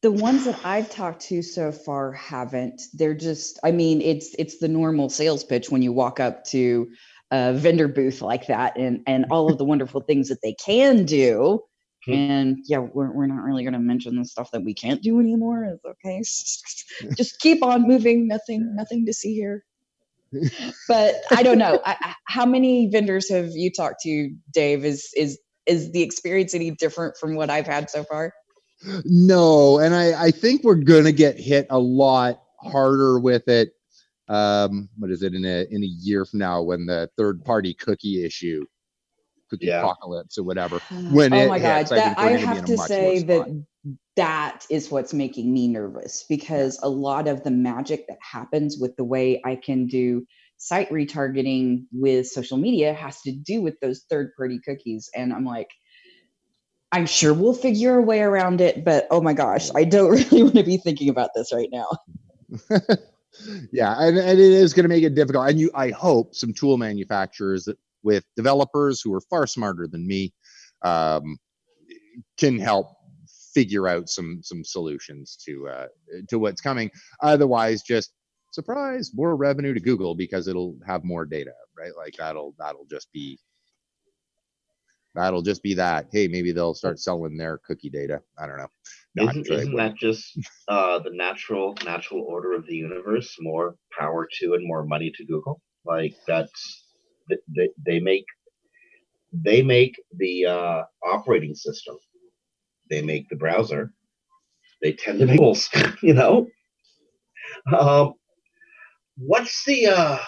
the 0.01 0.11
ones 0.11 0.45
that 0.45 0.59
I've 0.63 0.89
talked 0.89 1.23
to 1.23 1.41
so 1.41 1.71
far 1.71 2.13
haven't. 2.13 2.81
They're 2.93 3.15
just, 3.15 3.59
I 3.63 3.71
mean, 3.71 4.01
it's 4.01 4.33
it's 4.39 4.57
the 4.57 4.67
normal 4.67 5.09
sales 5.09 5.43
pitch 5.43 5.69
when 5.69 5.81
you 5.81 5.91
walk 5.91 6.19
up 6.19 6.45
to 6.45 6.89
a 7.31 7.53
vendor 7.53 7.87
booth 7.87 8.21
like 8.21 8.47
that 8.47 8.77
and 8.77 9.01
and 9.05 9.25
all 9.29 9.51
of 9.51 9.57
the 9.57 9.65
wonderful 9.65 10.01
things 10.01 10.29
that 10.29 10.41
they 10.41 10.53
can 10.53 11.05
do. 11.05 11.61
Hmm. 12.05 12.13
And 12.13 12.57
yeah, 12.65 12.79
we're, 12.79 13.11
we're 13.11 13.27
not 13.27 13.43
really 13.43 13.63
going 13.63 13.73
to 13.73 13.79
mention 13.79 14.15
the 14.15 14.25
stuff 14.25 14.51
that 14.51 14.63
we 14.63 14.73
can't 14.73 15.01
do 15.01 15.19
anymore. 15.19 15.65
It's 15.65 15.83
okay. 15.85 16.19
Just 17.17 17.39
keep 17.39 17.63
on 17.63 17.87
moving. 17.87 18.27
Nothing, 18.27 18.73
nothing 18.75 19.05
to 19.05 19.13
see 19.13 19.33
here. 19.33 19.65
But 20.87 21.15
I 21.31 21.43
don't 21.43 21.57
know. 21.57 21.81
I, 21.85 22.15
how 22.25 22.45
many 22.45 22.87
vendors 22.87 23.29
have 23.29 23.49
you 23.53 23.71
talked 23.71 24.01
to, 24.03 24.31
Dave? 24.53 24.85
Is 24.85 25.09
is 25.15 25.39
is 25.65 25.91
the 25.91 26.01
experience 26.01 26.53
any 26.53 26.71
different 26.71 27.15
from 27.17 27.35
what 27.35 27.49
I've 27.49 27.67
had 27.67 27.89
so 27.89 28.03
far? 28.03 28.33
No, 29.05 29.79
and 29.79 29.93
I, 29.93 30.25
I 30.25 30.31
think 30.31 30.63
we're 30.63 30.75
gonna 30.75 31.11
get 31.11 31.39
hit 31.39 31.67
a 31.69 31.79
lot 31.79 32.41
harder 32.61 33.19
with 33.19 33.47
it. 33.47 33.73
Um, 34.29 34.89
what 34.97 35.11
is 35.11 35.23
it 35.23 35.33
in 35.33 35.43
a 35.43 35.65
in 35.71 35.83
a 35.83 35.87
year 35.87 36.23
from 36.25 36.39
now 36.39 36.61
when 36.61 36.85
the 36.85 37.09
third 37.17 37.43
party 37.43 37.73
cookie 37.73 38.23
issue, 38.23 38.63
cookie 39.49 39.67
Yeah. 39.67 39.79
apocalypse 39.79 40.37
or 40.37 40.43
whatever, 40.43 40.81
when 41.11 41.33
oh 41.33 41.37
it 41.37 41.49
my 41.49 41.59
god, 41.59 41.79
hits, 41.79 41.91
I 41.91 41.95
that 41.95 42.05
think 42.05 42.19
I 42.19 42.31
gonna 42.33 42.37
be 42.37 42.43
in 42.43 42.47
have 42.47 42.65
to 42.65 42.77
say 42.77 43.19
that 43.23 43.65
that 44.15 44.65
is 44.69 44.91
what's 44.91 45.13
making 45.13 45.51
me 45.51 45.67
nervous 45.67 46.25
because 46.29 46.79
a 46.83 46.89
lot 46.89 47.27
of 47.27 47.43
the 47.43 47.51
magic 47.51 48.05
that 48.07 48.17
happens 48.21 48.77
with 48.79 48.95
the 48.97 49.03
way 49.03 49.41
I 49.45 49.55
can 49.55 49.87
do 49.87 50.25
site 50.57 50.89
retargeting 50.89 51.85
with 51.93 52.27
social 52.27 52.57
media 52.57 52.93
has 52.93 53.21
to 53.21 53.31
do 53.31 53.61
with 53.61 53.79
those 53.81 54.05
third 54.09 54.31
party 54.37 54.59
cookies 54.67 55.09
and 55.15 55.31
I'm 55.33 55.45
like 55.45 55.69
I'm 56.91 57.05
sure 57.05 57.33
we'll 57.33 57.53
figure 57.53 57.97
a 57.97 58.01
way 58.01 58.21
around 58.21 58.61
it 58.61 58.83
but 58.83 59.07
oh 59.09 59.21
my 59.21 59.33
gosh, 59.33 59.69
I 59.73 59.85
don't 59.85 60.09
really 60.31 60.43
want 60.43 60.55
to 60.55 60.63
be 60.63 60.77
thinking 60.77 61.09
about 61.09 61.29
this 61.33 61.53
right 61.53 61.69
now. 61.71 61.87
yeah, 63.71 63.95
and, 63.99 64.17
and 64.17 64.39
it 64.39 64.39
is 64.39 64.73
going 64.73 64.83
to 64.83 64.89
make 64.89 65.03
it 65.03 65.15
difficult. 65.15 65.49
And 65.49 65.59
you, 65.59 65.71
I 65.73 65.89
hope, 65.91 66.35
some 66.35 66.53
tool 66.53 66.77
manufacturers 66.77 67.65
that, 67.65 67.77
with 68.03 68.23
developers 68.35 69.01
who 69.01 69.13
are 69.13 69.21
far 69.21 69.45
smarter 69.45 69.87
than 69.87 70.07
me 70.07 70.33
um, 70.83 71.37
can 72.37 72.57
help 72.57 72.87
figure 73.53 73.87
out 73.87 74.09
some 74.09 74.39
some 74.43 74.63
solutions 74.63 75.37
to 75.45 75.67
uh, 75.67 75.87
to 76.29 76.39
what's 76.39 76.61
coming. 76.61 76.89
Otherwise, 77.21 77.81
just 77.81 78.13
surprise 78.51 79.11
more 79.13 79.35
revenue 79.35 79.73
to 79.73 79.79
Google 79.79 80.15
because 80.15 80.47
it'll 80.47 80.75
have 80.85 81.03
more 81.03 81.25
data, 81.25 81.53
right? 81.77 81.91
Like 81.97 82.15
that'll 82.17 82.55
that'll 82.57 82.85
just 82.89 83.11
be 83.11 83.39
that'll 85.15 85.41
just 85.41 85.63
be 85.63 85.73
that. 85.75 86.07
Hey, 86.11 86.27
maybe 86.27 86.51
they'll 86.51 86.73
start 86.73 86.99
selling 86.99 87.37
their 87.37 87.59
cookie 87.59 87.89
data. 87.89 88.21
I 88.37 88.47
don't 88.47 88.57
know. 88.57 88.67
No, 89.15 89.23
I'm 89.23 89.29
isn't, 89.29 89.51
isn't 89.51 89.75
that 89.75 89.95
just 89.95 90.37
uh, 90.67 90.99
the 90.99 91.11
natural 91.11 91.75
natural 91.83 92.23
order 92.23 92.53
of 92.53 92.65
the 92.67 92.75
universe? 92.75 93.35
More 93.39 93.75
power 93.97 94.27
to 94.39 94.53
and 94.53 94.67
more 94.67 94.85
money 94.85 95.11
to 95.15 95.25
Google. 95.25 95.61
Like 95.85 96.15
that's 96.27 96.85
they, 97.55 97.69
they 97.85 97.99
make 97.99 98.25
they 99.33 99.61
make 99.61 99.95
the 100.17 100.45
uh, 100.45 100.83
operating 101.03 101.55
system. 101.55 101.97
They 102.89 103.01
make 103.01 103.29
the 103.29 103.35
browser. 103.35 103.93
They 104.81 104.93
tend 104.93 105.19
to 105.19 105.25
make. 105.25 105.39
You 106.01 106.13
know. 106.13 106.47
Um, 107.77 108.13
what's 109.17 109.65
the 109.65 109.87
uh, 109.87 110.19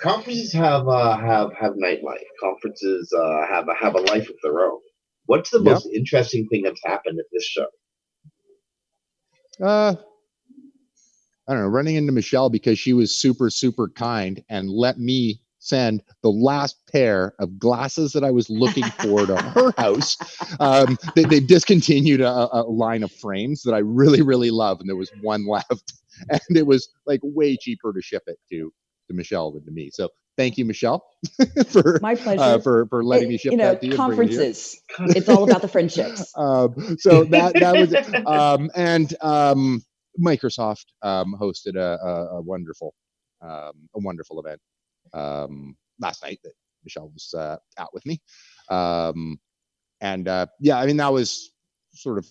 conferences 0.00 0.52
have 0.52 0.88
uh, 0.88 1.16
have 1.16 1.50
have 1.58 1.74
nightlife? 1.74 2.24
Conferences 2.40 3.12
uh, 3.16 3.46
have 3.46 3.68
a 3.68 3.74
have 3.74 3.94
a 3.94 4.00
life 4.00 4.28
of 4.28 4.36
their 4.42 4.60
own. 4.60 4.80
What's 5.26 5.50
the 5.50 5.60
most 5.60 5.88
interesting 5.94 6.48
thing 6.48 6.62
that's 6.62 6.80
happened 6.84 7.18
at 7.20 7.26
this 7.32 7.44
show? 7.44 7.66
Uh, 9.62 9.94
I 11.46 11.52
don't 11.52 11.62
know, 11.62 11.68
running 11.68 11.96
into 11.96 12.12
Michelle 12.12 12.50
because 12.50 12.78
she 12.78 12.92
was 12.92 13.16
super, 13.16 13.50
super 13.50 13.88
kind 13.88 14.42
and 14.48 14.70
let 14.70 14.98
me 14.98 15.40
send 15.58 16.02
the 16.22 16.30
last 16.30 16.76
pair 16.90 17.34
of 17.38 17.58
glasses 17.58 18.12
that 18.12 18.24
I 18.24 18.30
was 18.30 18.48
looking 18.48 18.84
for 19.02 19.26
to 19.26 19.36
her 19.36 19.72
house. 19.76 20.16
Um, 20.58 20.98
they, 21.14 21.24
they 21.24 21.40
discontinued 21.40 22.20
a, 22.20 22.48
a 22.52 22.62
line 22.62 23.02
of 23.02 23.12
frames 23.12 23.62
that 23.62 23.74
I 23.74 23.78
really, 23.78 24.22
really 24.22 24.50
love, 24.50 24.80
and 24.80 24.88
there 24.88 24.96
was 24.96 25.10
one 25.20 25.46
left, 25.46 25.92
and 26.30 26.56
it 26.56 26.66
was 26.66 26.88
like 27.06 27.20
way 27.22 27.56
cheaper 27.56 27.92
to 27.92 28.00
ship 28.00 28.22
it 28.26 28.38
to 28.50 28.72
to 29.10 29.14
Michelle 29.16 29.52
than 29.52 29.64
to 29.66 29.70
me. 29.70 29.90
So 29.92 30.08
thank 30.36 30.56
you, 30.56 30.64
Michelle, 30.64 31.04
for 31.68 31.98
My 32.00 32.14
pleasure. 32.14 32.40
uh, 32.42 32.58
for 32.60 32.86
for 32.86 33.04
letting 33.04 33.28
It- 33.28 33.32
me 33.32 33.38
ship 33.38 33.52
you 33.52 33.58
know, 33.58 33.72
that 33.72 33.80
to 33.82 33.86
you. 33.86 33.92
bring 33.92 34.02
it 34.02 34.06
conferences. 34.06 34.80
It's 35.16 35.28
all 35.28 35.44
about 35.44 35.62
the 35.62 35.68
friendships. 35.68 36.32
Um, 36.36 36.96
so 36.98 37.24
that 37.24 37.54
that 37.60 37.76
was 37.76 37.94
um, 38.26 38.70
and 38.74 39.14
um, 39.20 39.82
Microsoft 40.20 40.86
um, 41.02 41.36
hosted 41.40 41.76
a, 41.76 41.98
a, 42.02 42.38
a 42.38 42.40
wonderful 42.42 42.94
um, 43.42 43.88
a 43.94 44.00
wonderful 44.00 44.40
event 44.40 44.60
um, 45.12 45.76
last 46.00 46.22
night 46.22 46.38
that 46.44 46.52
Michelle 46.84 47.10
was 47.12 47.34
uh, 47.36 47.56
out 47.78 47.92
with 47.92 48.06
me. 48.06 48.20
Um, 48.70 49.38
and 50.00 50.28
uh, 50.28 50.46
yeah, 50.60 50.78
I 50.78 50.86
mean 50.86 50.96
that 50.98 51.12
was 51.12 51.52
sort 51.94 52.18
of 52.18 52.26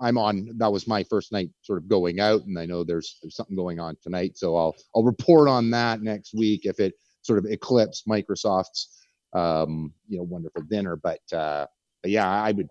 I'm 0.00 0.18
on. 0.18 0.50
That 0.58 0.72
was 0.72 0.86
my 0.86 1.04
first 1.04 1.32
night 1.32 1.50
sort 1.62 1.78
of 1.78 1.88
going 1.88 2.20
out, 2.20 2.44
and 2.44 2.58
I 2.58 2.66
know 2.66 2.84
there's 2.84 3.18
there's 3.22 3.36
something 3.36 3.56
going 3.56 3.80
on 3.80 3.96
tonight, 4.02 4.36
so 4.36 4.56
I'll 4.56 4.74
I'll 4.94 5.04
report 5.04 5.48
on 5.48 5.70
that 5.70 6.02
next 6.02 6.34
week 6.34 6.62
if 6.64 6.80
it 6.80 6.94
sort 7.22 7.38
of 7.38 7.46
eclipsed 7.46 8.06
Microsoft's 8.08 9.04
um, 9.34 9.92
you 10.08 10.18
know 10.18 10.24
wonderful 10.24 10.62
dinner. 10.62 10.96
But 10.96 11.20
uh, 11.32 11.66
but 12.02 12.10
yeah, 12.10 12.28
I 12.28 12.52
would 12.52 12.70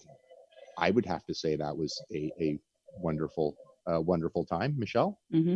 I 0.79 0.91
would 0.91 1.05
have 1.05 1.25
to 1.25 1.33
say 1.33 1.55
that 1.55 1.75
was 1.75 2.01
a, 2.13 2.31
a 2.39 2.59
wonderful, 2.97 3.55
uh, 3.91 4.01
wonderful 4.01 4.45
time, 4.45 4.75
Michelle. 4.77 5.19
hmm 5.31 5.55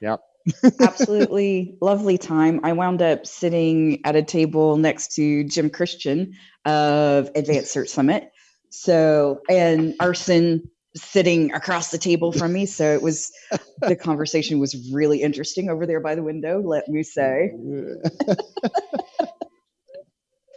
Yep. 0.00 0.20
absolutely 0.80 1.76
lovely 1.80 2.18
time. 2.18 2.60
I 2.64 2.72
wound 2.72 3.00
up 3.02 3.26
sitting 3.26 4.00
at 4.04 4.16
a 4.16 4.22
table 4.22 4.76
next 4.76 5.14
to 5.14 5.44
Jim 5.44 5.70
Christian 5.70 6.34
of 6.64 7.30
Advanced 7.36 7.70
Search 7.70 7.88
Summit. 7.88 8.32
So, 8.70 9.40
and 9.48 9.94
Arson 10.00 10.68
sitting 10.94 11.52
across 11.52 11.90
the 11.90 11.98
table 11.98 12.32
from 12.32 12.52
me. 12.52 12.66
So 12.66 12.92
it 12.92 13.02
was, 13.02 13.32
the 13.80 13.96
conversation 13.96 14.58
was 14.58 14.90
really 14.92 15.22
interesting 15.22 15.70
over 15.70 15.86
there 15.86 16.00
by 16.00 16.14
the 16.14 16.22
window, 16.22 16.60
let 16.60 16.88
me 16.88 17.02
say. 17.02 17.50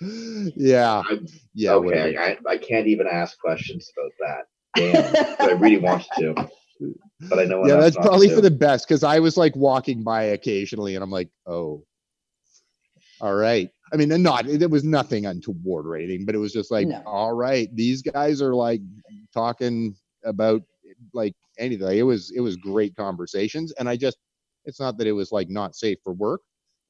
yeah. 0.56 1.02
Yeah. 1.54 1.76
what 1.76 1.94
okay, 1.94 2.16
a- 2.16 2.22
I, 2.22 2.38
I 2.48 2.58
can't 2.58 2.88
even 2.88 3.08
ask 3.08 3.40
questions 3.40 3.90
about 3.98 4.12
that. 4.20 4.46
Damn, 4.76 5.50
I 5.50 5.54
really 5.54 5.78
wanted 5.78 6.08
to, 6.18 6.34
but 7.30 7.40
I 7.40 7.46
know 7.46 7.66
yeah, 7.66 7.78
that's 7.78 7.96
probably 7.96 8.28
to. 8.28 8.36
for 8.36 8.42
the 8.42 8.52
best 8.52 8.86
because 8.86 9.06
I 9.06 9.20
was 9.20 9.38
like 9.38 9.56
walking 9.56 10.04
by 10.04 10.24
occasionally 10.24 10.96
and 10.96 11.04
I'm 11.04 11.12
like, 11.12 11.30
oh, 11.48 11.86
all 13.22 13.34
right. 13.34 13.70
I 13.94 13.96
mean, 13.96 14.10
not, 14.22 14.48
it 14.48 14.70
was 14.70 14.84
nothing 14.84 15.26
untoward 15.26 15.86
rating, 15.86 16.26
but 16.26 16.36
it 16.36 16.40
was 16.40 16.52
just 16.52 16.72
like, 16.72 16.88
No. 16.88 17.02
all 17.06 17.32
right, 17.32 17.74
these 17.74 18.02
guys 18.02 18.42
are 18.42 18.54
like 18.54 18.82
talking 19.34 19.96
about 20.26 20.62
like 21.14 21.34
anything. 21.58 21.98
It 21.98 22.04
was, 22.04 22.32
it 22.32 22.42
was 22.42 22.58
great 22.58 22.96
conversations. 22.96 23.74
And 23.80 23.88
I 23.88 23.96
just, 23.96 24.18
it's 24.66 24.80
not 24.80 24.98
that 24.98 25.08
it 25.08 25.14
was 25.14 25.32
like 25.32 25.50
not 25.50 25.76
safe 25.76 26.00
for 26.04 26.14
work, 26.14 26.42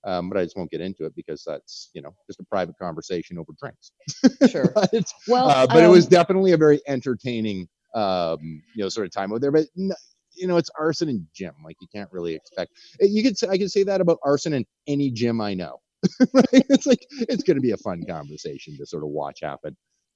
um, 0.03 0.29
but 0.29 0.37
I 0.37 0.43
just 0.43 0.57
won't 0.57 0.71
get 0.71 0.81
into 0.81 1.05
it 1.05 1.15
because 1.15 1.43
that's, 1.45 1.89
you 1.93 2.01
know, 2.01 2.15
just 2.27 2.39
a 2.39 2.43
private 2.43 2.77
conversation 2.79 3.37
over 3.37 3.53
drinks. 3.59 3.91
Sure. 4.49 4.71
but 4.73 5.13
Well, 5.27 5.49
uh, 5.49 5.67
but 5.67 5.83
it 5.83 5.87
was 5.87 6.05
um, 6.05 6.09
definitely 6.09 6.53
a 6.53 6.57
very 6.57 6.81
entertaining 6.87 7.67
um 7.95 8.61
you 8.75 8.83
know 8.83 8.89
sort 8.89 9.07
of 9.07 9.11
time 9.11 9.33
out 9.33 9.41
there 9.41 9.51
but 9.51 9.65
you 9.75 10.47
know 10.47 10.57
it's 10.57 10.69
arson 10.77 11.07
and 11.09 11.25
jim 11.33 11.53
like 11.63 11.77
you 11.79 11.87
can't 11.93 12.11
really 12.11 12.35
expect 12.35 12.73
eh, 13.01 13.07
you 13.09 13.23
could 13.23 13.37
say 13.37 13.47
i 13.47 13.57
could 13.57 13.71
say 13.71 13.83
that 13.83 14.01
about 14.01 14.19
arson 14.23 14.53
and 14.53 14.65
any 14.85 15.09
gym 15.09 15.39
i 15.39 15.53
know 15.53 15.79
right 16.33 16.45
it's 16.51 16.85
like 16.85 17.05
it's 17.29 17.43
going 17.43 17.55
to 17.55 17.61
be 17.61 17.71
a 17.71 17.77
fun 17.77 18.03
conversation 18.05 18.77
to 18.77 18.85
sort 18.85 19.01
of 19.01 19.09
watch 19.09 19.39
happen 19.41 19.75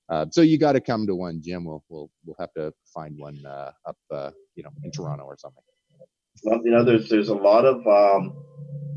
uh, 0.10 0.26
so 0.32 0.42
you 0.42 0.58
got 0.58 0.74
to 0.74 0.82
come 0.82 1.06
to 1.08 1.16
one 1.16 1.42
gym 1.42 1.64
we'll 1.64 1.84
we'll 1.90 2.10
we'll 2.26 2.36
have 2.40 2.54
to 2.54 2.74
find 2.94 3.18
one 3.18 3.40
uh, 3.46 3.72
up 3.86 3.98
uh, 4.12 4.32
you 4.56 4.64
know 4.64 4.72
in 4.84 4.92
toronto 4.92 5.24
or 5.24 5.38
something 5.38 5.64
Well, 6.44 6.62
you 6.64 6.72
know, 6.72 6.84
there's 6.84 7.10
there's 7.10 7.30
a 7.30 7.36
lot 7.36 7.66
of 7.66 7.86
um, 7.88 8.34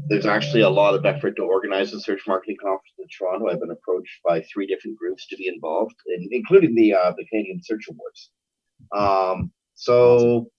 there's 0.08 0.26
actually 0.26 0.62
a 0.62 0.70
lot 0.70 0.94
of 0.94 1.04
effort 1.04 1.36
to 1.36 1.42
organize 1.42 1.92
a 1.92 2.00
search 2.00 2.22
marketing 2.26 2.56
conference 2.60 2.94
in 2.98 3.06
Toronto. 3.08 3.48
I've 3.48 3.60
been 3.60 3.70
approached 3.70 4.20
by 4.24 4.42
three 4.42 4.66
different 4.66 4.98
groups 4.98 5.26
to 5.28 5.36
be 5.36 5.48
involved, 5.48 5.94
in, 6.06 6.28
including 6.30 6.74
the 6.74 6.94
uh, 6.94 7.12
the 7.16 7.24
Canadian 7.26 7.60
Search 7.62 7.86
Awards. 7.90 8.30
Um, 8.94 9.52
so 9.74 10.50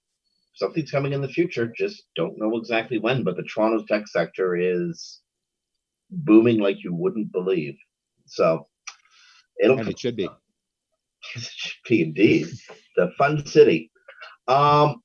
something's 0.56 0.92
coming 0.92 1.14
in 1.14 1.22
the 1.22 1.28
future. 1.28 1.72
Just 1.78 2.04
don't 2.16 2.38
know 2.38 2.58
exactly 2.58 3.00
when, 3.00 3.24
but 3.24 3.38
the 3.38 3.44
Toronto 3.44 3.84
tech 3.88 4.08
sector 4.08 4.56
is 4.56 5.22
booming 6.10 6.60
like 6.60 6.84
you 6.84 6.94
wouldn't 6.94 7.32
believe. 7.32 7.76
So 8.26 8.68
it'll 9.62 9.80
and 9.80 9.90
it 9.90 10.00
should 10.00 10.16
be 10.16 10.30
should 11.24 11.74
be 11.88 12.02
indeed 12.02 12.48
the 12.96 13.12
fun 13.18 13.46
city. 13.46 13.92
Um, 14.48 15.02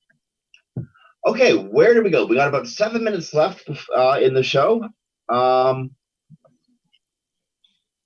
okay, 1.27 1.55
where 1.55 1.95
do 1.95 2.03
we 2.03 2.11
go? 2.11 2.27
We 2.27 2.37
got 2.37 2.49
about 2.49 2.69
seven 2.69 3.05
minutes 3.05 3.33
left 3.35 3.69
uh, 3.95 4.19
in 4.21 4.35
the 4.35 4.43
show, 4.43 4.85
um, 5.29 5.91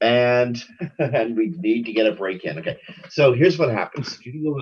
and 0.01 0.63
and 0.99 1.37
we 1.37 1.55
need 1.59 1.87
to 1.87 1.93
get 1.93 2.07
a 2.07 2.13
break 2.13 2.45
in. 2.45 2.59
Okay, 2.59 2.79
so 3.11 3.33
here's 3.33 3.59
what 3.59 3.71
happens. 3.71 4.13
Studio 4.13 4.57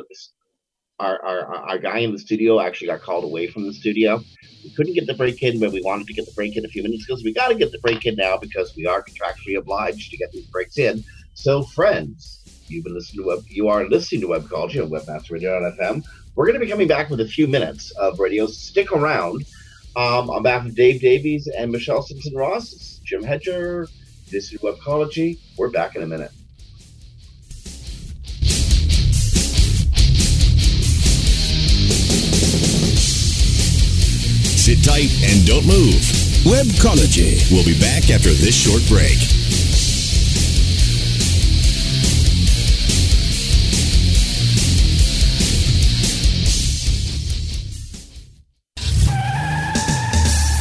our, 1.01 1.25
our 1.25 1.55
our 1.71 1.79
guy 1.79 1.99
in 1.99 2.13
the 2.13 2.19
studio 2.19 2.61
actually 2.61 2.89
got 2.89 3.01
called 3.01 3.25
away 3.25 3.47
from 3.47 3.67
the 3.67 3.73
studio. 3.73 4.21
We 4.63 4.71
couldn't 4.77 4.95
get 4.95 5.07
the 5.07 5.15
break 5.15 5.43
in, 5.43 5.59
but 5.59 5.73
we 5.73 5.83
wanted 5.83 6.07
to 6.07 6.13
get 6.13 6.27
the 6.27 6.33
break 6.33 6.57
in 6.57 6.65
a 6.65 6.69
few 6.69 6.83
minutes 6.83 7.05
ago. 7.05 7.17
So 7.17 7.23
we 7.25 7.33
got 7.33 7.49
to 7.49 7.55
get 7.55 7.73
the 7.73 7.79
break 7.79 8.05
in 8.05 8.17
now 8.17 8.37
because 8.37 8.77
we 8.77 8.87
are 8.87 9.03
contractually 9.03 9.57
obliged 9.57 10.11
to 10.11 10.17
get 10.19 10.31
these 10.31 10.47
breaks 10.47 10.79
in. 10.79 11.03
So, 11.35 11.63
friends, 11.63 12.40
you've 12.71 12.85
been 12.85 12.95
listening 12.95 13.25
to 13.25 13.29
web, 13.29 13.45
you 13.49 13.69
are 13.69 13.87
listening 13.89 14.21
to 14.23 14.29
Webcology 14.29 14.83
on 14.83 14.91
WebmasterRadio.fm. 14.91 16.05
We're 16.35 16.47
going 16.47 16.59
to 16.59 16.65
be 16.65 16.71
coming 16.71 16.89
back 16.89 17.11
with 17.11 17.21
a 17.21 17.27
few 17.27 17.47
minutes 17.47 17.91
of 17.93 18.19
radio. 18.19 18.47
Stick 18.47 18.93
around. 18.93 19.45
Um, 19.97 20.31
on 20.31 20.45
behalf 20.45 20.67
of 20.67 20.77
Dave 20.77 21.01
Davies 21.01 21.49
and 21.49 21.73
Michelle 21.73 22.03
Stinson 22.03 22.35
Ross, 22.35 23.01
Jim 23.05 23.25
Hedger, 23.25 23.89
this 24.31 24.53
is 24.53 24.63
Web 24.63 24.77
Webcology. 24.77 25.39
We're 25.57 25.71
back 25.71 25.97
in 25.97 26.03
a 26.03 26.07
minute. 26.07 26.31
Sit 34.61 34.85
tight 34.85 35.11
and 35.25 35.45
don't 35.45 35.67
move. 35.67 35.95
Webcology. 36.45 37.51
We'll 37.51 37.65
be 37.65 37.79
back 37.81 38.09
after 38.11 38.31
this 38.31 38.55
short 38.55 38.87
break. 38.87 39.40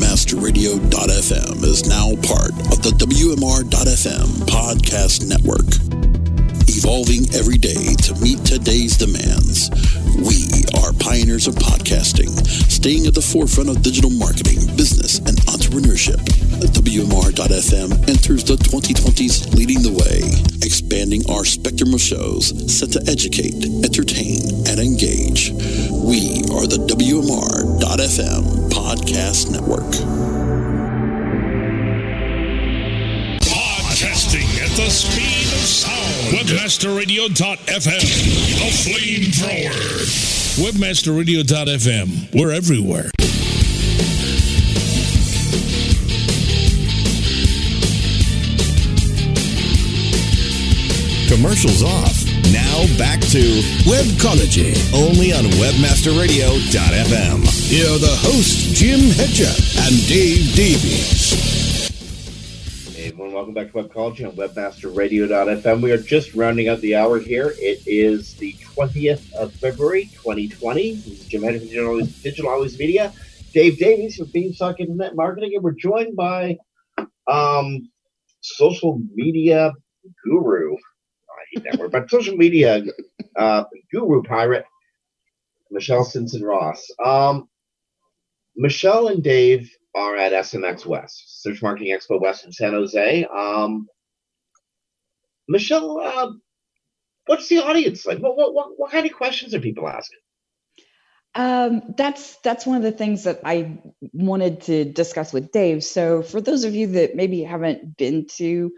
Webmasterradio.fm 0.00 1.62
is 1.62 1.86
now 1.86 2.16
part 2.24 2.56
of 2.72 2.80
the 2.80 2.88
WMR.fm 2.96 4.28
podcast 4.48 5.28
network. 5.28 5.68
Evolving 6.72 7.28
every 7.36 7.58
day 7.58 7.92
to 8.08 8.16
meet 8.16 8.40
today's 8.40 8.96
demands. 8.96 9.68
We 10.16 10.64
are 10.80 10.94
pioneers 10.94 11.46
of 11.46 11.54
podcasting, 11.56 12.32
staying 12.72 13.06
at 13.06 13.14
the 13.14 13.20
forefront 13.20 13.68
of 13.68 13.82
digital 13.82 14.08
marketing, 14.08 14.64
business, 14.74 15.18
and 15.18 15.36
entrepreneurship. 15.52 16.16
WMR.fm 16.72 17.92
enters 18.08 18.44
the 18.44 18.56
2020s 18.56 19.54
leading 19.54 19.82
the 19.82 19.92
way, 19.92 20.24
expanding 20.64 21.28
our 21.28 21.44
spectrum 21.44 21.92
of 21.92 22.00
shows 22.00 22.56
set 22.72 22.90
to 22.92 23.04
educate, 23.06 23.60
entertain, 23.84 24.64
and 24.64 24.80
engage. 24.80 25.50
We 25.92 26.40
are 26.56 26.64
the 26.64 26.80
WMR.fm 26.88 28.59
podcast 28.70 29.50
network. 29.50 29.90
Podcasting 33.42 34.48
at 34.62 34.70
the 34.76 34.88
speed 34.90 35.46
of 35.52 35.66
sound. 35.66 36.36
Webmasterradio.fm. 36.36 38.00
The 38.58 38.70
flamethrower. 38.84 39.76
Webmasterradio.fm. 40.64 42.34
We're 42.34 42.52
everywhere. 42.52 43.10
Commercials 51.28 51.82
off. 51.82 52.19
Now 52.52 52.82
back 52.98 53.20
to 53.30 53.62
Webcology. 53.86 54.74
only 54.92 55.32
on 55.32 55.44
WebmasterRadio.fm. 55.62 57.46
Here 57.68 57.86
are 57.86 57.98
the 57.98 58.16
hosts, 58.18 58.72
Jim 58.76 58.98
Hedger 59.14 59.54
and 59.78 59.94
Dave 60.08 60.52
Davies. 60.56 61.86
Hey 62.96 63.06
everyone, 63.06 63.32
welcome 63.32 63.54
back 63.54 63.70
to 63.70 63.74
Webcology 63.74 64.26
on 64.26 64.34
WebmasterRadio.fm. 64.34 65.80
We 65.80 65.92
are 65.92 65.98
just 65.98 66.34
rounding 66.34 66.66
out 66.66 66.80
the 66.80 66.96
hour 66.96 67.20
here. 67.20 67.54
It 67.56 67.86
is 67.86 68.34
the 68.34 68.54
20th 68.54 69.32
of 69.34 69.52
February, 69.52 70.06
2020. 70.14 70.94
This 70.94 71.06
is 71.06 71.26
Jim 71.26 71.44
Hedger 71.44 71.60
from 71.60 72.04
Digital 72.20 72.50
Always, 72.50 72.76
Media. 72.80 73.12
Dave 73.54 73.78
Davies 73.78 74.16
from 74.16 74.26
Beanstalk 74.32 74.80
Internet 74.80 75.14
Marketing, 75.14 75.52
and 75.54 75.62
we're 75.62 75.70
joined 75.70 76.16
by 76.16 76.58
um, 77.28 77.88
social 78.40 79.00
media 79.14 79.72
guru. 80.24 80.74
Word, 81.78 81.92
but 81.92 82.10
social 82.10 82.36
media 82.36 82.82
uh, 83.36 83.64
guru 83.92 84.22
pirate, 84.22 84.64
Michelle 85.70 86.04
Stinson 86.04 86.42
Ross. 86.42 86.86
Um, 87.04 87.48
Michelle 88.56 89.08
and 89.08 89.22
Dave 89.22 89.70
are 89.94 90.16
at 90.16 90.32
SMX 90.32 90.86
West, 90.86 91.42
Search 91.42 91.62
Marketing 91.62 91.96
Expo 91.96 92.20
West 92.20 92.44
in 92.44 92.52
San 92.52 92.72
Jose. 92.72 93.24
Um, 93.24 93.88
Michelle, 95.48 96.00
uh, 96.00 96.32
what's 97.26 97.48
the 97.48 97.58
audience 97.58 98.06
like? 98.06 98.18
What, 98.18 98.36
what, 98.36 98.54
what, 98.54 98.68
what 98.76 98.90
kind 98.92 99.06
of 99.06 99.12
questions 99.12 99.54
are 99.54 99.60
people 99.60 99.88
asking? 99.88 100.18
Um, 101.34 101.94
that's 101.96 102.36
that's 102.38 102.66
one 102.66 102.76
of 102.76 102.82
the 102.82 102.90
things 102.90 103.22
that 103.24 103.40
I 103.44 103.78
wanted 104.12 104.62
to 104.62 104.84
discuss 104.84 105.32
with 105.32 105.52
Dave. 105.52 105.84
So, 105.84 106.22
for 106.22 106.40
those 106.40 106.64
of 106.64 106.74
you 106.74 106.88
that 106.88 107.14
maybe 107.14 107.42
haven't 107.44 107.96
been 107.96 108.26
to 108.38 108.72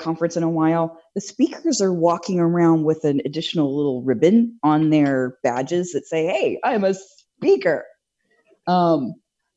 conference 0.00 0.36
in 0.36 0.42
a 0.42 0.50
while, 0.50 0.98
the 1.14 1.20
speakers 1.20 1.80
are 1.80 1.92
walking 1.92 2.40
around 2.40 2.84
with 2.84 3.04
an 3.04 3.20
additional 3.24 3.76
little 3.76 4.02
ribbon 4.02 4.58
on 4.62 4.90
their 4.90 5.38
badges 5.42 5.92
that 5.92 6.06
say, 6.06 6.26
"Hey, 6.26 6.58
I'm 6.64 6.84
a 6.84 6.94
speaker." 6.94 7.84
Um, 8.66 9.14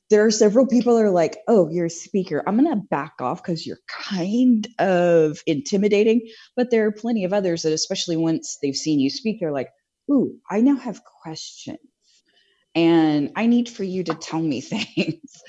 there 0.10 0.26
are 0.26 0.32
several 0.32 0.68
people 0.68 0.96
that 0.96 1.06
are 1.06 1.12
like, 1.12 1.38
"Oh, 1.48 1.70
you're 1.70 1.86
a 1.86 1.90
speaker. 1.90 2.44
I'm 2.46 2.56
gonna 2.58 2.82
back 2.90 3.14
off 3.22 3.42
because 3.42 3.66
you're 3.66 3.80
kind 3.88 4.68
of 4.80 5.40
intimidating." 5.48 6.28
But 6.56 6.72
there 6.72 6.86
are 6.86 6.92
plenty 6.92 7.24
of 7.24 7.34
others 7.34 7.64
that, 7.64 7.74
especially 7.74 8.18
once 8.18 8.58
they've 8.62 8.76
seen 8.76 9.00
you 9.00 9.10
speak, 9.10 9.40
they're 9.40 9.52
like, 9.52 9.70
"Ooh, 10.12 10.36
I 10.50 10.62
now 10.62 10.76
have 10.76 11.02
questions." 11.22 11.80
and 12.76 13.32
I 13.36 13.48
need 13.48 13.68
for 13.70 13.84
you 13.84 14.04
to 14.04 14.14
tell 14.14 14.42
me 14.42 14.62
things. 14.62 15.44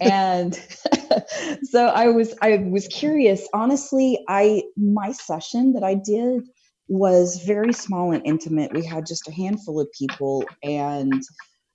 and 0.00 0.54
so 1.64 1.86
I 1.86 2.08
was 2.08 2.34
I 2.42 2.58
was 2.70 2.86
curious. 2.88 3.48
Honestly, 3.52 4.18
I 4.28 4.62
my 4.76 5.12
session 5.12 5.72
that 5.72 5.82
I 5.82 5.94
did 5.94 6.42
was 6.88 7.42
very 7.44 7.72
small 7.72 8.12
and 8.12 8.24
intimate. 8.24 8.72
We 8.72 8.84
had 8.84 9.06
just 9.06 9.28
a 9.28 9.32
handful 9.32 9.80
of 9.80 9.88
people 9.98 10.44
and 10.62 11.22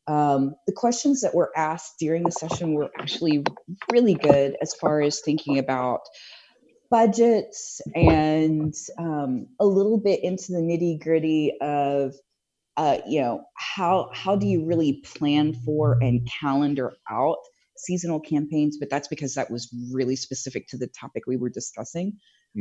um, 0.07 0.55
the 0.67 0.73
questions 0.73 1.21
that 1.21 1.35
were 1.35 1.51
asked 1.55 1.95
during 1.99 2.23
the 2.23 2.31
session 2.31 2.73
were 2.73 2.89
actually 2.99 3.43
really 3.91 4.15
good 4.15 4.55
as 4.61 4.73
far 4.73 5.01
as 5.01 5.21
thinking 5.21 5.59
about 5.59 6.01
budgets 6.89 7.79
and 7.95 8.73
um, 8.97 9.47
a 9.59 9.65
little 9.65 9.97
bit 9.97 10.23
into 10.23 10.51
the 10.51 10.59
nitty 10.59 11.01
gritty 11.01 11.53
of 11.61 12.13
uh, 12.77 12.97
you 13.07 13.21
know 13.21 13.43
how 13.55 14.09
how 14.13 14.35
do 14.35 14.47
you 14.47 14.65
really 14.65 15.01
plan 15.05 15.53
for 15.53 15.97
and 16.01 16.27
calendar 16.41 16.93
out 17.09 17.37
seasonal 17.81 18.19
campaigns 18.19 18.77
but 18.77 18.89
that's 18.89 19.07
because 19.07 19.33
that 19.35 19.49
was 19.49 19.73
really 19.91 20.15
specific 20.15 20.67
to 20.67 20.77
the 20.77 20.87
topic 20.87 21.23
we 21.27 21.37
were 21.37 21.49
discussing. 21.49 22.13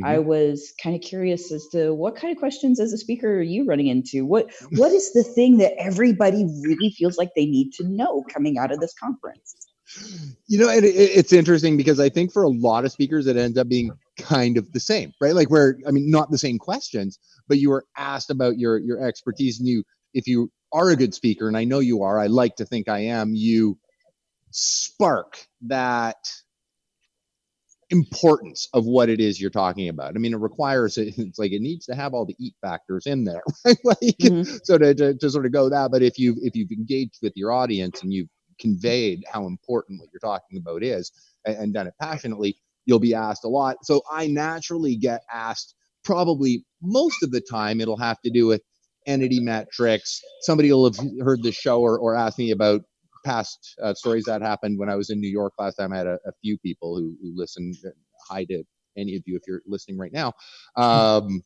I 0.05 0.17
mm-hmm. 0.17 0.29
was 0.29 0.73
kind 0.81 0.95
of 0.95 1.03
curious 1.03 1.51
as 1.51 1.67
to 1.73 1.93
what 1.93 2.15
kind 2.15 2.31
of 2.33 2.39
questions 2.39 2.79
as 2.79 2.93
a 2.93 2.99
speaker 2.99 3.39
are 3.39 3.43
you 3.43 3.65
running 3.65 3.89
into? 3.89 4.25
What 4.25 4.53
what 4.77 4.93
is 4.93 5.13
the 5.13 5.25
thing 5.25 5.59
that 5.59 5.73
everybody 5.79 6.47
really 6.63 6.91
feels 6.91 7.19
like 7.19 7.31
they 7.35 7.47
need 7.47 7.73
to 7.75 7.89
know 7.89 8.25
coming 8.33 8.57
out 8.57 8.71
of 8.71 8.79
this 8.81 8.95
conference? 8.95 9.57
You 10.47 10.59
know 10.61 10.69
it, 10.69 10.85
it, 10.85 10.95
it's 10.95 11.33
interesting 11.33 11.77
because 11.77 11.99
i 11.99 12.09
think 12.09 12.33
for 12.33 12.45
a 12.45 12.49
lot 12.49 12.85
of 12.85 12.93
speakers 12.93 13.27
it 13.27 13.37
ends 13.37 13.59
up 13.59 13.69
being 13.69 13.91
kind 14.19 14.57
of 14.57 14.71
the 14.71 14.79
same 14.79 15.13
right? 15.21 15.35
Like 15.35 15.51
where 15.51 15.79
i 15.85 15.91
mean 15.91 16.09
not 16.09 16.31
the 16.31 16.39
same 16.39 16.59
questions 16.59 17.19
but 17.49 17.59
you 17.59 17.71
were 17.71 17.85
asked 17.97 18.31
about 18.31 18.57
your 18.57 18.79
your 18.79 19.05
expertise 19.05 19.59
and 19.59 19.69
you 19.69 19.83
if 20.15 20.29
you 20.29 20.53
are 20.73 20.91
a 20.91 20.97
good 20.97 21.13
speaker 21.13 21.49
and 21.49 21.57
i 21.57 21.65
know 21.65 21.81
you 21.81 22.05
are 22.05 22.21
i 22.21 22.29
like 22.29 22.55
to 22.57 22.65
think 22.65 22.89
i 22.89 23.01
am 23.01 23.35
you 23.35 23.77
spark 24.51 25.47
that 25.63 26.17
importance 27.91 28.69
of 28.73 28.87
what 28.87 29.09
it 29.09 29.21
is 29.21 29.41
you're 29.41 29.51
talking 29.51 29.89
about. 29.89 30.15
I 30.15 30.19
mean, 30.19 30.33
it 30.33 30.39
requires 30.41 30.97
it, 30.97 31.15
it's 31.19 31.39
like 31.39 31.53
it 31.53 31.61
needs 31.63 31.87
to 31.87 31.95
have 31.95 32.15
all 32.15 32.25
the 32.25 32.37
eat 32.39 32.55
factors 32.61 33.07
in 33.07 33.25
there, 33.25 33.43
right? 33.65 33.79
Like, 33.85 33.99
Mhm. 34.21 34.61
so 34.65 34.79
to, 34.79 34.95
to, 34.95 35.15
to 35.15 35.31
sort 35.31 35.47
of 35.47 35.53
go 35.53 35.69
that. 35.69 35.91
But 35.91 36.03
if 36.03 36.19
you've 36.19 36.37
if 36.43 36.55
you've 36.55 36.71
engaged 36.71 37.19
with 37.23 37.33
your 37.37 37.53
audience 37.53 38.03
and 38.03 38.13
you've 38.13 38.29
conveyed 38.61 39.25
how 39.31 39.47
important 39.47 40.01
what 40.01 40.11
you're 40.13 40.21
talking 40.21 40.59
about 40.59 40.83
is 40.83 41.11
and, 41.47 41.57
and 41.57 41.75
done 41.75 41.87
it 41.87 41.95
passionately, 42.01 42.57
you'll 42.87 42.99
be 43.01 43.15
asked 43.15 43.45
a 43.45 43.49
lot. 43.49 43.79
So 43.85 44.03
I 44.11 44.27
naturally 44.27 44.97
get 44.97 45.23
asked 45.33 45.75
probably 46.05 46.65
most 46.83 47.23
of 47.23 47.31
the 47.31 47.41
time 47.41 47.81
it'll 47.81 47.97
have 47.97 48.21
to 48.23 48.31
do 48.31 48.47
with 48.47 48.63
entity 49.07 49.41
metrics. 49.41 50.21
Somebody 50.43 50.73
will 50.73 50.85
have 50.93 50.99
heard 51.23 51.43
the 51.43 51.53
show 51.53 51.81
or, 51.81 51.99
or 51.99 52.15
asked 52.15 52.39
me 52.39 52.51
about 52.51 52.83
past 53.25 53.77
uh, 53.83 53.95
stories 53.95 54.25
that 54.25 54.43
happened 54.43 54.79
when 54.79 54.89
I 54.89 54.97
was 54.97 55.11
in 55.11 55.21
New 55.21 55.31
York 55.31 55.53
last 55.59 55.77
time. 55.77 55.93
I 55.93 55.99
had 55.99 56.07
a, 56.07 56.19
a 56.27 56.33
few 56.43 56.59
people 56.59 56.97
who, 56.97 57.17
who 57.23 57.33
listened. 57.37 57.77
Hi 58.29 58.45
to 58.45 58.63
any 58.97 59.17
of 59.17 59.23
you 59.27 59.37
if 59.37 59.43
you're 59.47 59.63
listening 59.67 59.99
right 59.99 60.13
now. 60.13 60.33
Um, 60.77 61.43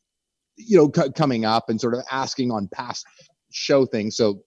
you 0.57 0.77
know, 0.77 0.91
c- 0.95 1.11
coming 1.11 1.45
up 1.45 1.69
and 1.69 1.79
sort 1.79 1.93
of 1.93 2.01
asking 2.11 2.51
on 2.51 2.69
past 2.73 3.05
show 3.51 3.85
things. 3.85 4.15
So 4.17 4.41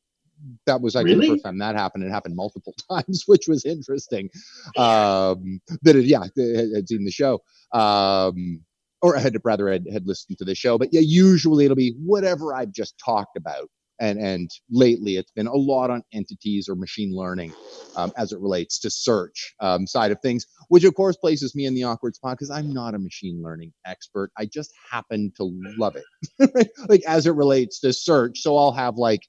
that 0.66 0.80
was 0.80 0.94
actually 0.96 1.14
Really? 1.14 1.28
the 1.28 1.34
first 1.34 1.44
time 1.44 1.58
that 1.58 1.74
happened. 1.74 2.04
It 2.04 2.10
happened 2.10 2.36
multiple 2.36 2.74
times, 2.90 3.24
which 3.26 3.48
was 3.48 3.64
interesting. 3.64 4.30
Um, 4.76 5.60
that 5.82 5.96
it, 5.96 6.04
yeah, 6.04 6.22
had, 6.36 6.74
had 6.74 6.88
seen 6.88 7.04
the 7.04 7.10
show. 7.10 7.40
Um, 7.72 8.62
or 9.00 9.16
I 9.16 9.20
had 9.20 9.36
rather 9.44 9.70
had, 9.70 9.86
had 9.92 10.06
listened 10.06 10.38
to 10.38 10.44
the 10.44 10.54
show. 10.54 10.78
But 10.78 10.88
yeah, 10.92 11.02
usually 11.02 11.64
it'll 11.64 11.76
be 11.76 11.94
whatever 12.04 12.54
I've 12.54 12.72
just 12.72 12.94
talked 13.04 13.36
about. 13.36 13.68
And 14.00 14.18
and 14.18 14.50
lately 14.70 15.16
it's 15.16 15.32
been 15.32 15.46
a 15.46 15.54
lot 15.54 15.90
on 15.90 16.02
entities 16.12 16.68
or 16.68 16.74
machine 16.74 17.14
learning 17.14 17.52
um, 17.96 18.12
as 18.16 18.32
it 18.32 18.40
relates 18.40 18.78
to 18.80 18.90
search 18.90 19.54
um, 19.60 19.86
side 19.86 20.12
of 20.12 20.20
things, 20.20 20.46
which 20.68 20.84
of 20.84 20.94
course 20.94 21.16
places 21.16 21.54
me 21.54 21.66
in 21.66 21.74
the 21.74 21.84
awkward 21.84 22.14
spot 22.14 22.36
because 22.38 22.50
I'm 22.50 22.72
not 22.72 22.94
a 22.94 22.98
machine 22.98 23.42
learning 23.42 23.72
expert. 23.86 24.30
I 24.38 24.46
just 24.46 24.72
happen 24.90 25.32
to 25.36 25.50
love 25.78 25.96
it, 25.96 26.70
like 26.88 27.02
as 27.06 27.26
it 27.26 27.34
relates 27.34 27.80
to 27.80 27.92
search. 27.92 28.40
So 28.40 28.56
I'll 28.56 28.72
have 28.72 28.96
like, 28.96 29.22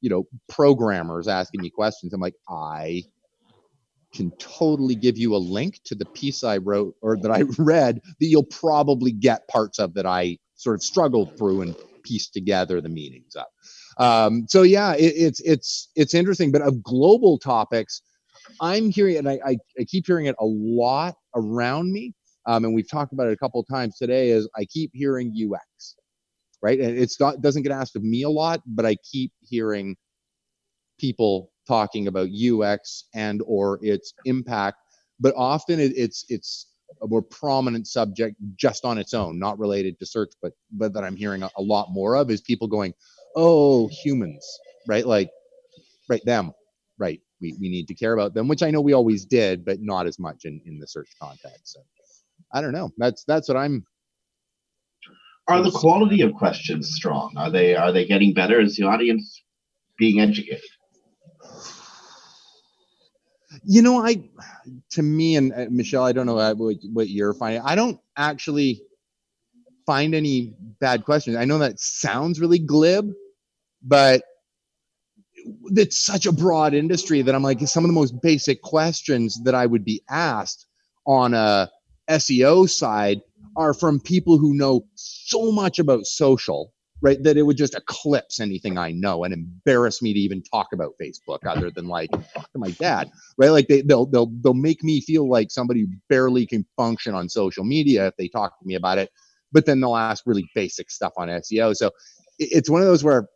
you 0.00 0.08
know, 0.08 0.24
programmers 0.48 1.28
asking 1.28 1.60
me 1.60 1.70
questions. 1.70 2.12
I'm 2.12 2.20
like, 2.20 2.36
I 2.48 3.02
can 4.14 4.30
totally 4.38 4.94
give 4.94 5.18
you 5.18 5.34
a 5.34 5.38
link 5.38 5.80
to 5.84 5.94
the 5.94 6.06
piece 6.06 6.42
I 6.42 6.58
wrote 6.58 6.94
or 7.02 7.16
that 7.18 7.30
I 7.30 7.42
read 7.58 8.00
that 8.20 8.26
you'll 8.26 8.44
probably 8.44 9.12
get 9.12 9.48
parts 9.48 9.78
of 9.78 9.94
that 9.94 10.06
I 10.06 10.38
sort 10.54 10.76
of 10.76 10.82
struggled 10.82 11.36
through 11.36 11.62
and 11.62 11.76
pieced 12.02 12.32
together 12.32 12.80
the 12.80 12.88
meanings 12.88 13.36
of. 13.36 13.46
Um, 13.98 14.46
so 14.48 14.62
yeah, 14.62 14.94
it, 14.94 15.14
it's 15.16 15.40
it's 15.40 15.90
it's 15.96 16.14
interesting. 16.14 16.52
But 16.52 16.62
of 16.62 16.82
global 16.82 17.38
topics, 17.38 18.02
I'm 18.60 18.90
hearing, 18.90 19.16
and 19.18 19.28
I, 19.28 19.40
I, 19.44 19.56
I 19.78 19.84
keep 19.84 20.06
hearing 20.06 20.26
it 20.26 20.36
a 20.40 20.44
lot 20.44 21.16
around 21.34 21.92
me. 21.92 22.14
Um, 22.46 22.64
and 22.64 22.74
we've 22.74 22.90
talked 22.90 23.12
about 23.12 23.26
it 23.26 23.32
a 23.32 23.36
couple 23.36 23.62
times 23.64 23.96
today. 23.98 24.30
Is 24.30 24.48
I 24.56 24.64
keep 24.64 24.90
hearing 24.94 25.34
UX, 25.34 25.96
right? 26.62 26.78
And 26.78 26.98
it's 26.98 27.18
not 27.20 27.40
doesn't 27.40 27.62
get 27.62 27.72
asked 27.72 27.96
of 27.96 28.04
me 28.04 28.22
a 28.22 28.30
lot, 28.30 28.62
but 28.66 28.86
I 28.86 28.96
keep 29.10 29.32
hearing 29.42 29.96
people 30.98 31.50
talking 31.66 32.06
about 32.08 32.28
UX 32.30 33.04
and 33.14 33.42
or 33.46 33.78
its 33.82 34.14
impact. 34.24 34.78
But 35.20 35.34
often 35.36 35.80
it, 35.80 35.92
it's 35.96 36.24
it's 36.28 36.66
a 37.02 37.06
more 37.06 37.22
prominent 37.22 37.86
subject 37.86 38.36
just 38.56 38.84
on 38.84 38.98
its 38.98 39.14
own, 39.14 39.38
not 39.38 39.58
related 39.58 39.98
to 39.98 40.06
search, 40.06 40.32
but 40.40 40.52
but 40.72 40.92
that 40.94 41.04
I'm 41.04 41.16
hearing 41.16 41.42
a, 41.42 41.50
a 41.56 41.62
lot 41.62 41.88
more 41.90 42.16
of 42.16 42.30
is 42.30 42.40
people 42.40 42.68
going, 42.68 42.94
"Oh, 43.36 43.88
humans, 43.88 44.46
right? 44.88 45.06
Like, 45.06 45.30
right 46.08 46.24
them, 46.24 46.52
right? 46.98 47.20
We 47.40 47.56
we 47.60 47.68
need 47.68 47.88
to 47.88 47.94
care 47.94 48.14
about 48.14 48.34
them," 48.34 48.48
which 48.48 48.62
I 48.62 48.70
know 48.70 48.80
we 48.80 48.94
always 48.94 49.24
did, 49.26 49.64
but 49.64 49.80
not 49.80 50.06
as 50.06 50.18
much 50.18 50.44
in 50.44 50.60
in 50.66 50.78
the 50.78 50.86
search 50.86 51.10
context. 51.20 51.74
So 51.74 51.80
I 52.52 52.60
don't 52.60 52.72
know. 52.72 52.90
That's 52.98 53.24
that's 53.24 53.48
what 53.48 53.56
I'm. 53.56 53.84
Are 55.48 55.62
the 55.62 55.70
quality 55.70 56.22
of 56.22 56.34
questions 56.34 56.92
strong? 56.94 57.34
Are 57.36 57.50
they 57.50 57.74
are 57.76 57.92
they 57.92 58.06
getting 58.06 58.34
better? 58.34 58.60
Is 58.60 58.76
the 58.76 58.84
audience 58.84 59.42
being 59.98 60.20
educated? 60.20 60.62
You 63.64 63.82
know, 63.82 64.04
I 64.04 64.28
to 64.92 65.02
me 65.02 65.36
and 65.36 65.52
uh, 65.52 65.66
Michelle, 65.70 66.04
I 66.04 66.12
don't 66.12 66.26
know 66.26 66.38
uh, 66.38 66.54
what, 66.54 66.76
what 66.92 67.08
you're 67.08 67.34
finding. 67.34 67.62
I 67.64 67.74
don't 67.74 68.00
actually 68.16 68.82
find 69.88 70.14
any 70.14 70.52
bad 70.80 71.06
questions. 71.06 71.34
I 71.38 71.46
know 71.46 71.56
that 71.58 71.80
sounds 71.80 72.40
really 72.40 72.58
glib, 72.58 73.10
but 73.82 74.22
it's 75.76 75.98
such 75.98 76.26
a 76.26 76.32
broad 76.32 76.74
industry 76.74 77.22
that 77.22 77.34
I'm 77.34 77.42
like 77.42 77.66
some 77.66 77.84
of 77.84 77.88
the 77.88 77.94
most 77.94 78.20
basic 78.20 78.60
questions 78.60 79.42
that 79.44 79.54
I 79.54 79.64
would 79.64 79.86
be 79.86 80.02
asked 80.10 80.66
on 81.06 81.32
a 81.32 81.70
SEO 82.10 82.68
side 82.68 83.22
are 83.56 83.72
from 83.72 83.98
people 83.98 84.36
who 84.36 84.54
know 84.54 84.84
so 84.94 85.50
much 85.50 85.78
about 85.78 86.04
social, 86.04 86.74
right? 87.00 87.22
That 87.22 87.38
it 87.38 87.44
would 87.44 87.56
just 87.56 87.74
eclipse 87.74 88.40
anything 88.40 88.76
I 88.76 88.92
know 88.92 89.24
and 89.24 89.32
embarrass 89.32 90.02
me 90.02 90.12
to 90.12 90.20
even 90.20 90.42
talk 90.42 90.66
about 90.74 90.96
Facebook 91.00 91.46
other 91.46 91.70
than 91.70 91.88
like 91.88 92.10
to 92.10 92.58
my 92.58 92.72
dad, 92.72 93.10
right? 93.38 93.48
Like 93.48 93.68
they, 93.68 93.80
they'll, 93.80 94.04
they'll, 94.04 94.30
they'll 94.42 94.52
make 94.52 94.84
me 94.84 95.00
feel 95.00 95.30
like 95.30 95.50
somebody 95.50 95.86
barely 96.10 96.44
can 96.44 96.66
function 96.76 97.14
on 97.14 97.30
social 97.30 97.64
media 97.64 98.08
if 98.08 98.16
they 98.18 98.28
talk 98.28 98.58
to 98.60 98.66
me 98.66 98.74
about 98.74 98.98
it, 98.98 99.10
but 99.52 99.66
then 99.66 99.80
they'll 99.80 99.96
ask 99.96 100.24
really 100.26 100.48
basic 100.54 100.90
stuff 100.90 101.12
on 101.16 101.28
SEO. 101.28 101.74
So 101.74 101.90
it's 102.38 102.70
one 102.70 102.80
of 102.80 102.86
those 102.86 103.02
where 103.02 103.28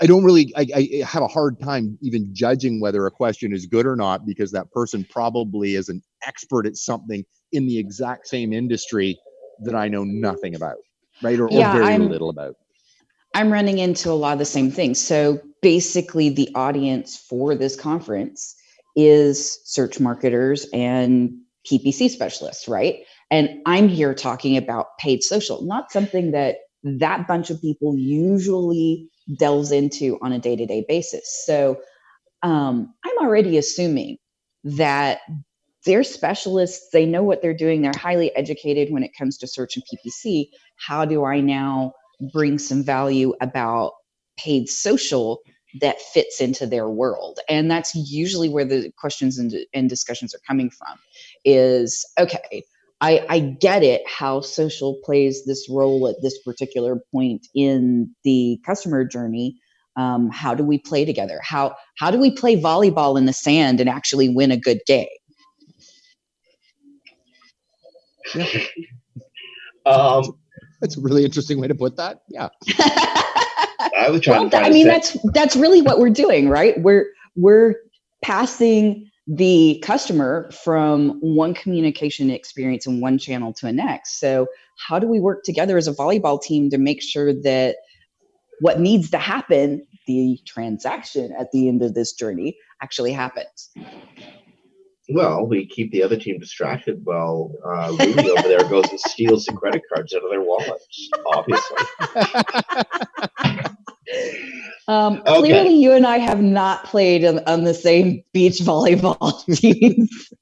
I 0.00 0.06
don't 0.06 0.24
really, 0.24 0.52
I, 0.56 0.66
I 0.74 1.04
have 1.04 1.22
a 1.22 1.28
hard 1.28 1.60
time 1.60 1.98
even 2.00 2.30
judging 2.34 2.80
whether 2.80 3.06
a 3.06 3.10
question 3.10 3.52
is 3.52 3.66
good 3.66 3.86
or 3.86 3.96
not 3.96 4.24
because 4.24 4.50
that 4.52 4.70
person 4.72 5.06
probably 5.10 5.74
is 5.74 5.88
an 5.88 6.02
expert 6.26 6.66
at 6.66 6.76
something 6.76 7.24
in 7.52 7.66
the 7.66 7.78
exact 7.78 8.26
same 8.26 8.52
industry 8.52 9.18
that 9.64 9.74
I 9.74 9.88
know 9.88 10.04
nothing 10.04 10.54
about, 10.54 10.76
right? 11.22 11.38
Or, 11.38 11.44
or 11.44 11.72
very 11.72 11.84
I'm- 11.84 12.08
little 12.08 12.30
about. 12.30 12.56
I'm 13.32 13.52
running 13.52 13.78
into 13.78 14.10
a 14.10 14.12
lot 14.12 14.32
of 14.32 14.38
the 14.40 14.44
same 14.44 14.72
things. 14.72 15.00
So 15.00 15.40
basically, 15.62 16.30
the 16.30 16.48
audience 16.56 17.16
for 17.16 17.54
this 17.54 17.76
conference 17.76 18.56
is 18.96 19.60
search 19.64 20.00
marketers 20.00 20.66
and 20.72 21.38
PPC 21.64 22.10
specialists, 22.10 22.66
right? 22.66 23.04
And 23.30 23.60
I'm 23.66 23.88
here 23.88 24.14
talking 24.14 24.56
about 24.56 24.98
paid 24.98 25.22
social, 25.22 25.62
not 25.62 25.92
something 25.92 26.32
that 26.32 26.56
that 26.82 27.28
bunch 27.28 27.50
of 27.50 27.60
people 27.60 27.96
usually 27.96 29.08
delves 29.38 29.70
into 29.70 30.18
on 30.22 30.32
a 30.32 30.38
day 30.38 30.56
to 30.56 30.66
day 30.66 30.84
basis. 30.88 31.44
So 31.46 31.80
um, 32.42 32.92
I'm 33.04 33.26
already 33.26 33.58
assuming 33.58 34.16
that 34.64 35.20
they're 35.86 36.04
specialists, 36.04 36.88
they 36.92 37.06
know 37.06 37.22
what 37.22 37.42
they're 37.42 37.54
doing, 37.54 37.82
they're 37.82 37.92
highly 37.96 38.34
educated 38.36 38.92
when 38.92 39.02
it 39.02 39.12
comes 39.16 39.38
to 39.38 39.46
search 39.46 39.76
and 39.76 39.84
PPC. 39.84 40.48
How 40.76 41.04
do 41.04 41.24
I 41.24 41.40
now 41.40 41.92
bring 42.32 42.58
some 42.58 42.82
value 42.82 43.34
about 43.40 43.92
paid 44.36 44.68
social 44.68 45.40
that 45.80 46.00
fits 46.00 46.40
into 46.40 46.66
their 46.66 46.88
world 46.88 47.38
and 47.48 47.70
that's 47.70 47.94
usually 47.94 48.48
where 48.48 48.64
the 48.64 48.90
questions 48.98 49.38
and, 49.38 49.54
and 49.72 49.88
discussions 49.88 50.34
are 50.34 50.40
coming 50.44 50.68
from 50.68 50.98
is 51.44 52.04
okay 52.18 52.64
I, 53.00 53.24
I 53.28 53.40
get 53.40 53.82
it 53.82 54.02
how 54.06 54.40
social 54.42 55.00
plays 55.04 55.44
this 55.46 55.68
role 55.70 56.06
at 56.08 56.16
this 56.22 56.38
particular 56.42 57.00
point 57.12 57.46
in 57.54 58.14
the 58.24 58.60
customer 58.66 59.04
journey 59.04 59.56
um, 59.96 60.30
how 60.30 60.54
do 60.54 60.64
we 60.64 60.78
play 60.78 61.04
together 61.04 61.40
how 61.42 61.74
how 61.98 62.10
do 62.10 62.18
we 62.18 62.30
play 62.30 62.60
volleyball 62.60 63.18
in 63.18 63.26
the 63.26 63.32
sand 63.32 63.80
and 63.80 63.88
actually 63.88 64.28
win 64.28 64.50
a 64.50 64.56
good 64.56 64.80
game 64.86 65.08
Um, 69.86 70.38
That's 70.80 70.96
a 70.96 71.00
really 71.00 71.24
interesting 71.24 71.60
way 71.60 71.68
to 71.68 71.74
put 71.74 71.96
that. 71.96 72.22
Yeah. 72.28 72.48
I 72.78 74.08
was 74.10 74.20
trying 74.20 74.42
well, 74.42 74.50
to. 74.50 74.56
I 74.58 74.70
mean, 74.70 74.86
set- 74.86 74.92
that's 74.92 75.16
that's 75.32 75.56
really 75.56 75.82
what 75.82 75.98
we're 75.98 76.10
doing, 76.10 76.48
right? 76.48 76.80
We're 76.80 77.06
we're 77.36 77.74
passing 78.22 79.09
the 79.32 79.80
customer 79.84 80.50
from 80.50 81.10
one 81.20 81.54
communication 81.54 82.30
experience 82.30 82.84
and 82.84 83.00
one 83.00 83.16
channel 83.16 83.52
to 83.52 83.66
the 83.66 83.72
next. 83.72 84.18
So, 84.18 84.48
how 84.88 84.98
do 84.98 85.06
we 85.06 85.20
work 85.20 85.44
together 85.44 85.76
as 85.76 85.86
a 85.86 85.92
volleyball 85.92 86.42
team 86.42 86.68
to 86.70 86.78
make 86.78 87.00
sure 87.00 87.32
that 87.42 87.76
what 88.60 88.80
needs 88.80 89.10
to 89.10 89.18
happen, 89.18 89.86
the 90.08 90.38
transaction 90.46 91.32
at 91.38 91.52
the 91.52 91.68
end 91.68 91.82
of 91.82 91.94
this 91.94 92.12
journey, 92.12 92.56
actually 92.82 93.12
happens? 93.12 93.70
Well, 95.08 95.46
we 95.46 95.66
keep 95.66 95.92
the 95.92 96.02
other 96.02 96.16
team 96.16 96.40
distracted 96.40 97.00
while 97.04 97.52
uh, 97.64 97.94
Rudy 97.98 98.30
over 98.30 98.48
there 98.48 98.64
goes 98.68 98.88
and 98.90 98.98
steals 98.98 99.44
the 99.44 99.52
credit 99.52 99.82
cards 99.92 100.12
out 100.12 100.24
of 100.24 100.30
their 100.30 100.42
wallets. 100.42 101.08
Obviously, 101.26 101.78
Um, 104.88 105.22
Okay. 105.26 105.38
Clearly, 105.38 105.74
you 105.74 105.92
and 105.92 106.06
I 106.06 106.18
have 106.18 106.42
not 106.42 106.84
played 106.84 107.24
on, 107.24 107.40
on 107.46 107.64
the 107.64 107.74
same 107.74 108.24
beach 108.32 108.58
volleyball 108.58 109.44
teams. 109.56 110.32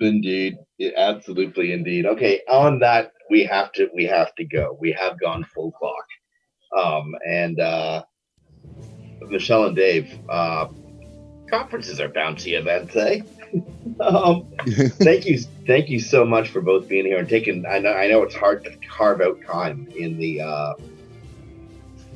indeed, 0.00 0.56
absolutely, 0.96 1.72
indeed. 1.72 2.06
Okay, 2.06 2.40
on 2.48 2.80
that 2.80 3.12
we 3.30 3.44
have 3.44 3.72
to 3.72 3.88
we 3.94 4.04
have 4.04 4.34
to 4.36 4.44
go. 4.44 4.76
We 4.80 4.92
have 4.92 5.18
gone 5.20 5.44
full 5.44 5.72
clock. 5.72 6.06
Um, 6.76 7.14
and 7.26 7.60
uh, 7.60 8.04
Michelle 9.28 9.66
and 9.66 9.76
Dave, 9.76 10.18
uh, 10.28 10.68
conferences 11.48 12.00
are 12.00 12.08
bouncy 12.08 12.58
events, 12.58 12.96
eh? 12.96 13.20
um, 14.00 14.46
thank 14.98 15.26
you, 15.26 15.38
thank 15.66 15.88
you 15.88 16.00
so 16.00 16.24
much 16.24 16.48
for 16.48 16.60
both 16.60 16.88
being 16.88 17.06
here 17.06 17.18
and 17.18 17.28
taking. 17.28 17.64
I 17.66 17.78
know, 17.78 17.92
I 17.92 18.08
know 18.08 18.22
it's 18.22 18.34
hard 18.34 18.64
to 18.64 18.76
carve 18.88 19.20
out 19.20 19.40
time 19.46 19.88
in 19.96 20.18
the 20.18 20.40
uh, 20.40 20.74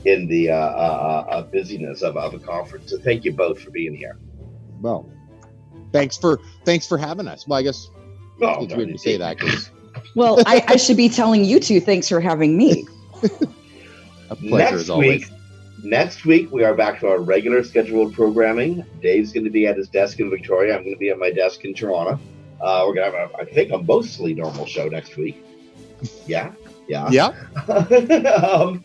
in 0.04 0.26
the 0.28 0.50
uh, 0.50 0.54
uh, 0.54 1.26
uh, 1.30 1.42
busyness 1.42 2.02
of, 2.02 2.16
of 2.16 2.34
a 2.34 2.38
conference. 2.38 2.90
So 2.90 2.98
thank 2.98 3.24
you 3.24 3.32
both 3.32 3.60
for 3.60 3.70
being 3.70 3.94
here. 3.94 4.16
Well, 4.80 5.10
thanks 5.92 6.16
for 6.16 6.40
thanks 6.64 6.86
for 6.86 6.98
having 6.98 7.26
us. 7.28 7.46
Well, 7.46 7.58
I 7.58 7.62
guess 7.62 7.88
Oh, 8.40 8.62
it's 8.64 8.74
weird 8.74 8.90
to 8.90 8.98
say 8.98 9.16
that 9.16 9.38
'cause- 9.38 9.70
Well, 10.14 10.40
I, 10.46 10.64
I 10.68 10.76
should 10.76 10.96
be 10.96 11.08
telling 11.08 11.44
you 11.44 11.58
two 11.58 11.80
thanks 11.80 12.08
for 12.08 12.20
having 12.20 12.56
me. 12.56 12.86
A 14.30 14.36
pleasure 14.36 14.56
next 14.56 14.72
as 14.74 14.90
always. 14.90 15.22
week, 15.28 15.38
next 15.82 16.24
week 16.24 16.52
we 16.52 16.62
are 16.62 16.74
back 16.74 17.00
to 17.00 17.08
our 17.08 17.18
regular 17.20 17.64
scheduled 17.64 18.12
programming. 18.14 18.84
Dave's 19.02 19.32
going 19.32 19.44
to 19.44 19.50
be 19.50 19.66
at 19.66 19.76
his 19.76 19.88
desk 19.88 20.20
in 20.20 20.30
Victoria. 20.30 20.76
I'm 20.76 20.82
going 20.82 20.94
to 20.94 20.98
be 20.98 21.08
at 21.08 21.18
my 21.18 21.30
desk 21.30 21.64
in 21.64 21.74
Toronto. 21.74 22.20
Uh, 22.60 22.84
we're 22.86 22.94
going 22.94 23.10
to 23.10 23.18
have, 23.18 23.30
a, 23.32 23.36
I 23.38 23.44
think, 23.44 23.72
a 23.72 23.78
mostly 23.78 24.34
normal 24.34 24.66
show 24.66 24.86
next 24.88 25.16
week. 25.16 25.42
Yeah, 26.26 26.52
yeah, 26.88 27.08
Yeah. 27.10 27.28
um, 27.68 28.84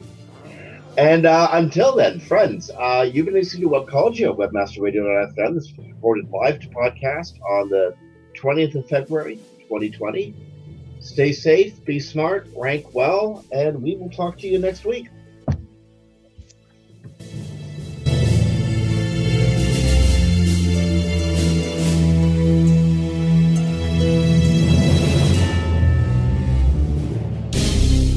and 0.98 1.26
uh, 1.26 1.50
until 1.54 1.96
then, 1.96 2.20
friends, 2.20 2.70
uh, 2.80 3.10
you've 3.12 3.26
been 3.26 3.34
listening 3.34 3.64
to 3.64 3.70
Webcology 3.70 4.30
on 4.30 4.38
WebmasterRadio.fm. 4.38 5.56
This 5.56 5.74
was 5.76 5.88
recorded 5.88 6.30
live 6.30 6.60
to 6.60 6.68
podcast 6.70 7.42
on 7.42 7.70
the 7.70 7.96
20th 8.40 8.76
of 8.76 8.88
February, 8.88 9.38
2020. 9.62 10.36
Stay 11.00 11.32
safe, 11.32 11.84
be 11.86 12.00
smart, 12.00 12.48
rank 12.56 12.94
well, 12.94 13.44
and 13.52 13.82
we 13.82 13.96
will 13.96 14.10
talk 14.10 14.38
to 14.38 14.48
you 14.48 14.60
next 14.60 14.86
week. 14.86 15.08